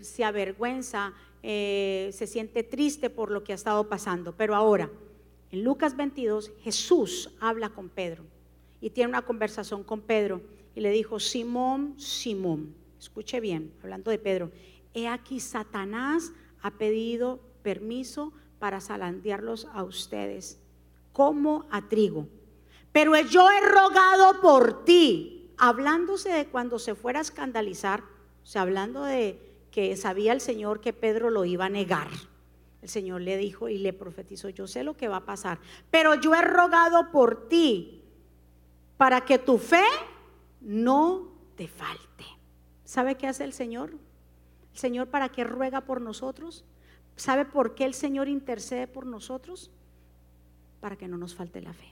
se 0.01 0.23
avergüenza, 0.23 1.13
eh, 1.41 2.11
se 2.13 2.27
siente 2.27 2.61
triste 2.63 3.09
por 3.09 3.31
lo 3.31 3.43
que 3.43 3.51
ha 3.51 3.55
estado 3.55 3.89
pasando. 3.89 4.35
Pero 4.37 4.55
ahora, 4.55 4.91
en 5.51 5.63
Lucas 5.63 5.97
22, 5.97 6.51
Jesús 6.61 7.31
habla 7.39 7.69
con 7.69 7.89
Pedro 7.89 8.23
y 8.81 8.89
tiene 8.89 9.09
una 9.09 9.21
conversación 9.21 9.83
con 9.83 10.01
Pedro 10.01 10.41
y 10.75 10.81
le 10.81 10.89
dijo, 10.89 11.19
Simón, 11.19 11.93
Simón, 11.97 12.75
escuche 12.99 13.39
bien, 13.39 13.71
hablando 13.83 14.11
de 14.11 14.17
Pedro, 14.17 14.51
he 14.93 15.07
aquí 15.07 15.39
Satanás 15.39 16.33
ha 16.61 16.71
pedido 16.71 17.39
permiso 17.61 18.33
para 18.59 18.81
salandearlos 18.81 19.67
a 19.73 19.83
ustedes, 19.83 20.59
como 21.13 21.65
a 21.71 21.87
trigo. 21.87 22.27
Pero 22.91 23.15
yo 23.21 23.47
he 23.49 23.61
rogado 23.69 24.41
por 24.41 24.83
ti, 24.83 25.51
hablándose 25.57 26.29
de 26.29 26.47
cuando 26.47 26.79
se 26.79 26.95
fuera 26.95 27.19
a 27.19 27.21
escandalizar, 27.21 28.01
o 28.43 28.45
sea, 28.45 28.63
hablando 28.63 29.03
de 29.03 29.39
que 29.71 29.95
sabía 29.95 30.33
el 30.33 30.41
Señor 30.41 30.81
que 30.81 30.91
Pedro 30.91 31.29
lo 31.29 31.45
iba 31.45 31.65
a 31.65 31.69
negar. 31.69 32.09
El 32.81 32.89
Señor 32.89 33.21
le 33.21 33.37
dijo 33.37 33.69
y 33.69 33.77
le 33.77 33.93
profetizó, 33.93 34.49
yo 34.49 34.67
sé 34.67 34.83
lo 34.83 34.97
que 34.97 35.07
va 35.07 35.17
a 35.17 35.25
pasar, 35.25 35.59
pero 35.91 36.15
yo 36.15 36.33
he 36.33 36.41
rogado 36.41 37.11
por 37.11 37.47
ti 37.47 38.00
para 39.01 39.21
que 39.21 39.39
tu 39.39 39.57
fe 39.57 39.83
no 40.59 41.31
te 41.55 41.67
falte. 41.67 42.23
¿Sabe 42.83 43.17
qué 43.17 43.25
hace 43.25 43.43
el 43.43 43.51
Señor? 43.51 43.89
El 44.73 44.77
Señor 44.77 45.07
para 45.07 45.29
qué 45.29 45.43
ruega 45.43 45.81
por 45.81 46.01
nosotros. 46.01 46.63
¿Sabe 47.15 47.45
por 47.45 47.73
qué 47.73 47.85
el 47.85 47.95
Señor 47.95 48.27
intercede 48.27 48.85
por 48.85 49.07
nosotros? 49.07 49.71
Para 50.81 50.97
que 50.97 51.07
no 51.07 51.17
nos 51.17 51.33
falte 51.33 51.63
la 51.63 51.73
fe. 51.73 51.91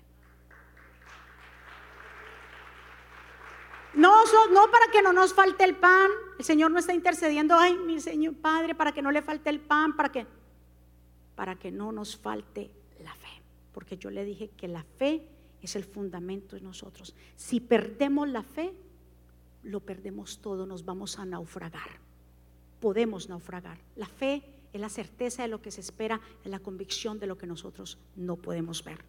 No, 3.95 4.13
no 4.51 4.69
para 4.69 4.91
que 4.91 5.01
no 5.01 5.11
nos 5.11 5.33
falte 5.33 5.63
el 5.63 5.77
pan. 5.77 6.11
El 6.37 6.45
Señor 6.45 6.69
no 6.69 6.77
está 6.77 6.93
intercediendo, 6.93 7.55
ay, 7.55 7.75
mi 7.75 7.99
Señor 7.99 8.35
Padre, 8.35 8.75
para 8.75 8.91
que 8.91 9.01
no 9.01 9.09
le 9.09 9.23
falte 9.23 9.49
el 9.49 9.61
pan, 9.61 9.95
para 9.95 10.11
que 10.11 10.27
para 11.33 11.55
que 11.55 11.71
no 11.71 11.91
nos 11.91 12.15
falte 12.15 12.69
la 13.03 13.15
fe. 13.15 13.41
Porque 13.71 13.97
yo 13.97 14.11
le 14.11 14.23
dije 14.25 14.49
que 14.49 14.67
la 14.67 14.83
fe 14.83 15.27
es 15.61 15.75
el 15.75 15.83
fundamento 15.83 16.55
de 16.55 16.61
nosotros. 16.61 17.15
Si 17.35 17.59
perdemos 17.59 18.27
la 18.29 18.43
fe, 18.43 18.73
lo 19.63 19.79
perdemos 19.81 20.39
todo, 20.39 20.65
nos 20.65 20.85
vamos 20.85 21.19
a 21.19 21.25
naufragar. 21.25 21.99
Podemos 22.79 23.29
naufragar. 23.29 23.77
La 23.95 24.07
fe 24.07 24.43
es 24.71 24.79
la 24.79 24.89
certeza 24.89 25.41
de 25.41 25.47
lo 25.47 25.61
que 25.61 25.71
se 25.71 25.81
espera, 25.81 26.21
es 26.43 26.51
la 26.51 26.59
convicción 26.59 27.19
de 27.19 27.27
lo 27.27 27.37
que 27.37 27.47
nosotros 27.47 27.97
no 28.15 28.35
podemos 28.35 28.83
ver. 28.83 29.03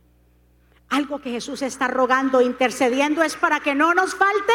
Algo 0.88 1.20
que 1.20 1.30
Jesús 1.30 1.62
está 1.62 1.86
rogando, 1.86 2.40
intercediendo, 2.40 3.22
es 3.22 3.36
para 3.36 3.60
que 3.60 3.74
no 3.74 3.94
nos 3.94 4.14
falte 4.14 4.52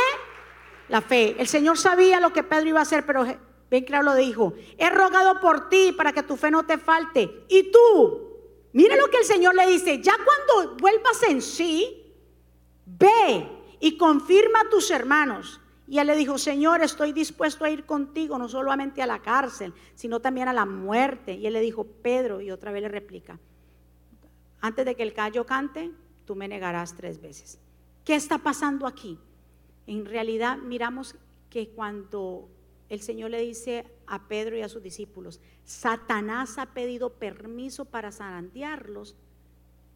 la 0.89 1.01
fe. 1.01 1.35
El 1.39 1.47
Señor 1.47 1.77
sabía 1.77 2.19
lo 2.19 2.33
que 2.33 2.43
Pedro 2.43 2.69
iba 2.69 2.79
a 2.79 2.83
hacer, 2.83 3.05
pero 3.05 3.25
bien 3.71 3.85
claro 3.85 4.03
lo 4.03 4.15
dijo. 4.15 4.53
He 4.77 4.89
rogado 4.89 5.39
por 5.39 5.69
ti 5.69 5.93
para 5.95 6.11
que 6.11 6.23
tu 6.23 6.35
fe 6.35 6.51
no 6.51 6.65
te 6.65 6.77
falte. 6.77 7.45
Y 7.47 7.71
tú, 7.71 8.24
que 9.09 9.17
el 9.17 9.25
Señor 9.25 9.55
le 9.55 9.67
dice, 9.67 10.01
ya 10.01 10.13
cuando 10.13 10.75
vuelvas 10.77 11.23
en 11.23 11.41
sí, 11.41 12.13
ve 12.85 13.47
y 13.79 13.97
confirma 13.97 14.61
a 14.61 14.69
tus 14.69 14.91
hermanos. 14.91 15.59
Y 15.87 15.99
él 15.99 16.07
le 16.07 16.15
dijo, 16.15 16.37
Señor, 16.37 16.81
estoy 16.81 17.13
dispuesto 17.13 17.63
a 17.63 17.69
ir 17.69 17.85
contigo, 17.85 18.37
no 18.37 18.49
solamente 18.49 19.01
a 19.01 19.07
la 19.07 19.21
cárcel, 19.21 19.73
sino 19.93 20.19
también 20.19 20.47
a 20.47 20.53
la 20.53 20.65
muerte. 20.65 21.33
Y 21.33 21.45
él 21.45 21.53
le 21.53 21.61
dijo, 21.61 21.85
Pedro, 21.85 22.41
y 22.41 22.51
otra 22.51 22.71
vez 22.71 22.81
le 22.81 22.89
replica, 22.89 23.39
antes 24.61 24.85
de 24.85 24.95
que 24.95 25.03
el 25.03 25.11
gallo 25.11 25.45
cante, 25.45 25.91
tú 26.25 26.35
me 26.35 26.47
negarás 26.47 26.95
tres 26.95 27.21
veces. 27.21 27.59
¿Qué 28.03 28.15
está 28.15 28.39
pasando 28.39 28.87
aquí? 28.87 29.19
En 29.85 30.05
realidad 30.05 30.57
miramos 30.57 31.15
que 31.49 31.69
cuando 31.69 32.49
el 32.89 33.01
Señor 33.01 33.29
le 33.31 33.41
dice 33.41 33.85
a 34.07 34.27
Pedro 34.27 34.57
y 34.57 34.61
a 34.61 34.69
sus 34.69 34.83
discípulos, 34.83 35.39
Satanás 35.63 36.57
ha 36.57 36.67
pedido 36.67 37.13
permiso 37.13 37.85
para 37.85 38.11
zarandearlos, 38.11 39.15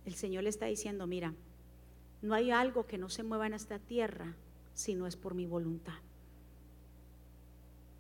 el 0.06 0.16
Señor 0.16 0.44
le 0.44 0.50
está 0.50 0.66
diciendo, 0.66 1.08
mira, 1.08 1.34
no 2.22 2.34
hay 2.34 2.52
algo 2.52 2.88
que 2.88 2.98
no 2.98 3.10
se 3.10 3.24
mueva 3.24 3.48
en 3.48 3.54
esta 3.54 3.80
tierra 3.80 4.36
si 4.74 4.96
no 4.96 5.08
es 5.08 5.16
por 5.16 5.36
mi 5.36 5.46
voluntad. 5.46 6.00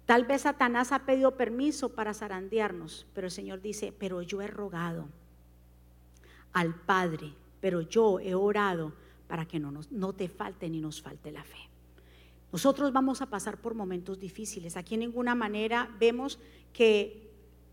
Tal 0.06 0.26
vez 0.26 0.41
Satanás 0.41 0.91
ha 0.91 1.06
pedido 1.06 1.38
permiso 1.38 1.89
para 1.93 2.15
zarandearnos, 2.15 3.06
pero 3.13 3.28
el 3.28 3.32
Señor 3.32 3.62
dice, 3.62 3.93
pero 3.98 4.24
yo 4.24 4.41
he 4.41 4.48
rogado 4.48 5.08
al 6.52 6.74
Padre, 6.74 7.34
pero 7.62 7.82
yo 7.82 8.19
he 8.19 8.34
orado 8.34 8.93
para 9.28 9.45
que 9.45 9.60
no, 9.60 9.72
nos, 9.72 9.91
no 9.91 10.13
te 10.13 10.28
falte 10.28 10.67
ni 10.69 10.82
nos 10.82 11.02
falte 11.02 11.32
la 11.32 11.43
fe. 11.43 11.68
Nosotros 12.51 12.91
vamos 12.91 13.21
a 13.21 13.27
pasar 13.27 13.57
por 13.57 13.75
momentos 13.75 14.19
difíciles. 14.19 14.75
Aquí 14.75 14.95
en 14.95 15.01
ninguna 15.01 15.35
manera 15.35 15.95
vemos 15.99 16.39
que 16.73 17.29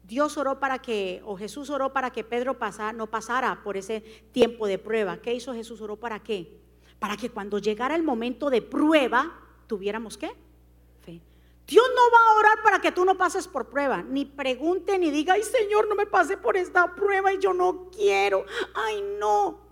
Dios 0.06 0.36
oró 0.36 0.60
para 0.60 0.80
que, 0.80 1.22
o 1.24 1.36
Jesús 1.36 1.70
oró 1.70 1.92
para 1.92 2.10
que 2.10 2.24
Pedro 2.24 2.56
no 2.94 3.06
pasara 3.08 3.62
por 3.64 3.76
ese 3.76 4.02
tiempo 4.32 4.66
de 4.66 4.78
prueba. 4.78 5.18
¿Qué 5.18 5.34
hizo 5.34 5.52
Jesús? 5.54 5.80
¿Oró 5.80 5.96
para 5.96 6.22
qué? 6.22 6.60
Para 6.98 7.16
que 7.16 7.30
cuando 7.30 7.58
llegara 7.58 7.96
el 7.96 8.02
momento 8.02 8.48
de 8.50 8.62
prueba, 8.62 9.32
tuviéramos 9.66 10.16
qué? 10.16 10.30
Fe. 11.00 11.20
Dios 11.66 11.84
no 11.88 12.02
va 12.12 12.18
a 12.30 12.38
orar 12.38 12.62
para 12.62 12.80
que 12.80 12.92
tú 12.92 13.04
no 13.04 13.18
pases 13.18 13.48
por 13.48 13.68
prueba, 13.68 14.02
ni 14.02 14.24
pregunte, 14.24 14.98
ni 14.98 15.10
diga, 15.10 15.34
ay 15.34 15.42
Señor, 15.42 15.88
no 15.88 15.96
me 15.96 16.06
pase 16.06 16.36
por 16.36 16.56
esta 16.56 16.94
prueba 16.94 17.32
y 17.32 17.38
yo 17.38 17.52
no 17.52 17.90
quiero. 17.90 18.46
Ay, 18.74 19.02
no. 19.18 19.66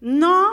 No, 0.00 0.50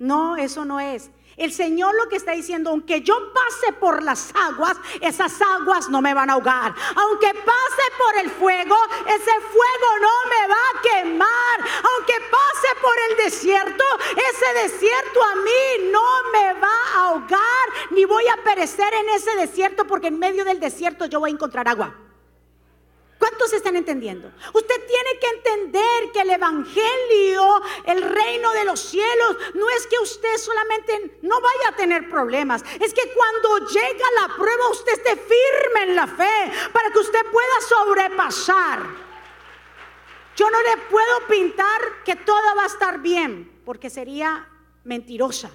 no, 0.00 0.36
eso 0.36 0.64
no 0.64 0.80
es. 0.80 1.10
El 1.40 1.54
Señor 1.54 1.94
lo 1.94 2.06
que 2.06 2.16
está 2.16 2.32
diciendo, 2.32 2.68
aunque 2.68 3.00
yo 3.00 3.32
pase 3.32 3.72
por 3.72 4.02
las 4.02 4.30
aguas, 4.34 4.76
esas 5.00 5.40
aguas 5.40 5.88
no 5.88 6.02
me 6.02 6.12
van 6.12 6.28
a 6.28 6.34
ahogar. 6.34 6.74
Aunque 6.94 7.32
pase 7.32 7.82
por 7.96 8.18
el 8.22 8.30
fuego, 8.30 8.76
ese 9.06 9.40
fuego 9.40 9.88
no 10.02 10.28
me 10.28 10.48
va 10.48 10.54
a 10.54 10.82
quemar. 10.82 11.60
Aunque 11.94 12.12
pase 12.30 12.68
por 12.82 12.92
el 13.08 13.24
desierto, 13.24 13.84
ese 14.30 14.68
desierto 14.68 15.24
a 15.24 15.34
mí 15.36 15.90
no 15.90 16.30
me 16.30 16.60
va 16.60 16.68
a 16.94 17.04
ahogar, 17.06 17.68
ni 17.88 18.04
voy 18.04 18.28
a 18.28 18.44
perecer 18.44 18.92
en 18.92 19.08
ese 19.08 19.34
desierto, 19.36 19.86
porque 19.86 20.08
en 20.08 20.18
medio 20.18 20.44
del 20.44 20.60
desierto 20.60 21.06
yo 21.06 21.20
voy 21.20 21.30
a 21.30 21.32
encontrar 21.32 21.66
agua. 21.68 22.09
¿Cuántos 23.20 23.52
están 23.52 23.76
entendiendo? 23.76 24.32
Usted 24.54 24.86
tiene 24.86 25.18
que 25.20 25.26
entender 25.26 26.10
que 26.10 26.22
el 26.22 26.30
Evangelio, 26.30 27.60
el 27.84 28.00
reino 28.00 28.50
de 28.54 28.64
los 28.64 28.80
cielos, 28.80 29.36
no 29.52 29.68
es 29.68 29.86
que 29.86 29.98
usted 29.98 30.38
solamente 30.38 31.18
no 31.20 31.38
vaya 31.38 31.68
a 31.68 31.76
tener 31.76 32.08
problemas. 32.08 32.64
Es 32.80 32.94
que 32.94 33.12
cuando 33.12 33.68
llega 33.68 34.06
la 34.22 34.34
prueba 34.34 34.70
usted 34.70 34.92
esté 34.94 35.16
firme 35.16 35.82
en 35.82 35.96
la 35.96 36.06
fe 36.06 36.50
para 36.72 36.90
que 36.90 36.98
usted 36.98 37.26
pueda 37.30 37.60
sobrepasar. 37.68 38.86
Yo 40.34 40.50
no 40.50 40.62
le 40.62 40.78
puedo 40.90 41.26
pintar 41.28 42.02
que 42.06 42.16
todo 42.16 42.56
va 42.56 42.62
a 42.62 42.68
estar 42.68 43.00
bien, 43.00 43.60
porque 43.66 43.90
sería 43.90 44.48
mentirosa. 44.84 45.50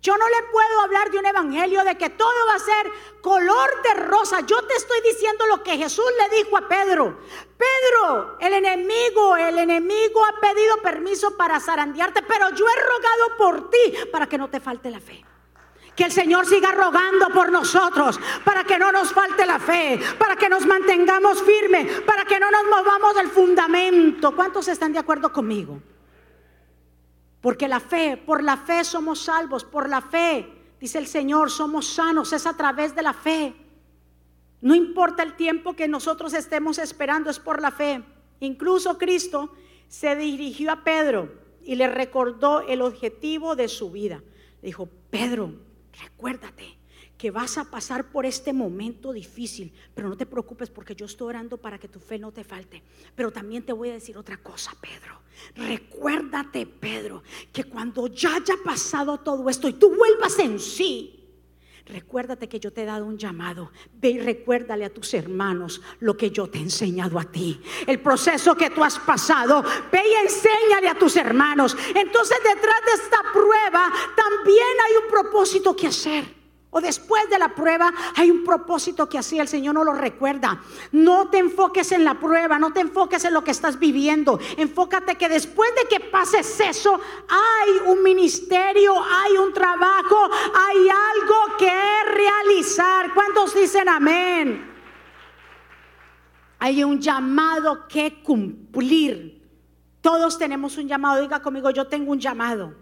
Yo 0.00 0.16
no 0.16 0.28
le 0.28 0.42
puedo 0.52 0.80
hablar 0.80 1.10
de 1.10 1.18
un 1.18 1.26
evangelio 1.26 1.82
de 1.82 1.98
que 1.98 2.10
todo 2.10 2.46
va 2.46 2.54
a 2.54 2.58
ser 2.58 2.92
color 3.20 3.82
de 3.82 3.94
rosa. 3.94 4.40
Yo 4.40 4.62
te 4.62 4.74
estoy 4.74 5.00
diciendo 5.00 5.44
lo 5.46 5.62
que 5.62 5.76
Jesús 5.76 6.04
le 6.20 6.36
dijo 6.36 6.56
a 6.56 6.68
Pedro. 6.68 7.18
Pedro, 7.56 8.36
el 8.38 8.52
enemigo, 8.54 9.36
el 9.36 9.58
enemigo 9.58 10.24
ha 10.24 10.40
pedido 10.40 10.76
permiso 10.78 11.36
para 11.36 11.58
zarandearte, 11.58 12.22
pero 12.22 12.50
yo 12.50 12.64
he 12.68 12.80
rogado 12.80 13.36
por 13.36 13.70
ti 13.70 13.94
para 14.12 14.28
que 14.28 14.38
no 14.38 14.48
te 14.48 14.60
falte 14.60 14.90
la 14.90 15.00
fe. 15.00 15.24
Que 15.96 16.04
el 16.04 16.12
Señor 16.12 16.46
siga 16.46 16.70
rogando 16.70 17.30
por 17.30 17.50
nosotros 17.50 18.20
para 18.44 18.62
que 18.62 18.78
no 18.78 18.92
nos 18.92 19.12
falte 19.12 19.44
la 19.44 19.58
fe, 19.58 19.98
para 20.16 20.36
que 20.36 20.48
nos 20.48 20.64
mantengamos 20.64 21.42
firmes, 21.42 22.02
para 22.02 22.24
que 22.24 22.38
no 22.38 22.52
nos 22.52 22.64
movamos 22.66 23.16
del 23.16 23.28
fundamento. 23.28 24.36
¿Cuántos 24.36 24.68
están 24.68 24.92
de 24.92 25.00
acuerdo 25.00 25.32
conmigo? 25.32 25.80
Porque 27.40 27.68
la 27.68 27.80
fe, 27.80 28.16
por 28.16 28.42
la 28.42 28.56
fe 28.56 28.84
somos 28.84 29.20
salvos, 29.20 29.64
por 29.64 29.88
la 29.88 30.00
fe, 30.00 30.48
dice 30.80 30.98
el 30.98 31.06
Señor, 31.06 31.50
somos 31.50 31.86
sanos, 31.86 32.32
es 32.32 32.46
a 32.46 32.56
través 32.56 32.94
de 32.94 33.02
la 33.02 33.12
fe. 33.12 33.54
No 34.60 34.74
importa 34.74 35.22
el 35.22 35.36
tiempo 35.36 35.74
que 35.74 35.86
nosotros 35.86 36.34
estemos 36.34 36.78
esperando, 36.78 37.30
es 37.30 37.38
por 37.38 37.60
la 37.60 37.70
fe. 37.70 38.02
Incluso 38.40 38.98
Cristo 38.98 39.52
se 39.88 40.16
dirigió 40.16 40.72
a 40.72 40.82
Pedro 40.82 41.32
y 41.62 41.76
le 41.76 41.88
recordó 41.88 42.60
el 42.60 42.82
objetivo 42.82 43.54
de 43.54 43.68
su 43.68 43.90
vida. 43.90 44.22
Le 44.62 44.66
dijo, 44.66 44.88
Pedro, 45.10 45.52
recuérdate 46.00 46.77
que 47.18 47.32
vas 47.32 47.58
a 47.58 47.64
pasar 47.64 48.10
por 48.10 48.24
este 48.24 48.52
momento 48.52 49.12
difícil, 49.12 49.72
pero 49.92 50.08
no 50.08 50.16
te 50.16 50.24
preocupes 50.24 50.70
porque 50.70 50.94
yo 50.94 51.06
estoy 51.06 51.28
orando 51.28 51.58
para 51.58 51.76
que 51.76 51.88
tu 51.88 51.98
fe 51.98 52.16
no 52.16 52.30
te 52.30 52.44
falte. 52.44 52.80
Pero 53.16 53.32
también 53.32 53.64
te 53.64 53.72
voy 53.72 53.90
a 53.90 53.94
decir 53.94 54.16
otra 54.16 54.36
cosa, 54.36 54.72
Pedro. 54.80 55.20
Recuérdate, 55.56 56.64
Pedro, 56.64 57.24
que 57.52 57.64
cuando 57.64 58.06
ya 58.06 58.36
haya 58.36 58.54
pasado 58.64 59.18
todo 59.18 59.50
esto 59.50 59.68
y 59.68 59.72
tú 59.72 59.94
vuelvas 59.94 60.38
en 60.38 60.60
sí, 60.60 61.16
Recuérdate 61.88 62.50
que 62.50 62.60
yo 62.60 62.70
te 62.70 62.82
he 62.82 62.84
dado 62.84 63.06
un 63.06 63.16
llamado. 63.16 63.72
Ve 63.94 64.10
y 64.10 64.18
recuérdale 64.18 64.84
a 64.84 64.92
tus 64.92 65.14
hermanos 65.14 65.80
lo 66.00 66.18
que 66.18 66.30
yo 66.30 66.46
te 66.46 66.58
he 66.58 66.60
enseñado 66.60 67.18
a 67.18 67.24
ti. 67.24 67.62
El 67.86 68.02
proceso 68.02 68.54
que 68.54 68.68
tú 68.68 68.84
has 68.84 68.98
pasado. 68.98 69.64
Ve 69.90 70.02
y 70.06 70.26
enséñale 70.26 70.88
a 70.88 70.98
tus 70.98 71.16
hermanos. 71.16 71.74
Entonces 71.94 72.36
detrás 72.44 72.76
de 72.84 73.02
esta 73.02 73.22
prueba 73.32 73.90
también 74.14 74.76
hay 74.86 74.96
un 75.02 75.10
propósito 75.10 75.74
que 75.74 75.86
hacer. 75.86 76.38
O 76.70 76.82
después 76.82 77.28
de 77.30 77.38
la 77.38 77.54
prueba 77.54 77.90
hay 78.14 78.30
un 78.30 78.44
propósito 78.44 79.08
que 79.08 79.16
así 79.16 79.38
el 79.38 79.48
Señor 79.48 79.74
no 79.74 79.84
lo 79.84 79.94
recuerda. 79.94 80.60
No 80.92 81.28
te 81.28 81.38
enfoques 81.38 81.92
en 81.92 82.04
la 82.04 82.20
prueba, 82.20 82.58
no 82.58 82.72
te 82.72 82.80
enfoques 82.80 83.24
en 83.24 83.32
lo 83.32 83.42
que 83.42 83.52
estás 83.52 83.78
viviendo. 83.78 84.38
Enfócate 84.56 85.16
que 85.16 85.30
después 85.30 85.70
de 85.74 85.88
que 85.88 86.04
pases 86.04 86.60
eso, 86.60 87.00
hay 87.28 87.90
un 87.90 88.02
ministerio, 88.02 88.92
hay 89.02 89.38
un 89.38 89.52
trabajo, 89.54 90.30
hay 90.54 90.88
algo 90.90 91.56
que 91.58 92.04
realizar. 92.12 93.14
¿Cuántos 93.14 93.54
dicen 93.54 93.88
amén? 93.88 94.70
Hay 96.58 96.84
un 96.84 97.00
llamado 97.00 97.88
que 97.88 98.22
cumplir. 98.22 99.42
Todos 100.02 100.36
tenemos 100.36 100.76
un 100.76 100.86
llamado. 100.86 101.22
Diga 101.22 101.40
conmigo, 101.40 101.70
yo 101.70 101.86
tengo 101.86 102.12
un 102.12 102.20
llamado. 102.20 102.74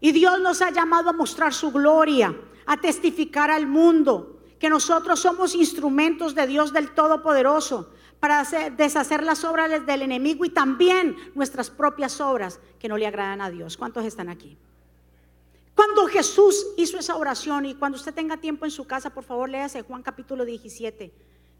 Y 0.00 0.10
Dios 0.12 0.40
nos 0.40 0.62
ha 0.62 0.70
llamado 0.70 1.10
a 1.10 1.12
mostrar 1.12 1.52
su 1.52 1.70
gloria 1.70 2.34
a 2.66 2.80
testificar 2.80 3.50
al 3.50 3.66
mundo 3.66 4.40
que 4.58 4.70
nosotros 4.70 5.20
somos 5.20 5.54
instrumentos 5.54 6.34
de 6.34 6.46
Dios 6.46 6.72
del 6.72 6.92
Todopoderoso 6.94 7.90
para 8.20 8.44
deshacer 8.76 9.24
las 9.24 9.42
obras 9.42 9.84
del 9.84 10.02
enemigo 10.02 10.44
y 10.44 10.50
también 10.50 11.16
nuestras 11.34 11.70
propias 11.70 12.20
obras 12.20 12.60
que 12.78 12.86
no 12.86 12.96
le 12.96 13.06
agradan 13.06 13.40
a 13.40 13.50
Dios. 13.50 13.76
¿Cuántos 13.76 14.04
están 14.04 14.28
aquí? 14.28 14.56
Cuando 15.74 16.06
Jesús 16.06 16.68
hizo 16.76 16.98
esa 16.98 17.16
oración 17.16 17.66
y 17.66 17.74
cuando 17.74 17.96
usted 17.96 18.14
tenga 18.14 18.36
tiempo 18.36 18.64
en 18.64 18.70
su 18.70 18.86
casa, 18.86 19.10
por 19.10 19.24
favor, 19.24 19.48
léase 19.48 19.82
Juan 19.82 20.02
capítulo 20.02 20.44
17. 20.44 21.12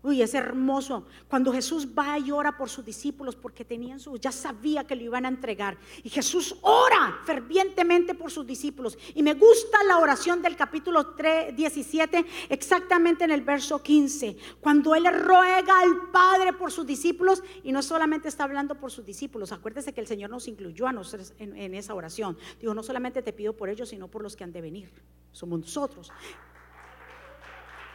Uy, 0.04 0.20
es 0.20 0.34
hermoso. 0.34 1.06
Cuando 1.28 1.52
Jesús 1.52 1.86
va 1.86 2.18
y 2.18 2.32
ora 2.32 2.56
por 2.56 2.68
sus 2.68 2.84
discípulos 2.84 3.36
porque 3.36 3.64
tenían 3.64 4.00
su, 4.00 4.16
ya 4.16 4.32
sabía 4.32 4.84
que 4.84 4.96
lo 4.96 5.02
iban 5.02 5.24
a 5.24 5.28
entregar. 5.28 5.78
Y 6.02 6.10
Jesús 6.10 6.56
ora 6.62 7.20
fervientemente 7.24 8.12
por 8.16 8.32
sus 8.32 8.44
discípulos. 8.44 8.98
Y 9.14 9.22
me 9.22 9.34
gusta 9.34 9.78
la 9.84 9.98
oración 9.98 10.42
del 10.42 10.56
capítulo 10.56 11.14
3, 11.14 11.54
17, 11.54 12.26
exactamente 12.48 13.22
en 13.22 13.30
el 13.30 13.42
verso 13.42 13.80
15. 13.80 14.36
Cuando 14.60 14.96
Él 14.96 15.06
ruega 15.06 15.78
al 15.78 16.10
Padre 16.10 16.52
por 16.52 16.72
sus 16.72 16.84
discípulos 16.84 17.40
y 17.62 17.70
no 17.70 17.80
solamente 17.80 18.26
está 18.26 18.42
hablando 18.42 18.74
por 18.74 18.90
sus 18.90 19.06
discípulos. 19.06 19.52
Acuérdese 19.52 19.92
que 19.94 20.00
el 20.00 20.08
Señor 20.08 20.30
nos 20.30 20.48
incluyó 20.48 20.88
a 20.88 20.92
nosotros 20.92 21.32
en, 21.38 21.74
esa 21.74 21.94
oración. 21.94 22.36
Digo, 22.58 22.74
no 22.74 22.82
solamente 22.82 23.22
te 23.22 23.32
pido 23.32 23.52
por 23.52 23.68
ellos, 23.68 23.90
sino 23.90 24.08
por 24.08 24.22
los 24.22 24.34
que 24.34 24.42
han 24.42 24.52
de 24.52 24.62
venir. 24.62 24.92
Somos 25.30 25.60
nosotros. 25.60 26.10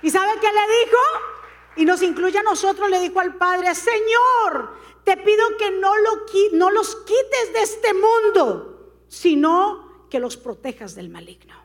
¿Y 0.01 0.09
sabe 0.09 0.31
qué 0.39 0.47
le 0.47 0.85
dijo? 0.85 1.46
Y 1.77 1.85
nos 1.85 2.01
incluye 2.01 2.37
a 2.37 2.43
nosotros, 2.43 2.89
le 2.89 2.99
dijo 2.99 3.19
al 3.19 3.35
Padre, 3.35 3.73
Señor, 3.75 4.75
te 5.03 5.15
pido 5.17 5.45
que 5.57 5.71
no, 5.71 5.95
lo, 5.97 6.25
no 6.53 6.71
los 6.71 6.95
quites 6.97 7.53
de 7.53 7.61
este 7.61 7.93
mundo, 7.93 9.03
sino 9.07 10.07
que 10.09 10.19
los 10.19 10.37
protejas 10.37 10.95
del 10.95 11.09
maligno. 11.09 11.55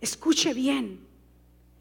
Escuche 0.00 0.52
bien. 0.52 1.06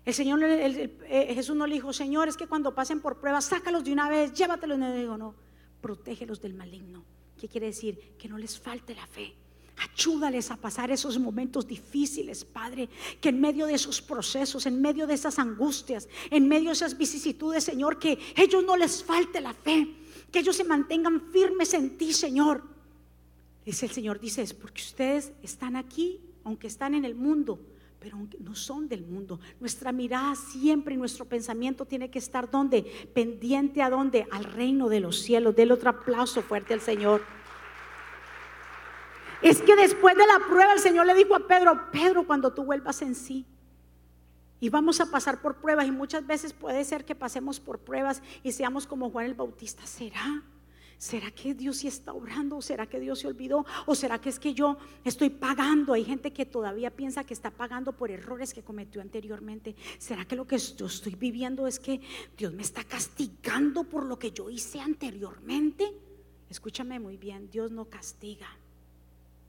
El 0.05 0.13
Señor, 0.13 0.43
eh, 0.43 1.31
Jesús 1.33 1.55
no 1.55 1.65
le 1.67 1.75
dijo, 1.75 1.93
Señor, 1.93 2.27
es 2.27 2.37
que 2.37 2.47
cuando 2.47 2.73
pasen 2.73 3.01
por 3.01 3.19
pruebas, 3.19 3.45
sácalos 3.45 3.83
de 3.83 3.93
una 3.93 4.09
vez, 4.09 4.33
llévatelos. 4.33 4.77
No, 4.77 4.93
digo, 4.93 5.17
no, 5.17 5.35
protégelos 5.79 6.41
del 6.41 6.53
maligno. 6.53 7.03
¿Qué 7.39 7.47
quiere 7.47 7.67
decir? 7.67 8.15
Que 8.17 8.27
no 8.27 8.37
les 8.37 8.59
falte 8.59 8.93
la 8.93 9.07
fe. 9.07 9.33
Ayúdales 9.81 10.51
a 10.51 10.57
pasar 10.57 10.91
esos 10.91 11.17
momentos 11.17 11.65
difíciles, 11.65 12.45
Padre, 12.45 12.87
que 13.19 13.29
en 13.29 13.41
medio 13.41 13.65
de 13.65 13.73
esos 13.73 13.99
procesos, 14.01 14.67
en 14.67 14.79
medio 14.79 15.07
de 15.07 15.15
esas 15.15 15.39
angustias, 15.39 16.07
en 16.29 16.47
medio 16.47 16.69
de 16.69 16.73
esas 16.73 16.95
vicisitudes, 16.97 17.63
Señor, 17.63 17.97
que 17.97 18.19
ellos 18.35 18.63
no 18.63 18.77
les 18.77 19.03
falte 19.03 19.41
la 19.41 19.53
fe, 19.53 19.87
que 20.31 20.39
ellos 20.39 20.55
se 20.55 20.63
mantengan 20.63 21.19
firmes 21.31 21.73
en 21.73 21.97
ti, 21.97 22.13
Señor. 22.13 22.63
Dice 23.65 23.87
el 23.87 23.91
Señor, 23.91 24.19
dice, 24.19 24.43
es 24.43 24.53
porque 24.53 24.81
ustedes 24.81 25.31
están 25.41 25.75
aquí, 25.75 26.21
aunque 26.43 26.67
están 26.67 26.93
en 26.93 27.03
el 27.03 27.15
mundo, 27.15 27.59
pero 27.99 28.17
no 28.39 28.55
son 28.55 28.87
del 28.87 29.03
mundo. 29.03 29.39
Nuestra 29.59 29.91
mirada 29.91 30.35
siempre 30.35 30.93
y 30.93 30.97
nuestro 30.97 31.25
pensamiento 31.25 31.85
tiene 31.85 32.11
que 32.11 32.19
estar 32.19 32.51
donde, 32.51 32.83
pendiente 33.13 33.81
a 33.81 33.89
donde, 33.89 34.27
al 34.31 34.43
reino 34.43 34.89
de 34.89 34.99
los 34.99 35.21
cielos. 35.21 35.55
Del 35.55 35.71
otro 35.71 35.89
aplauso 35.89 36.41
fuerte 36.41 36.73
al 36.73 36.81
Señor. 36.81 37.21
Es 39.41 39.61
que 39.61 39.75
después 39.75 40.15
de 40.15 40.27
la 40.27 40.39
prueba 40.47 40.73
el 40.73 40.79
Señor 40.79 41.05
le 41.05 41.15
dijo 41.15 41.35
a 41.35 41.47
Pedro, 41.47 41.89
Pedro, 41.91 42.27
cuando 42.27 42.53
tú 42.53 42.63
vuelvas 42.63 43.01
en 43.01 43.15
sí, 43.15 43.45
y 44.59 44.69
vamos 44.69 45.01
a 45.01 45.07
pasar 45.07 45.41
por 45.41 45.55
pruebas, 45.55 45.87
y 45.87 45.91
muchas 45.91 46.25
veces 46.25 46.53
puede 46.53 46.85
ser 46.85 47.03
que 47.03 47.15
pasemos 47.15 47.59
por 47.59 47.79
pruebas 47.79 48.21
y 48.43 48.51
seamos 48.51 48.85
como 48.85 49.09
Juan 49.09 49.25
el 49.25 49.33
Bautista, 49.33 49.85
¿será? 49.87 50.43
¿Será 50.99 51.31
que 51.31 51.55
Dios 51.55 51.77
sí 51.77 51.87
está 51.87 52.13
obrando? 52.13 52.57
¿O 52.57 52.61
será 52.61 52.85
que 52.85 52.99
Dios 52.99 53.17
se 53.17 53.27
olvidó? 53.27 53.65
¿O 53.87 53.95
será 53.95 54.21
que 54.21 54.29
es 54.29 54.37
que 54.37 54.53
yo 54.53 54.77
estoy 55.03 55.31
pagando? 55.31 55.93
Hay 55.93 56.05
gente 56.05 56.31
que 56.31 56.45
todavía 56.45 56.91
piensa 56.91 57.23
que 57.23 57.33
está 57.33 57.49
pagando 57.49 57.93
por 57.93 58.11
errores 58.11 58.53
que 58.53 58.61
cometió 58.61 59.01
anteriormente. 59.01 59.75
¿Será 59.97 60.25
que 60.25 60.35
lo 60.35 60.45
que 60.45 60.59
yo 60.59 60.85
estoy 60.85 61.15
viviendo 61.15 61.65
es 61.65 61.79
que 61.79 62.01
Dios 62.37 62.53
me 62.53 62.61
está 62.61 62.83
castigando 62.83 63.83
por 63.83 64.05
lo 64.05 64.19
que 64.19 64.29
yo 64.29 64.51
hice 64.51 64.79
anteriormente? 64.79 65.91
Escúchame 66.47 66.99
muy 66.99 67.17
bien, 67.17 67.49
Dios 67.49 67.71
no 67.71 67.85
castiga. 67.85 68.47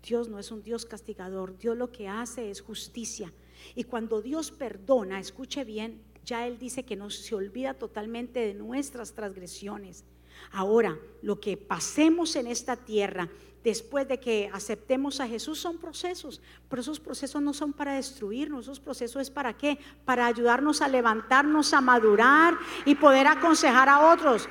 Dios 0.03 0.29
no 0.29 0.39
es 0.39 0.51
un 0.51 0.63
Dios 0.63 0.85
castigador, 0.85 1.57
Dios 1.59 1.77
lo 1.77 1.93
que 1.93 2.09
hace 2.09 2.51
es 2.51 2.61
justicia. 2.61 3.33
Y 3.75 3.85
cuando 3.85 4.21
Dios 4.21 4.51
perdona, 4.51 5.21
escuche 5.21 5.65
bien, 5.65 6.03
ya 6.25 6.47
Él 6.47 6.59
dice 6.59 6.85
que 6.85 6.97
no 6.97 7.11
se 7.11 7.35
olvida 7.35 7.75
totalmente 7.75 8.41
de 8.41 8.55
nuestras 8.55 9.13
transgresiones. 9.13 10.05
Ahora, 10.51 10.99
lo 11.23 11.41
que 11.41 11.57
pasemos 11.57 12.37
en 12.37 12.47
esta 12.47 12.77
tierra 12.77 13.29
después 13.63 14.09
de 14.09 14.19
que 14.19 14.51
aceptemos 14.53 15.21
a 15.21 15.29
Jesús 15.29 15.61
son 15.61 15.79
procesos, 15.79 16.41
pero 16.69 16.83
esos 16.83 16.99
procesos 16.99 17.41
no 17.41 17.55
son 17.55 17.73
para 17.73 17.95
destruirnos, 17.95 18.65
esos 18.65 18.81
procesos 18.81 19.23
es 19.23 19.31
para 19.31 19.57
qué? 19.57 19.79
Para 20.05 20.27
ayudarnos 20.27 20.83
a 20.83 20.89
levantarnos, 20.89 21.73
a 21.73 21.81
madurar 21.81 22.59
y 22.85 22.97
poder 22.97 23.29
aconsejar 23.29 23.89
a 23.89 24.13
otros. 24.13 24.49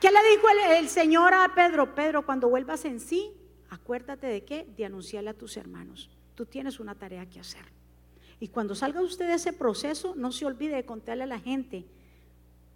¿Qué 0.00 0.10
le 0.10 0.18
dijo 0.30 0.48
el, 0.48 0.78
el 0.78 0.88
Señor 0.88 1.32
a 1.32 1.54
Pedro? 1.54 1.94
Pedro, 1.94 2.26
cuando 2.26 2.48
vuelvas 2.48 2.84
en 2.84 2.98
sí, 2.98 3.32
acuérdate 3.70 4.26
de 4.26 4.44
qué? 4.44 4.66
De 4.76 4.84
anunciarle 4.84 5.30
a 5.30 5.34
tus 5.34 5.56
hermanos. 5.56 6.10
Tú 6.34 6.44
tienes 6.46 6.80
una 6.80 6.94
tarea 6.94 7.24
que 7.26 7.40
hacer. 7.40 7.64
Y 8.38 8.48
cuando 8.48 8.74
salga 8.74 9.00
usted 9.00 9.26
de 9.26 9.34
ese 9.34 9.52
proceso, 9.52 10.14
no 10.16 10.32
se 10.32 10.46
olvide 10.46 10.76
de 10.76 10.84
contarle 10.84 11.24
a 11.24 11.26
la 11.26 11.40
gente 11.40 11.84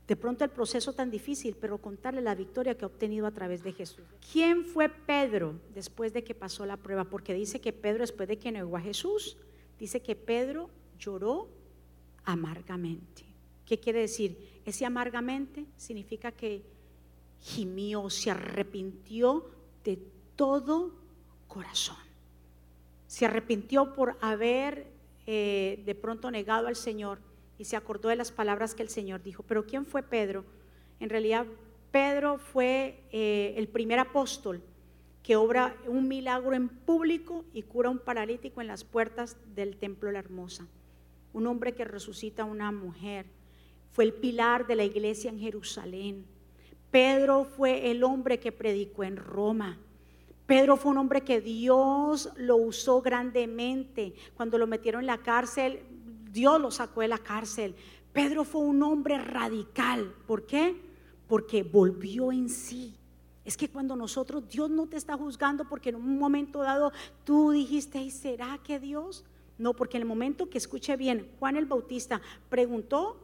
de 0.06 0.16
pronto 0.16 0.44
el 0.44 0.50
proceso 0.50 0.92
tan 0.92 1.10
difícil, 1.10 1.56
pero 1.58 1.78
contarle 1.78 2.20
la 2.20 2.34
victoria 2.34 2.76
que 2.76 2.84
ha 2.84 2.88
obtenido 2.88 3.26
a 3.26 3.30
través 3.30 3.62
de 3.62 3.72
Jesús. 3.72 4.04
¿Quién 4.32 4.66
fue 4.66 4.90
Pedro 4.90 5.58
después 5.74 6.12
de 6.12 6.22
que 6.22 6.34
pasó 6.34 6.66
la 6.66 6.76
prueba? 6.76 7.04
Porque 7.04 7.32
dice 7.32 7.60
que 7.60 7.72
Pedro 7.72 8.00
después 8.00 8.28
de 8.28 8.38
que 8.38 8.52
negó 8.52 8.76
a 8.76 8.82
Jesús, 8.82 9.38
dice 9.78 10.02
que 10.02 10.14
Pedro 10.14 10.68
lloró 10.98 11.48
amargamente. 12.24 13.24
¿Qué 13.64 13.80
quiere 13.80 14.00
decir? 14.00 14.36
Ese 14.66 14.84
amargamente 14.84 15.64
significa 15.78 16.32
que 16.32 16.62
gimió, 17.40 18.10
se 18.10 18.30
arrepintió 18.30 19.46
de 19.84 19.98
todo 20.36 20.92
corazón. 21.48 21.96
Se 23.06 23.26
arrepintió 23.26 23.94
por 23.94 24.16
haber 24.20 24.86
eh, 25.26 25.82
de 25.86 25.94
pronto 25.94 26.30
negado 26.30 26.66
al 26.66 26.76
Señor 26.76 27.18
y 27.58 27.64
se 27.64 27.76
acordó 27.76 28.08
de 28.08 28.16
las 28.16 28.32
palabras 28.32 28.74
que 28.74 28.82
el 28.82 28.88
Señor 28.88 29.22
dijo. 29.22 29.42
Pero 29.42 29.64
¿quién 29.64 29.86
fue 29.86 30.02
Pedro? 30.02 30.44
En 31.00 31.10
realidad, 31.10 31.46
Pedro 31.90 32.38
fue 32.38 33.00
eh, 33.12 33.54
el 33.56 33.68
primer 33.68 33.98
apóstol 33.98 34.60
que 35.22 35.36
obra 35.36 35.76
un 35.86 36.06
milagro 36.06 36.52
en 36.52 36.68
público 36.68 37.44
y 37.54 37.62
cura 37.62 37.88
a 37.88 37.92
un 37.92 37.98
paralítico 37.98 38.60
en 38.60 38.66
las 38.66 38.84
puertas 38.84 39.36
del 39.54 39.76
templo 39.76 40.12
La 40.12 40.18
Hermosa. 40.18 40.66
Un 41.32 41.46
hombre 41.46 41.72
que 41.72 41.84
resucita 41.84 42.42
a 42.42 42.46
una 42.46 42.70
mujer. 42.72 43.26
Fue 43.92 44.04
el 44.04 44.12
pilar 44.12 44.66
de 44.66 44.76
la 44.76 44.84
iglesia 44.84 45.30
en 45.30 45.38
Jerusalén. 45.38 46.26
Pedro 46.90 47.44
fue 47.44 47.90
el 47.90 48.04
hombre 48.04 48.38
que 48.38 48.52
predicó 48.52 49.04
en 49.04 49.16
Roma. 49.16 49.78
Pedro 50.46 50.76
fue 50.76 50.92
un 50.92 50.98
hombre 50.98 51.22
que 51.22 51.40
Dios 51.40 52.30
lo 52.36 52.56
usó 52.56 53.00
grandemente. 53.00 54.14
Cuando 54.34 54.58
lo 54.58 54.66
metieron 54.66 55.00
en 55.00 55.06
la 55.06 55.18
cárcel, 55.18 55.82
Dios 56.30 56.60
lo 56.60 56.70
sacó 56.70 57.00
de 57.00 57.08
la 57.08 57.18
cárcel. 57.18 57.74
Pedro 58.12 58.44
fue 58.44 58.60
un 58.60 58.82
hombre 58.82 59.18
radical. 59.18 60.14
¿Por 60.26 60.46
qué? 60.46 60.80
Porque 61.26 61.62
volvió 61.62 62.30
en 62.30 62.48
sí. 62.48 62.94
Es 63.44 63.56
que 63.56 63.68
cuando 63.68 63.96
nosotros, 63.96 64.48
Dios 64.48 64.70
no 64.70 64.86
te 64.86 64.96
está 64.96 65.16
juzgando 65.16 65.66
porque 65.68 65.90
en 65.90 65.96
un 65.96 66.18
momento 66.18 66.60
dado 66.60 66.92
tú 67.24 67.50
dijiste, 67.50 68.10
¿será 68.10 68.58
que 68.62 68.78
Dios? 68.78 69.24
No, 69.58 69.74
porque 69.74 69.96
en 69.96 70.02
el 70.02 70.08
momento 70.08 70.50
que 70.50 70.58
escuche 70.58 70.96
bien, 70.96 71.30
Juan 71.38 71.56
el 71.56 71.66
Bautista 71.66 72.20
preguntó, 72.48 73.23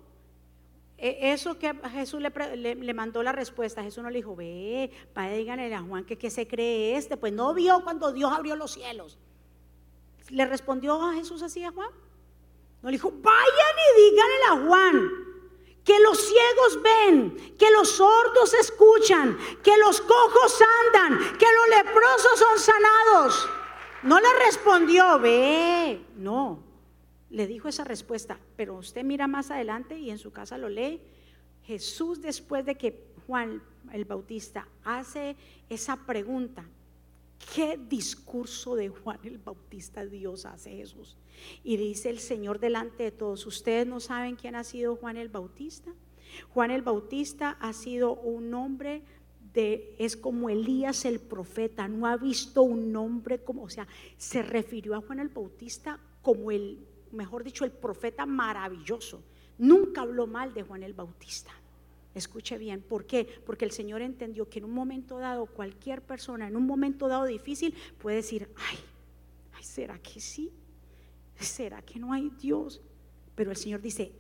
eso 1.01 1.59
que 1.59 1.75
Jesús 1.93 2.21
le, 2.21 2.95
mandó 2.95 3.23
la 3.23 3.33
respuesta, 3.33 3.83
Jesús 3.83 4.03
no 4.03 4.11
le 4.11 4.19
dijo, 4.19 4.37
ve, 4.37 4.91
padre, 5.15 5.39
díganle 5.39 5.75
a 5.75 5.81
Juan 5.81 6.05
que, 6.05 6.19
que 6.19 6.31
se 6.31 6.47
cree 6.47 6.97
este, 6.97 7.17
pues 7.17 7.33
no 7.33 7.55
vio 7.55 7.83
cuando 7.83 8.13
Dios 8.13 8.31
abrió 8.33 8.55
los 8.55 8.73
cielos. 8.73 9.19
¿Le 10.29 10.45
respondió 10.45 11.03
a 11.03 11.15
Jesús 11.15 11.43
así 11.43 11.65
a 11.65 11.73
Juan? 11.73 11.89
No 12.83 12.91
le 12.91 12.97
dijo, 12.97 13.11
vayan 13.11 13.77
y 13.97 14.03
díganle 14.03 14.45
a 14.49 14.69
Juan 14.69 15.11
que 15.85 15.99
los 16.01 16.19
ciegos 16.19 16.83
ven, 16.83 17.57
que 17.59 17.71
los 17.71 17.91
sordos 17.91 18.55
escuchan, 18.55 19.39
que 19.63 19.77
los 19.79 20.01
cojos 20.01 20.63
andan, 20.87 21.19
que 21.39 21.47
los 21.47 21.79
leprosos 21.79 22.39
son 22.39 22.59
sanados. 22.59 23.49
No 24.03 24.21
le 24.21 24.29
respondió, 24.45 25.19
ve, 25.19 26.05
no, 26.17 26.63
le 27.31 27.47
dijo 27.47 27.69
esa 27.69 27.85
respuesta, 27.85 28.39
pero 28.57 28.77
usted 28.77 29.05
mira 29.05 29.27
más 29.27 29.51
adelante 29.51 29.99
y 29.99 30.11
en 30.11 30.19
su 30.19 30.33
casa 30.33 30.59
lo 30.59 30.69
lee. 30.69 31.01
Jesús 31.63 32.21
después 32.21 32.65
de 32.67 32.75
que 32.75 33.07
Juan 33.27 33.63
el 33.93 34.05
Bautista 34.05 34.69
hace 34.83 35.37
esa 35.69 35.97
pregunta, 36.05 36.69
¿qué 37.55 37.79
discurso 37.79 38.75
de 38.75 38.89
Juan 38.89 39.21
el 39.23 39.39
Bautista 39.39 40.05
Dios 40.05 40.45
hace 40.45 40.71
Jesús? 40.77 41.17
Y 41.63 41.77
dice 41.77 42.11
el 42.11 42.19
Señor 42.19 42.59
delante 42.59 43.05
de 43.05 43.13
todos, 43.13 43.47
¿ustedes 43.47 43.87
no 43.87 44.01
saben 44.01 44.35
quién 44.37 44.57
ha 44.57 44.65
sido 44.65 44.97
Juan 44.97 45.17
el 45.17 45.29
Bautista? 45.29 45.93
Juan 46.53 46.73
el 46.73 46.83
Bautista 46.83 47.57
ha 47.61 47.73
sido 47.73 48.15
un 48.15 48.53
hombre 48.55 49.03
de, 49.53 49.95
es 49.99 50.17
como 50.17 50.51
Elías 50.51 51.05
el 51.05 51.21
profeta, 51.21 51.89
no 51.89 52.07
ha 52.07 52.17
visto 52.17 52.63
un 52.63 52.95
hombre 52.97 53.43
como, 53.43 53.63
o 53.63 53.71
sea, 53.71 53.87
se 54.17 54.43
refirió 54.43 54.95
a 54.95 55.01
Juan 55.01 55.21
el 55.21 55.29
Bautista 55.29 55.99
como 56.23 56.51
el, 56.51 56.87
mejor 57.13 57.45
dicho, 57.45 57.65
el 57.65 57.73
profeta 57.73 58.27
maravilloso. 58.27 59.23
Nunca 59.59 60.03
habló 60.03 60.27
mal 60.27 60.55
de 60.55 60.63
Juan 60.63 60.83
el 60.83 60.95
Bautista. 60.95 61.51
Escuche 62.15 62.59
bien, 62.59 62.83
¿por 62.83 63.07
qué? 63.07 63.27
Porque 63.47 63.65
el 63.65 63.71
Señor 63.71 64.03
entendió 64.03 64.49
que 64.49 64.59
en 64.59 64.65
un 64.65 64.73
momento 64.73 65.19
dado, 65.19 65.47
cualquier 65.47 66.03
persona, 66.03 66.49
en 66.49 66.57
un 66.57 66.67
momento 66.67 67.07
dado 67.07 67.25
difícil, 67.25 67.75
puede 67.99 68.17
decir, 68.17 68.49
ay, 68.57 68.79
ay, 69.53 69.63
¿será 69.63 69.99
que 69.99 70.21
sí? 70.21 70.51
¿Será 71.39 71.83
que 71.83 71.99
no 71.99 72.13
hay 72.13 72.31
Dios? 72.31 72.81
Pero 73.37 73.51
el 73.51 73.57
Señor 73.57 73.81
dice, 73.81 74.13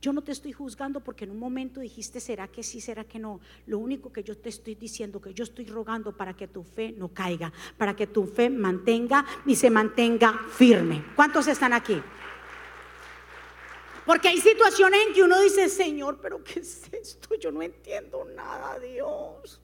yo 0.00 0.12
no 0.12 0.22
te 0.22 0.32
estoy 0.32 0.52
juzgando 0.52 1.00
porque 1.00 1.24
en 1.24 1.30
un 1.30 1.38
momento 1.38 1.80
dijiste, 1.80 2.20
¿será 2.20 2.48
que 2.48 2.62
sí, 2.62 2.80
será 2.80 3.04
que 3.04 3.18
no? 3.18 3.40
Lo 3.66 3.78
único 3.78 4.12
que 4.12 4.22
yo 4.22 4.36
te 4.36 4.48
estoy 4.48 4.74
diciendo, 4.74 5.20
que 5.20 5.32
yo 5.32 5.44
estoy 5.44 5.66
rogando 5.66 6.16
para 6.16 6.34
que 6.34 6.48
tu 6.48 6.62
fe 6.62 6.92
no 6.92 7.08
caiga, 7.08 7.52
para 7.78 7.96
que 7.96 8.06
tu 8.06 8.24
fe 8.26 8.50
mantenga 8.50 9.24
y 9.46 9.56
se 9.56 9.70
mantenga 9.70 10.32
firme. 10.50 11.04
¿Cuántos 11.14 11.48
están 11.48 11.72
aquí? 11.72 12.00
Porque 14.06 14.28
hay 14.28 14.40
situaciones 14.40 15.00
en 15.08 15.14
que 15.14 15.22
uno 15.24 15.40
dice, 15.40 15.68
Señor, 15.68 16.20
pero 16.22 16.42
¿qué 16.42 16.60
es 16.60 16.82
esto? 16.92 17.34
Yo 17.34 17.50
no 17.50 17.60
entiendo 17.60 18.24
nada, 18.24 18.78
Dios. 18.78 19.60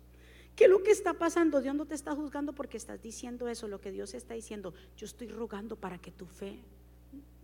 ¿Qué 0.57 0.65
es 0.65 0.71
lo 0.71 0.83
que 0.83 0.91
está 0.91 1.15
pasando? 1.15 1.61
Dios 1.61 1.75
no 1.75 1.87
te 1.87 1.95
está 1.95 2.15
juzgando 2.15 2.53
porque 2.53 2.77
estás 2.77 3.01
diciendo 3.01 3.49
eso. 3.49 3.69
Lo 3.69 3.81
que 3.81 3.93
Dios 3.93 4.15
está 4.15 4.35
diciendo, 4.35 4.75
yo 4.97 5.07
estoy 5.07 5.29
rogando 5.29 5.77
para 5.77 5.99
que 5.99 6.11
tu 6.11 6.27
fe 6.27 6.59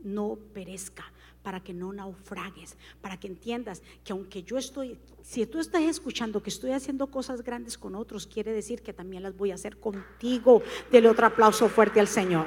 no 0.02 0.38
perezca, 0.52 1.04
para 1.42 1.62
que 1.62 1.72
no 1.72 1.92
naufragues, 1.92 2.76
para 3.00 3.18
que 3.18 3.26
entiendas 3.28 3.82
que 4.04 4.12
aunque 4.12 4.42
yo 4.42 4.58
estoy, 4.58 4.98
si 5.22 5.46
tú 5.46 5.58
estás 5.58 5.82
escuchando 5.82 6.42
que 6.42 6.50
estoy 6.50 6.72
haciendo 6.72 7.08
cosas 7.08 7.42
grandes 7.42 7.78
con 7.78 7.94
otros, 7.94 8.26
quiere 8.26 8.52
decir 8.52 8.82
que 8.82 8.92
también 8.92 9.22
las 9.22 9.36
voy 9.36 9.50
a 9.52 9.54
hacer 9.54 9.78
contigo. 9.78 10.62
Dele 10.90 11.08
otro 11.08 11.26
aplauso 11.26 11.68
fuerte 11.68 12.00
al 12.00 12.08
Señor. 12.08 12.46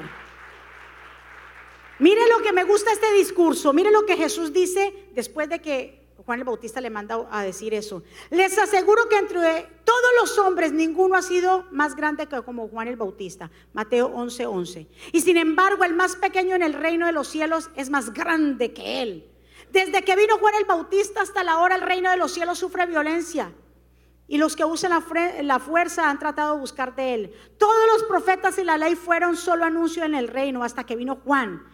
Mire 2.02 2.28
lo 2.28 2.42
que 2.42 2.52
me 2.52 2.64
gusta 2.64 2.90
este 2.90 3.12
discurso, 3.12 3.72
mire 3.72 3.92
lo 3.92 4.04
que 4.04 4.16
Jesús 4.16 4.52
dice 4.52 4.92
después 5.12 5.48
de 5.48 5.60
que 5.60 6.10
Juan 6.26 6.40
el 6.40 6.44
Bautista 6.44 6.80
le 6.80 6.90
manda 6.90 7.28
a 7.30 7.44
decir 7.44 7.74
eso. 7.74 8.02
Les 8.28 8.58
aseguro 8.58 9.08
que 9.08 9.18
entre 9.18 9.68
todos 9.84 10.10
los 10.20 10.36
hombres 10.38 10.72
ninguno 10.72 11.14
ha 11.14 11.22
sido 11.22 11.64
más 11.70 11.94
grande 11.94 12.26
que 12.26 12.42
como 12.42 12.66
Juan 12.66 12.88
el 12.88 12.96
Bautista. 12.96 13.52
Mateo 13.72 14.08
11:11. 14.08 14.46
11. 14.46 14.88
Y 15.12 15.20
sin 15.20 15.36
embargo, 15.36 15.84
el 15.84 15.94
más 15.94 16.16
pequeño 16.16 16.56
en 16.56 16.64
el 16.64 16.72
reino 16.72 17.06
de 17.06 17.12
los 17.12 17.28
cielos 17.28 17.70
es 17.76 17.88
más 17.88 18.12
grande 18.12 18.72
que 18.72 19.00
él. 19.02 19.30
Desde 19.70 20.02
que 20.02 20.16
vino 20.16 20.38
Juan 20.38 20.56
el 20.56 20.64
Bautista 20.64 21.20
hasta 21.22 21.44
la 21.44 21.60
hora 21.60 21.76
el 21.76 21.82
reino 21.82 22.10
de 22.10 22.16
los 22.16 22.32
cielos 22.32 22.58
sufre 22.58 22.84
violencia. 22.86 23.52
Y 24.26 24.38
los 24.38 24.56
que 24.56 24.64
usan 24.64 24.90
la, 24.90 25.04
la, 25.40 25.60
fuerza 25.60 26.10
han 26.10 26.18
tratado 26.18 26.54
de 26.54 26.60
buscar 26.62 26.96
de 26.96 27.14
él. 27.14 27.34
Todos 27.58 27.86
los 27.92 28.02
profetas 28.08 28.58
y 28.58 28.64
la 28.64 28.76
ley 28.76 28.96
fueron 28.96 29.36
solo 29.36 29.64
anuncio 29.64 30.02
en 30.02 30.16
el 30.16 30.26
reino 30.26 30.64
hasta 30.64 30.82
que 30.82 30.96
vino 30.96 31.20
Juan. 31.24 31.70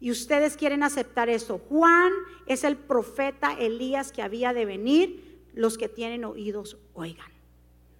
Y 0.00 0.10
ustedes 0.10 0.56
quieren 0.56 0.82
aceptar 0.82 1.28
eso. 1.28 1.58
Juan 1.68 2.12
es 2.46 2.64
el 2.64 2.76
profeta 2.76 3.52
Elías 3.52 4.12
que 4.12 4.22
había 4.22 4.52
de 4.52 4.64
venir. 4.64 5.42
Los 5.54 5.76
que 5.76 5.88
tienen 5.88 6.24
oídos, 6.24 6.76
oigan. 6.94 7.30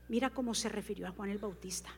Mira 0.09 0.31
cómo 0.31 0.55
se 0.55 0.69
refirió 0.69 1.09
a 1.09 1.11
Juan 1.11 1.31
el 1.31 1.39
Bautista. 1.39 1.91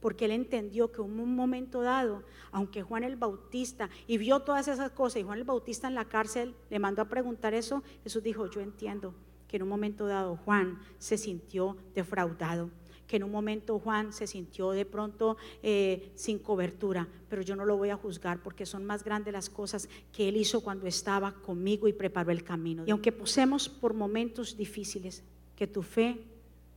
Porque 0.00 0.26
él 0.26 0.32
entendió 0.32 0.90
que 0.92 1.00
en 1.00 1.18
un 1.20 1.34
momento 1.36 1.80
dado, 1.80 2.24
aunque 2.50 2.82
Juan 2.82 3.04
el 3.04 3.16
Bautista, 3.16 3.88
y 4.06 4.18
vio 4.18 4.40
todas 4.40 4.68
esas 4.68 4.90
cosas, 4.90 5.20
y 5.20 5.22
Juan 5.22 5.38
el 5.38 5.44
Bautista 5.44 5.88
en 5.88 5.94
la 5.94 6.04
cárcel 6.06 6.54
le 6.68 6.78
mandó 6.78 7.00
a 7.00 7.08
preguntar 7.08 7.54
eso, 7.54 7.82
Jesús 8.02 8.22
dijo, 8.22 8.50
yo 8.50 8.60
entiendo 8.60 9.14
que 9.48 9.56
en 9.56 9.62
un 9.62 9.68
momento 9.68 10.06
dado 10.06 10.36
Juan 10.36 10.80
se 10.98 11.16
sintió 11.16 11.76
defraudado 11.94 12.70
que 13.06 13.16
en 13.16 13.24
un 13.24 13.30
momento 13.30 13.78
Juan 13.78 14.12
se 14.12 14.26
sintió 14.26 14.70
de 14.70 14.84
pronto 14.84 15.36
eh, 15.62 16.12
sin 16.14 16.38
cobertura, 16.38 17.08
pero 17.28 17.42
yo 17.42 17.56
no 17.56 17.64
lo 17.64 17.76
voy 17.76 17.90
a 17.90 17.96
juzgar 17.96 18.42
porque 18.42 18.66
son 18.66 18.84
más 18.84 19.04
grandes 19.04 19.32
las 19.32 19.50
cosas 19.50 19.88
que 20.12 20.28
él 20.28 20.36
hizo 20.36 20.62
cuando 20.62 20.86
estaba 20.86 21.32
conmigo 21.32 21.88
y 21.88 21.92
preparó 21.92 22.30
el 22.30 22.44
camino. 22.44 22.84
Y 22.86 22.90
aunque 22.90 23.12
posemos 23.12 23.68
por 23.68 23.94
momentos 23.94 24.56
difíciles, 24.56 25.22
que 25.56 25.66
tu 25.66 25.82
fe 25.82 26.18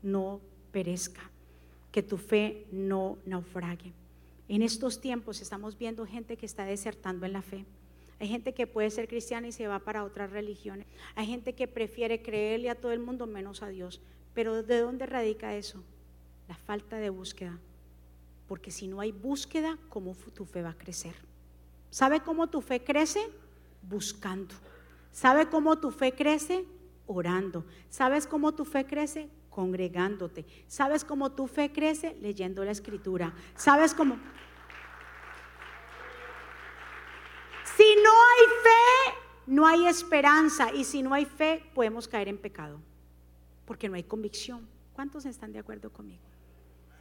no 0.03 0.41
perezca, 0.71 1.31
que 1.91 2.03
tu 2.03 2.17
fe 2.17 2.67
no 2.71 3.17
naufrague. 3.25 3.93
En 4.47 4.61
estos 4.61 5.01
tiempos 5.01 5.41
estamos 5.41 5.77
viendo 5.77 6.05
gente 6.05 6.37
que 6.37 6.45
está 6.45 6.65
desertando 6.65 7.25
en 7.25 7.33
la 7.33 7.41
fe. 7.41 7.65
Hay 8.19 8.27
gente 8.27 8.53
que 8.53 8.65
puede 8.65 8.89
ser 8.89 9.07
cristiana 9.07 9.47
y 9.47 9.51
se 9.51 9.67
va 9.67 9.79
para 9.79 10.03
otras 10.03 10.31
religiones. 10.31 10.87
Hay 11.15 11.27
gente 11.27 11.53
que 11.53 11.67
prefiere 11.67 12.21
creerle 12.21 12.69
a 12.69 12.75
todo 12.75 12.91
el 12.91 12.99
mundo 12.99 13.27
menos 13.27 13.61
a 13.61 13.67
Dios. 13.67 14.01
Pero 14.33 14.63
¿de 14.63 14.79
dónde 14.79 15.05
radica 15.05 15.55
eso? 15.55 15.83
La 16.47 16.55
falta 16.55 16.97
de 16.97 17.09
búsqueda. 17.09 17.57
Porque 18.47 18.71
si 18.71 18.87
no 18.87 18.99
hay 19.01 19.11
búsqueda, 19.11 19.77
¿cómo 19.89 20.15
tu 20.33 20.45
fe 20.45 20.61
va 20.61 20.69
a 20.69 20.77
crecer? 20.77 21.15
¿Sabe 21.89 22.21
cómo 22.21 22.47
tu 22.47 22.61
fe 22.61 22.83
crece? 22.83 23.19
Buscando. 23.81 24.55
¿Sabe 25.11 25.47
cómo 25.49 25.79
tu 25.79 25.91
fe 25.91 26.13
crece? 26.13 26.65
Orando. 27.07 27.65
¿Sabes 27.89 28.27
cómo 28.27 28.53
tu 28.53 28.65
fe 28.65 28.85
crece? 28.85 29.29
Congregándote. 29.49 30.45
¿Sabes 30.67 31.03
cómo 31.03 31.31
tu 31.31 31.47
fe 31.47 31.71
crece? 31.71 32.15
Leyendo 32.21 32.63
la 32.63 32.71
escritura. 32.71 33.33
¿Sabes 33.55 33.93
cómo? 33.93 34.17
Si 37.75 37.95
no 38.03 38.11
hay 38.11 38.45
fe, 38.63 39.15
no 39.47 39.67
hay 39.67 39.87
esperanza. 39.87 40.73
Y 40.73 40.83
si 40.83 41.01
no 41.01 41.13
hay 41.13 41.25
fe, 41.25 41.63
podemos 41.73 42.07
caer 42.07 42.27
en 42.27 42.37
pecado. 42.37 42.79
porque 43.65 43.89
no 43.89 43.95
hay 43.95 44.03
convicción. 44.03 44.67
¿Cuántos 44.93 45.25
están 45.25 45.51
de 45.51 45.59
acuerdo 45.59 45.91
conmigo? 45.91 46.26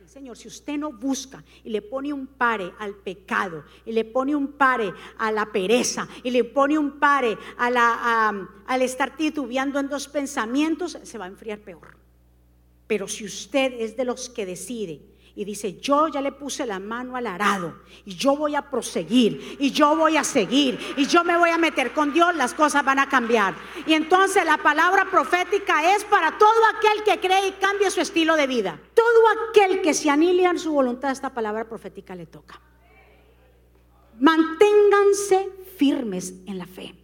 Señor, 0.06 0.36
si 0.36 0.46
usted 0.46 0.78
no 0.78 0.92
busca 0.92 1.42
y 1.64 1.70
le 1.70 1.82
pone 1.82 2.12
un 2.12 2.26
pare 2.26 2.72
al 2.78 2.94
pecado, 2.94 3.64
y 3.84 3.92
le 3.92 4.04
pone 4.04 4.36
un 4.36 4.52
pare 4.52 4.92
a 5.18 5.32
la 5.32 5.50
pereza, 5.50 6.06
y 6.22 6.30
le 6.30 6.44
pone 6.44 6.78
un 6.78 6.98
pare 7.00 7.36
a 7.58 7.70
la, 7.70 8.48
al 8.66 8.82
estar 8.82 9.16
titubeando 9.16 9.80
en 9.80 9.88
dos 9.88 10.06
pensamientos, 10.06 10.98
se 11.02 11.18
va 11.18 11.24
a 11.24 11.28
enfriar 11.28 11.58
peor. 11.58 11.96
Pero 12.86 13.08
si 13.08 13.24
usted 13.24 13.72
es 13.80 13.96
de 13.96 14.04
los 14.04 14.28
que 14.28 14.46
decide 14.46 15.02
y 15.36 15.44
dice, 15.44 15.78
yo 15.78 16.08
ya 16.08 16.22
le 16.22 16.32
puse 16.32 16.64
la 16.64 16.80
mano 16.80 17.14
al 17.14 17.26
arado 17.26 17.80
y 18.06 18.16
yo 18.16 18.34
voy 18.34 18.54
a 18.54 18.70
proseguir 18.70 19.58
y 19.60 19.70
yo 19.70 19.94
voy 19.94 20.16
a 20.16 20.24
seguir 20.24 20.80
y 20.96 21.06
yo 21.06 21.22
me 21.24 21.36
voy 21.36 21.50
a 21.50 21.58
meter 21.58 21.92
con 21.92 22.10
Dios, 22.10 22.34
las 22.34 22.54
cosas 22.54 22.82
van 22.82 22.98
a 22.98 23.08
cambiar. 23.08 23.54
Y 23.86 23.92
entonces 23.92 24.46
la 24.46 24.56
palabra 24.56 25.04
profética 25.10 25.94
es 25.94 26.04
para 26.04 26.38
todo 26.38 26.58
aquel 26.74 27.04
que 27.04 27.20
cree 27.20 27.48
y 27.48 27.52
cambia 27.52 27.90
su 27.90 28.00
estilo 28.00 28.34
de 28.34 28.46
vida. 28.46 28.80
Todo 28.94 29.50
aquel 29.50 29.82
que 29.82 29.92
se 29.92 30.08
anilia 30.08 30.48
en 30.48 30.58
su 30.58 30.72
voluntad, 30.72 31.10
esta 31.10 31.34
palabra 31.34 31.68
profética 31.68 32.14
le 32.14 32.24
toca. 32.24 32.58
Manténganse 34.18 35.50
firmes 35.76 36.32
en 36.46 36.58
la 36.58 36.66
fe. 36.66 36.94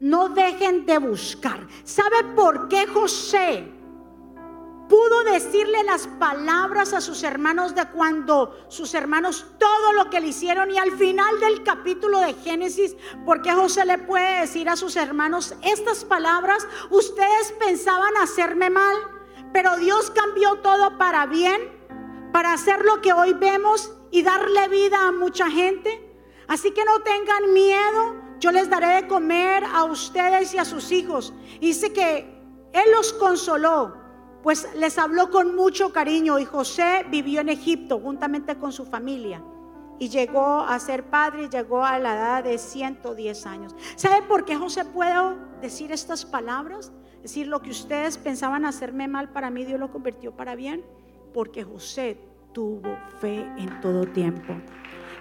No 0.00 0.30
dejen 0.30 0.86
de 0.86 0.96
buscar. 0.96 1.66
¿Sabe 1.84 2.24
por 2.34 2.68
qué 2.68 2.86
José? 2.86 3.83
Pudo 4.94 5.24
decirle 5.24 5.82
las 5.82 6.06
palabras 6.06 6.92
a 6.92 7.00
sus 7.00 7.24
hermanos 7.24 7.74
de 7.74 7.84
cuando 7.86 8.56
sus 8.68 8.94
hermanos 8.94 9.44
todo 9.58 9.92
lo 9.92 10.08
que 10.08 10.20
le 10.20 10.28
hicieron 10.28 10.70
y 10.70 10.78
al 10.78 10.92
final 10.92 11.40
del 11.40 11.64
capítulo 11.64 12.20
de 12.20 12.32
Génesis, 12.34 12.96
porque 13.26 13.52
José 13.52 13.84
le 13.86 13.98
puede 13.98 14.42
decir 14.42 14.68
a 14.68 14.76
sus 14.76 14.94
hermanos 14.94 15.56
estas 15.62 16.04
palabras, 16.04 16.68
ustedes 16.90 17.52
pensaban 17.58 18.16
hacerme 18.22 18.70
mal, 18.70 18.96
pero 19.52 19.76
Dios 19.78 20.12
cambió 20.12 20.60
todo 20.60 20.96
para 20.96 21.26
bien, 21.26 21.60
para 22.32 22.52
hacer 22.52 22.84
lo 22.84 23.00
que 23.00 23.12
hoy 23.12 23.32
vemos 23.32 23.92
y 24.12 24.22
darle 24.22 24.68
vida 24.68 25.08
a 25.08 25.10
mucha 25.10 25.50
gente. 25.50 26.08
Así 26.46 26.70
que 26.70 26.84
no 26.84 27.00
tengan 27.00 27.52
miedo, 27.52 28.14
yo 28.38 28.52
les 28.52 28.70
daré 28.70 29.02
de 29.02 29.08
comer 29.08 29.64
a 29.64 29.82
ustedes 29.86 30.54
y 30.54 30.58
a 30.58 30.64
sus 30.64 30.92
hijos. 30.92 31.34
Dice 31.60 31.92
que 31.92 32.32
Él 32.72 32.92
los 32.92 33.12
consoló 33.14 34.03
pues 34.44 34.68
les 34.76 34.98
habló 34.98 35.30
con 35.30 35.56
mucho 35.56 35.90
cariño 35.90 36.38
y 36.38 36.44
José 36.44 37.06
vivió 37.10 37.40
en 37.40 37.48
Egipto 37.48 37.98
juntamente 37.98 38.56
con 38.58 38.72
su 38.72 38.84
familia 38.84 39.42
y 39.98 40.10
llegó 40.10 40.60
a 40.60 40.78
ser 40.78 41.04
padre, 41.04 41.48
llegó 41.48 41.82
a 41.82 41.98
la 41.98 42.14
edad 42.14 42.44
de 42.44 42.58
110 42.58 43.46
años. 43.46 43.74
¿Sabe 43.96 44.20
por 44.20 44.44
qué 44.44 44.56
José 44.56 44.84
puede 44.84 45.14
decir 45.62 45.92
estas 45.92 46.26
palabras? 46.26 46.92
Decir 47.22 47.46
lo 47.46 47.62
que 47.62 47.70
ustedes 47.70 48.18
pensaban 48.18 48.66
hacerme 48.66 49.08
mal 49.08 49.30
para 49.30 49.48
mí, 49.48 49.64
Dios 49.64 49.80
lo 49.80 49.90
convirtió 49.90 50.36
para 50.36 50.54
bien, 50.54 50.84
porque 51.32 51.64
José 51.64 52.18
tuvo 52.52 52.98
fe 53.20 53.46
en 53.56 53.80
todo 53.80 54.04
tiempo. 54.04 54.54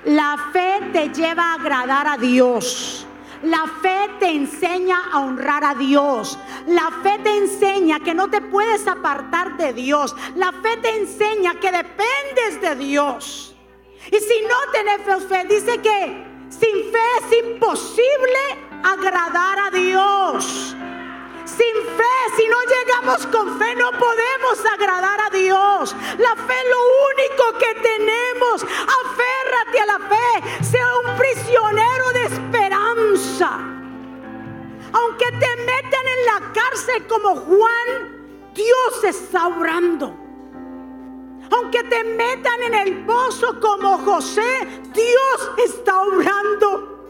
La 0.03 0.35
fe 0.51 0.81
te 0.91 1.13
lleva 1.13 1.53
a 1.53 1.55
agradar 1.55 2.07
a 2.07 2.17
Dios. 2.17 3.07
La 3.43 3.67
fe 3.81 4.09
te 4.19 4.29
enseña 4.29 5.09
a 5.11 5.19
honrar 5.19 5.65
a 5.65 5.75
Dios. 5.75 6.39
La 6.65 6.89
fe 7.03 7.19
te 7.23 7.37
enseña 7.37 7.99
que 7.99 8.13
no 8.13 8.29
te 8.29 8.39
puedes 8.39 8.87
apartar 8.87 9.57
de 9.57 9.73
Dios. 9.73 10.15
La 10.35 10.53
fe 10.53 10.77
te 10.77 10.95
enseña 10.95 11.59
que 11.59 11.69
dependes 11.69 12.61
de 12.61 12.75
Dios. 12.75 13.53
Y 14.09 14.17
si 14.17 14.41
no 14.47 14.55
tenés 14.71 15.25
fe, 15.25 15.45
dice 15.49 15.81
que 15.81 16.25
sin 16.49 16.91
fe 16.91 17.05
es 17.19 17.45
imposible 17.45 18.39
agradar 18.81 19.59
a 19.59 19.71
Dios. 19.71 20.73
Sin 21.43 21.75
fe, 21.97 22.37
si 22.37 22.47
no 22.47 22.57
llegamos 22.63 23.27
con 23.27 23.59
fe, 23.59 23.75
no 23.75 23.91
podemos 23.91 24.65
agradar 24.73 25.19
a 25.19 25.29
Dios. 25.35 25.93
La 26.17 26.35
fe 26.35 26.53
es 26.53 26.69
lo 26.69 26.81
único 27.11 27.59
que 27.59 27.75
tenemos. 27.81 28.63
Aférrate 28.63 29.79
a 29.81 29.85
la 29.85 29.99
fe. 29.99 30.63
Sea 30.63 30.87
un 31.05 31.17
prisionero 31.17 32.11
de 32.13 32.23
esperanza. 32.23 32.62
Aunque 34.93 35.25
te 35.25 35.55
metan 35.63 36.07
en 36.07 36.25
la 36.25 36.53
cárcel 36.53 37.07
como 37.07 37.35
Juan, 37.35 38.51
Dios 38.53 39.03
está 39.03 39.47
orando. 39.47 40.15
Aunque 41.51 41.83
te 41.83 42.03
metan 42.03 42.63
en 42.63 42.73
el 42.73 43.05
pozo 43.05 43.59
como 43.59 43.97
José, 43.99 44.67
Dios 44.93 45.51
está 45.65 46.01
orando. 46.01 47.09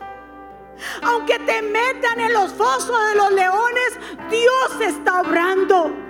Aunque 1.02 1.40
te 1.40 1.62
metan 1.62 2.20
en 2.20 2.34
los 2.34 2.52
fosos 2.54 2.98
de 3.10 3.16
los 3.16 3.32
leones, 3.32 4.00
Dios 4.30 4.82
está 4.82 5.22
obrando. 5.22 6.03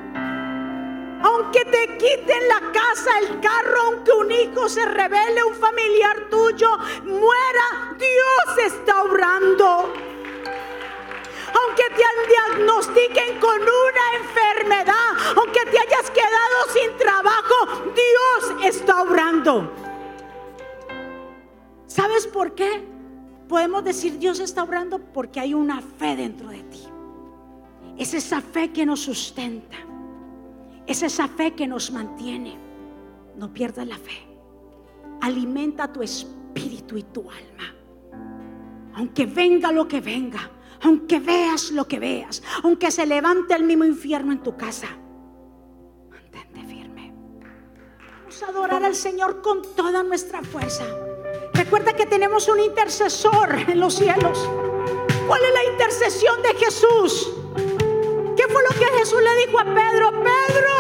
Aunque 1.23 1.65
te 1.65 1.97
quiten 1.97 2.47
la 2.47 2.71
casa, 2.71 3.19
el 3.19 3.39
carro, 3.39 3.81
aunque 3.87 4.11
un 4.11 4.31
hijo 4.31 4.69
se 4.69 4.85
revele, 4.85 5.43
un 5.43 5.55
familiar 5.55 6.27
tuyo 6.29 6.69
muera, 7.03 7.95
Dios 7.97 8.57
está 8.65 9.03
obrando. 9.03 9.93
Aunque 11.55 11.83
te 11.95 12.03
diagnostiquen 12.27 13.39
con 13.39 13.61
una 13.61 14.05
enfermedad, 14.21 15.37
aunque 15.37 15.65
te 15.65 15.79
hayas 15.79 16.11
quedado 16.11 16.57
sin 16.73 16.97
trabajo, 16.97 17.91
Dios 17.95 18.65
está 18.65 19.01
obrando. 19.01 19.71
¿Sabes 21.87 22.27
por 22.27 22.53
qué? 22.53 22.93
podemos 23.53 23.83
decir 23.83 24.17
Dios 24.17 24.39
está 24.39 24.63
obrando 24.63 24.97
porque 24.97 25.39
hay 25.39 25.53
una 25.53 25.79
fe 25.79 26.15
dentro 26.15 26.49
de 26.49 26.63
ti. 26.63 26.81
Es 27.99 28.15
esa 28.15 28.41
fe 28.41 28.71
que 28.71 28.83
nos 28.83 29.01
sustenta. 29.01 29.77
Es 30.87 31.01
esa 31.03 31.27
fe 31.27 31.53
que 31.53 31.67
nos 31.67 31.91
mantiene. 31.91 32.57
No 33.35 33.53
pierdas 33.53 33.87
la 33.87 33.97
fe. 33.97 34.27
Alimenta 35.21 35.91
tu 35.91 36.01
espíritu 36.01 36.97
y 36.97 37.03
tu 37.03 37.21
alma. 37.21 37.73
Aunque 38.95 39.25
venga 39.25 39.71
lo 39.71 39.87
que 39.87 40.01
venga, 40.01 40.51
aunque 40.81 41.19
veas 41.19 41.71
lo 41.71 41.87
que 41.87 41.99
veas, 41.99 42.43
aunque 42.63 42.91
se 42.91 43.05
levante 43.05 43.55
el 43.55 43.63
mismo 43.63 43.85
infierno 43.85 44.31
en 44.31 44.43
tu 44.43 44.55
casa, 44.55 44.87
mantente 46.09 46.63
firme. 46.63 47.13
Vamos 48.19 48.43
a 48.43 48.47
adorar 48.47 48.83
al 48.83 48.93
Señor 48.93 49.41
con 49.41 49.61
toda 49.75 50.03
nuestra 50.03 50.43
fuerza. 50.43 50.85
Recuerda 51.53 51.93
que 51.93 52.05
tenemos 52.05 52.47
un 52.47 52.59
intercesor 52.59 53.55
en 53.67 53.79
los 53.79 53.95
cielos. 53.95 54.47
¿Cuál 55.27 55.41
es 55.43 55.53
la 55.53 55.71
intercesión 55.71 56.41
de 56.43 56.53
Jesús? 56.55 57.31
¿Qué 58.45 58.51
fue 58.51 58.61
lo 58.61 58.77
que 58.77 58.97
Jesús 58.97 59.21
le 59.21 59.45
dijo 59.45 59.57
a 59.57 59.63
Pedro? 59.63 60.11
Pedro, 60.21 60.75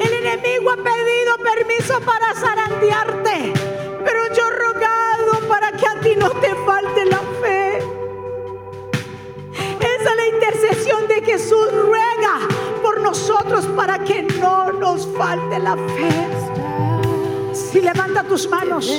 el 0.00 0.12
enemigo 0.14 0.70
ha 0.70 0.76
pedido 0.76 1.36
permiso 1.44 2.00
para 2.00 2.32
zarandearte, 2.32 3.52
pero 4.02 4.34
yo 4.34 4.48
he 4.48 4.50
rogado 4.50 5.46
para 5.46 5.72
que 5.72 5.86
a 5.86 6.00
ti 6.00 6.14
no 6.16 6.30
te 6.30 6.54
falte 6.64 7.04
la 7.04 7.20
fe. 7.42 7.78
Esa 9.78 10.10
es 10.10 10.16
la 10.16 10.26
intercesión 10.28 11.06
de 11.06 11.20
Jesús. 11.20 11.70
Ruega 11.70 12.48
por 12.80 13.02
nosotros 13.02 13.66
para 13.76 13.98
que 14.02 14.22
no 14.22 14.72
nos 14.72 15.06
falte 15.18 15.58
la 15.58 15.76
fe. 15.76 16.28
Si 17.52 17.82
levanta 17.82 18.22
tus 18.22 18.48
manos. 18.48 18.90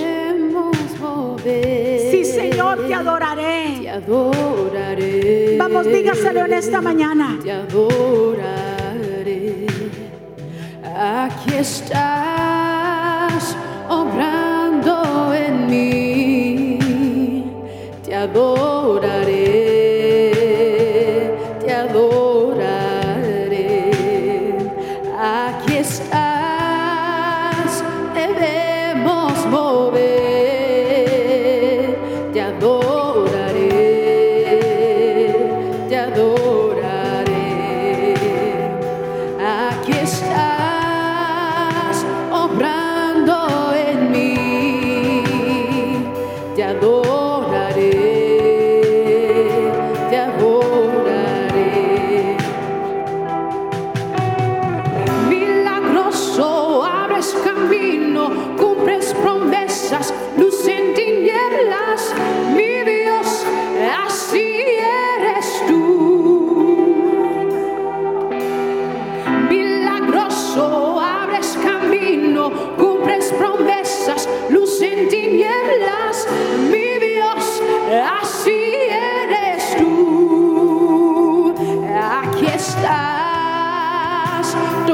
Sí, 2.12 2.26
Señor, 2.26 2.86
te 2.88 2.94
adoraré. 2.94 3.80
Te 3.82 3.90
adoraré. 3.90 5.56
Vamos, 5.58 5.86
dígaselo 5.86 6.46
en 6.46 6.54
esta 6.54 6.82
mañana. 6.82 7.40
Te 7.42 7.52
adoraré. 7.52 8.88
Aquí 10.84 11.54
estás 11.56 11.98
obrando 13.90 15.34
en 15.34 15.68
mí. 15.68 17.44
Te 18.04 18.14
adoraré. 18.16 19.17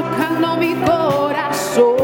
tocando 0.04 0.56
mi 0.56 0.74
corazón. 0.74 2.03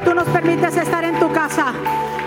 Tú 0.00 0.14
nos 0.14 0.26
permites 0.28 0.76
estar 0.76 1.04
en 1.04 1.18
tu 1.18 1.30
casa. 1.32 1.72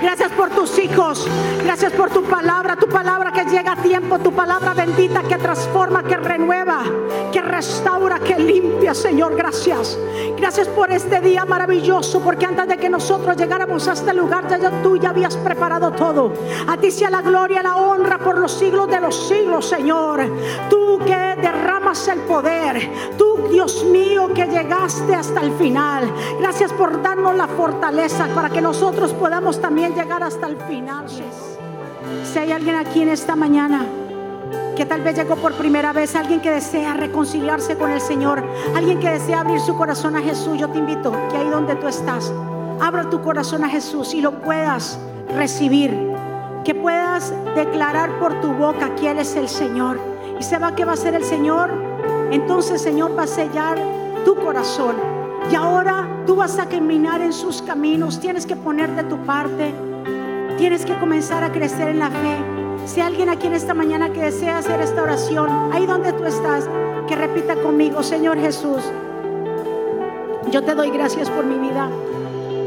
Gracias 0.01 0.31
por 0.31 0.49
tus 0.49 0.79
hijos. 0.79 1.27
Gracias 1.63 1.93
por 1.93 2.09
tu 2.09 2.23
palabra, 2.23 2.75
tu 2.75 2.87
palabra 2.87 3.31
que 3.31 3.45
llega 3.45 3.73
a 3.73 3.75
tiempo, 3.75 4.17
tu 4.17 4.31
palabra 4.31 4.73
bendita 4.73 5.21
que 5.21 5.37
transforma, 5.37 6.03
que 6.03 6.17
renueva, 6.17 6.81
que 7.31 7.39
restaura, 7.39 8.19
que 8.19 8.35
limpia, 8.39 8.95
Señor. 8.95 9.35
Gracias. 9.35 9.97
Gracias 10.37 10.67
por 10.69 10.91
este 10.91 11.21
día 11.21 11.45
maravilloso, 11.45 12.19
porque 12.21 12.47
antes 12.47 12.67
de 12.67 12.77
que 12.77 12.89
nosotros 12.89 13.37
llegáramos 13.37 13.87
a 13.87 13.93
este 13.93 14.13
lugar, 14.13 14.47
ya 14.47 14.71
tú 14.81 14.97
ya 14.97 15.09
habías 15.11 15.37
preparado 15.37 15.91
todo. 15.91 16.33
A 16.67 16.77
ti 16.77 16.89
sea 16.89 17.11
la 17.11 17.21
gloria, 17.21 17.61
la 17.61 17.75
honra 17.75 18.17
por 18.17 18.39
los 18.39 18.51
siglos 18.53 18.89
de 18.89 18.99
los 18.99 19.27
siglos, 19.27 19.67
Señor. 19.67 20.21
Tú 20.67 20.97
que 21.05 21.35
derramas 21.41 22.07
el 22.07 22.21
poder. 22.21 22.91
Tú, 23.17 23.30
Dios 23.51 23.83
mío, 23.83 24.33
que 24.33 24.45
llegaste 24.45 25.13
hasta 25.13 25.41
el 25.41 25.51
final. 25.53 26.11
Gracias 26.39 26.71
por 26.73 27.01
darnos 27.01 27.35
la 27.35 27.47
fortaleza 27.47 28.27
para 28.33 28.49
que 28.49 28.61
nosotros 28.61 29.13
podamos 29.13 29.59
también 29.59 29.93
llegar 29.93 30.23
hasta 30.23 30.47
el 30.47 30.57
final. 30.57 31.05
Si 32.23 32.39
hay 32.39 32.51
alguien 32.51 32.75
aquí 32.75 33.01
en 33.01 33.09
esta 33.09 33.35
mañana 33.35 33.85
que 34.75 34.85
tal 34.85 35.01
vez 35.01 35.15
llegó 35.15 35.35
por 35.35 35.53
primera 35.53 35.93
vez, 35.93 36.15
alguien 36.15 36.39
que 36.39 36.49
desea 36.49 36.93
reconciliarse 36.93 37.75
con 37.77 37.91
el 37.91 38.01
Señor, 38.01 38.43
alguien 38.75 38.99
que 38.99 39.11
desea 39.11 39.41
abrir 39.41 39.59
su 39.59 39.75
corazón 39.75 40.15
a 40.15 40.21
Jesús, 40.21 40.57
yo 40.57 40.69
te 40.69 40.79
invito 40.79 41.11
que 41.29 41.37
ahí 41.37 41.49
donde 41.49 41.75
tú 41.75 41.87
estás, 41.87 42.33
abra 42.79 43.09
tu 43.09 43.21
corazón 43.21 43.63
a 43.63 43.69
Jesús 43.69 44.13
y 44.13 44.21
lo 44.21 44.41
puedas 44.41 44.97
recibir, 45.35 45.95
que 46.63 46.73
puedas 46.73 47.33
declarar 47.55 48.17
por 48.19 48.39
tu 48.41 48.53
boca 48.53 48.95
que 48.95 49.11
Él 49.11 49.19
es 49.19 49.35
el 49.35 49.49
Señor. 49.49 49.99
Y 50.39 50.43
sepa 50.43 50.73
que 50.73 50.85
va 50.85 50.93
a 50.93 50.97
ser 50.97 51.13
el 51.13 51.23
Señor, 51.23 51.69
entonces 52.31 52.81
Señor 52.81 53.17
va 53.17 53.23
a 53.23 53.27
sellar 53.27 53.77
tu 54.25 54.35
corazón. 54.35 54.95
Y 55.51 55.55
ahora 55.55 56.07
tú 56.25 56.35
vas 56.35 56.57
a 56.59 56.67
caminar 56.67 57.21
en 57.21 57.33
sus 57.33 57.61
caminos, 57.61 58.19
tienes 58.19 58.45
que 58.45 58.55
poner 58.55 58.95
de 58.95 59.03
tu 59.03 59.17
parte, 59.25 59.73
tienes 60.57 60.85
que 60.85 60.97
comenzar 60.99 61.43
a 61.43 61.51
crecer 61.51 61.89
en 61.89 61.99
la 61.99 62.09
fe. 62.09 62.37
Si 62.85 63.01
alguien 63.01 63.29
aquí 63.29 63.47
en 63.47 63.53
esta 63.53 63.73
mañana 63.73 64.11
que 64.11 64.21
desea 64.21 64.59
hacer 64.59 64.79
esta 64.81 65.03
oración, 65.03 65.49
ahí 65.73 65.85
donde 65.85 66.13
tú 66.13 66.25
estás, 66.25 66.67
que 67.07 67.15
repita 67.15 67.55
conmigo, 67.55 68.03
Señor 68.03 68.39
Jesús, 68.39 68.81
yo 70.51 70.63
te 70.63 70.75
doy 70.75 70.89
gracias 70.91 71.29
por 71.29 71.45
mi 71.45 71.57
vida. 71.57 71.89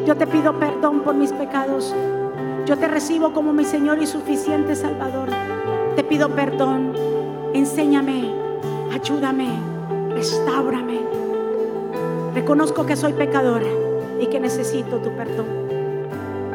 Yo 0.06 0.16
te 0.16 0.26
pido 0.26 0.58
perdón 0.58 1.00
por 1.00 1.14
mis 1.14 1.32
pecados. 1.32 1.94
Yo 2.66 2.76
te 2.76 2.88
recibo 2.88 3.32
como 3.32 3.52
mi 3.52 3.64
Señor 3.64 4.02
y 4.02 4.06
suficiente 4.06 4.76
Salvador. 4.76 5.28
Te 5.96 6.04
pido 6.04 6.28
perdón 6.30 6.92
enséñame, 7.54 8.33
ayúdame, 8.94 9.48
restaurame. 10.10 11.00
Reconozco 12.32 12.86
que 12.86 12.96
soy 12.96 13.12
pecadora 13.12 13.66
y 14.20 14.26
que 14.28 14.38
necesito 14.38 14.98
tu 14.98 15.10
perdón. 15.16 15.46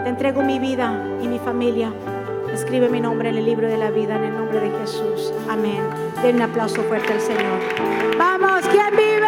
Te 0.04 0.10
entrego 0.10 0.42
mi 0.42 0.58
vida 0.58 1.04
y 1.22 1.28
mi 1.28 1.38
familia. 1.40 1.92
Escribe 2.54 2.88
mi 2.90 3.02
nombre 3.02 3.30
en 3.30 3.38
el 3.38 3.46
libro 3.46 3.68
de 3.68 3.78
la 3.78 3.92
vida 3.92 4.16
en 4.16 4.24
el 4.24 4.34
nombre 4.34 4.60
de 4.62 4.72
Jesús. 4.80 5.34
Amén. 5.50 5.82
Den 6.24 6.38
un 6.38 6.44
aplauso 6.44 6.82
fuerte 6.84 7.14
al 7.14 7.22
Señor. 7.22 7.60
Vamos, 8.18 8.62
¿quién 8.72 8.92
vive? 8.92 9.28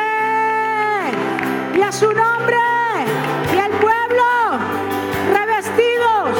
Y 1.77 1.81
a 1.81 1.91
su 1.91 2.07
nombre. 2.07 2.57
Y 3.53 3.57
el 3.57 3.71
pueblo. 3.71 4.23
Revestidos. 5.33 6.39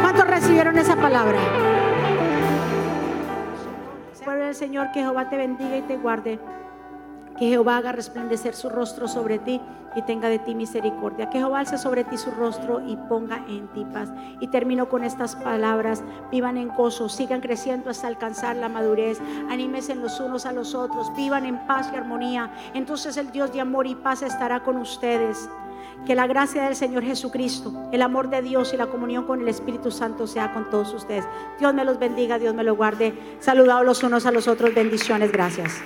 ¿Cuántos 0.00 0.26
recibieron 0.26 0.78
esa 0.78 0.96
palabra? 0.96 1.38
Señor, 4.64 4.92
que 4.92 5.00
Jehová 5.00 5.28
te 5.28 5.36
bendiga 5.36 5.76
y 5.76 5.82
te 5.82 5.98
guarde. 5.98 6.40
Que 7.36 7.48
Jehová 7.50 7.76
haga 7.76 7.92
resplandecer 7.92 8.54
su 8.54 8.70
rostro 8.70 9.06
sobre 9.06 9.38
ti 9.38 9.60
y 9.94 10.00
tenga 10.00 10.30
de 10.30 10.38
ti 10.38 10.54
misericordia. 10.54 11.28
Que 11.28 11.36
Jehová 11.36 11.58
alce 11.58 11.76
sobre 11.76 12.02
ti 12.04 12.16
su 12.16 12.30
rostro 12.30 12.80
y 12.80 12.96
ponga 12.96 13.44
en 13.46 13.68
ti 13.74 13.84
paz. 13.92 14.10
Y 14.40 14.48
termino 14.48 14.88
con 14.88 15.04
estas 15.04 15.36
palabras. 15.36 16.02
Vivan 16.30 16.56
en 16.56 16.68
gozo, 16.68 17.10
sigan 17.10 17.42
creciendo 17.42 17.90
hasta 17.90 18.06
alcanzar 18.06 18.56
la 18.56 18.70
madurez. 18.70 19.20
Anímense 19.50 19.94
los 19.96 20.18
unos 20.18 20.46
a 20.46 20.52
los 20.52 20.74
otros. 20.74 21.14
Vivan 21.14 21.44
en 21.44 21.58
paz 21.66 21.90
y 21.92 21.96
armonía. 21.96 22.50
Entonces 22.72 23.18
el 23.18 23.32
Dios 23.32 23.52
de 23.52 23.60
amor 23.60 23.86
y 23.86 23.94
paz 23.94 24.22
estará 24.22 24.60
con 24.60 24.78
ustedes. 24.78 25.46
Que 26.06 26.14
la 26.14 26.26
gracia 26.26 26.64
del 26.64 26.76
Señor 26.76 27.02
Jesucristo, 27.02 27.72
el 27.92 28.02
amor 28.02 28.28
de 28.28 28.42
Dios 28.42 28.74
y 28.74 28.76
la 28.76 28.86
comunión 28.86 29.24
con 29.24 29.40
el 29.40 29.48
Espíritu 29.48 29.90
Santo 29.90 30.26
sea 30.26 30.52
con 30.52 30.68
todos 30.68 30.92
ustedes. 30.92 31.24
Dios 31.58 31.72
me 31.72 31.84
los 31.84 31.98
bendiga, 31.98 32.38
Dios 32.38 32.54
me 32.54 32.62
los 32.62 32.76
guarde. 32.76 33.14
Saludados 33.40 33.86
los 33.86 34.02
unos 34.02 34.26
a 34.26 34.30
los 34.30 34.46
otros. 34.46 34.74
Bendiciones. 34.74 35.32
Gracias. 35.32 35.82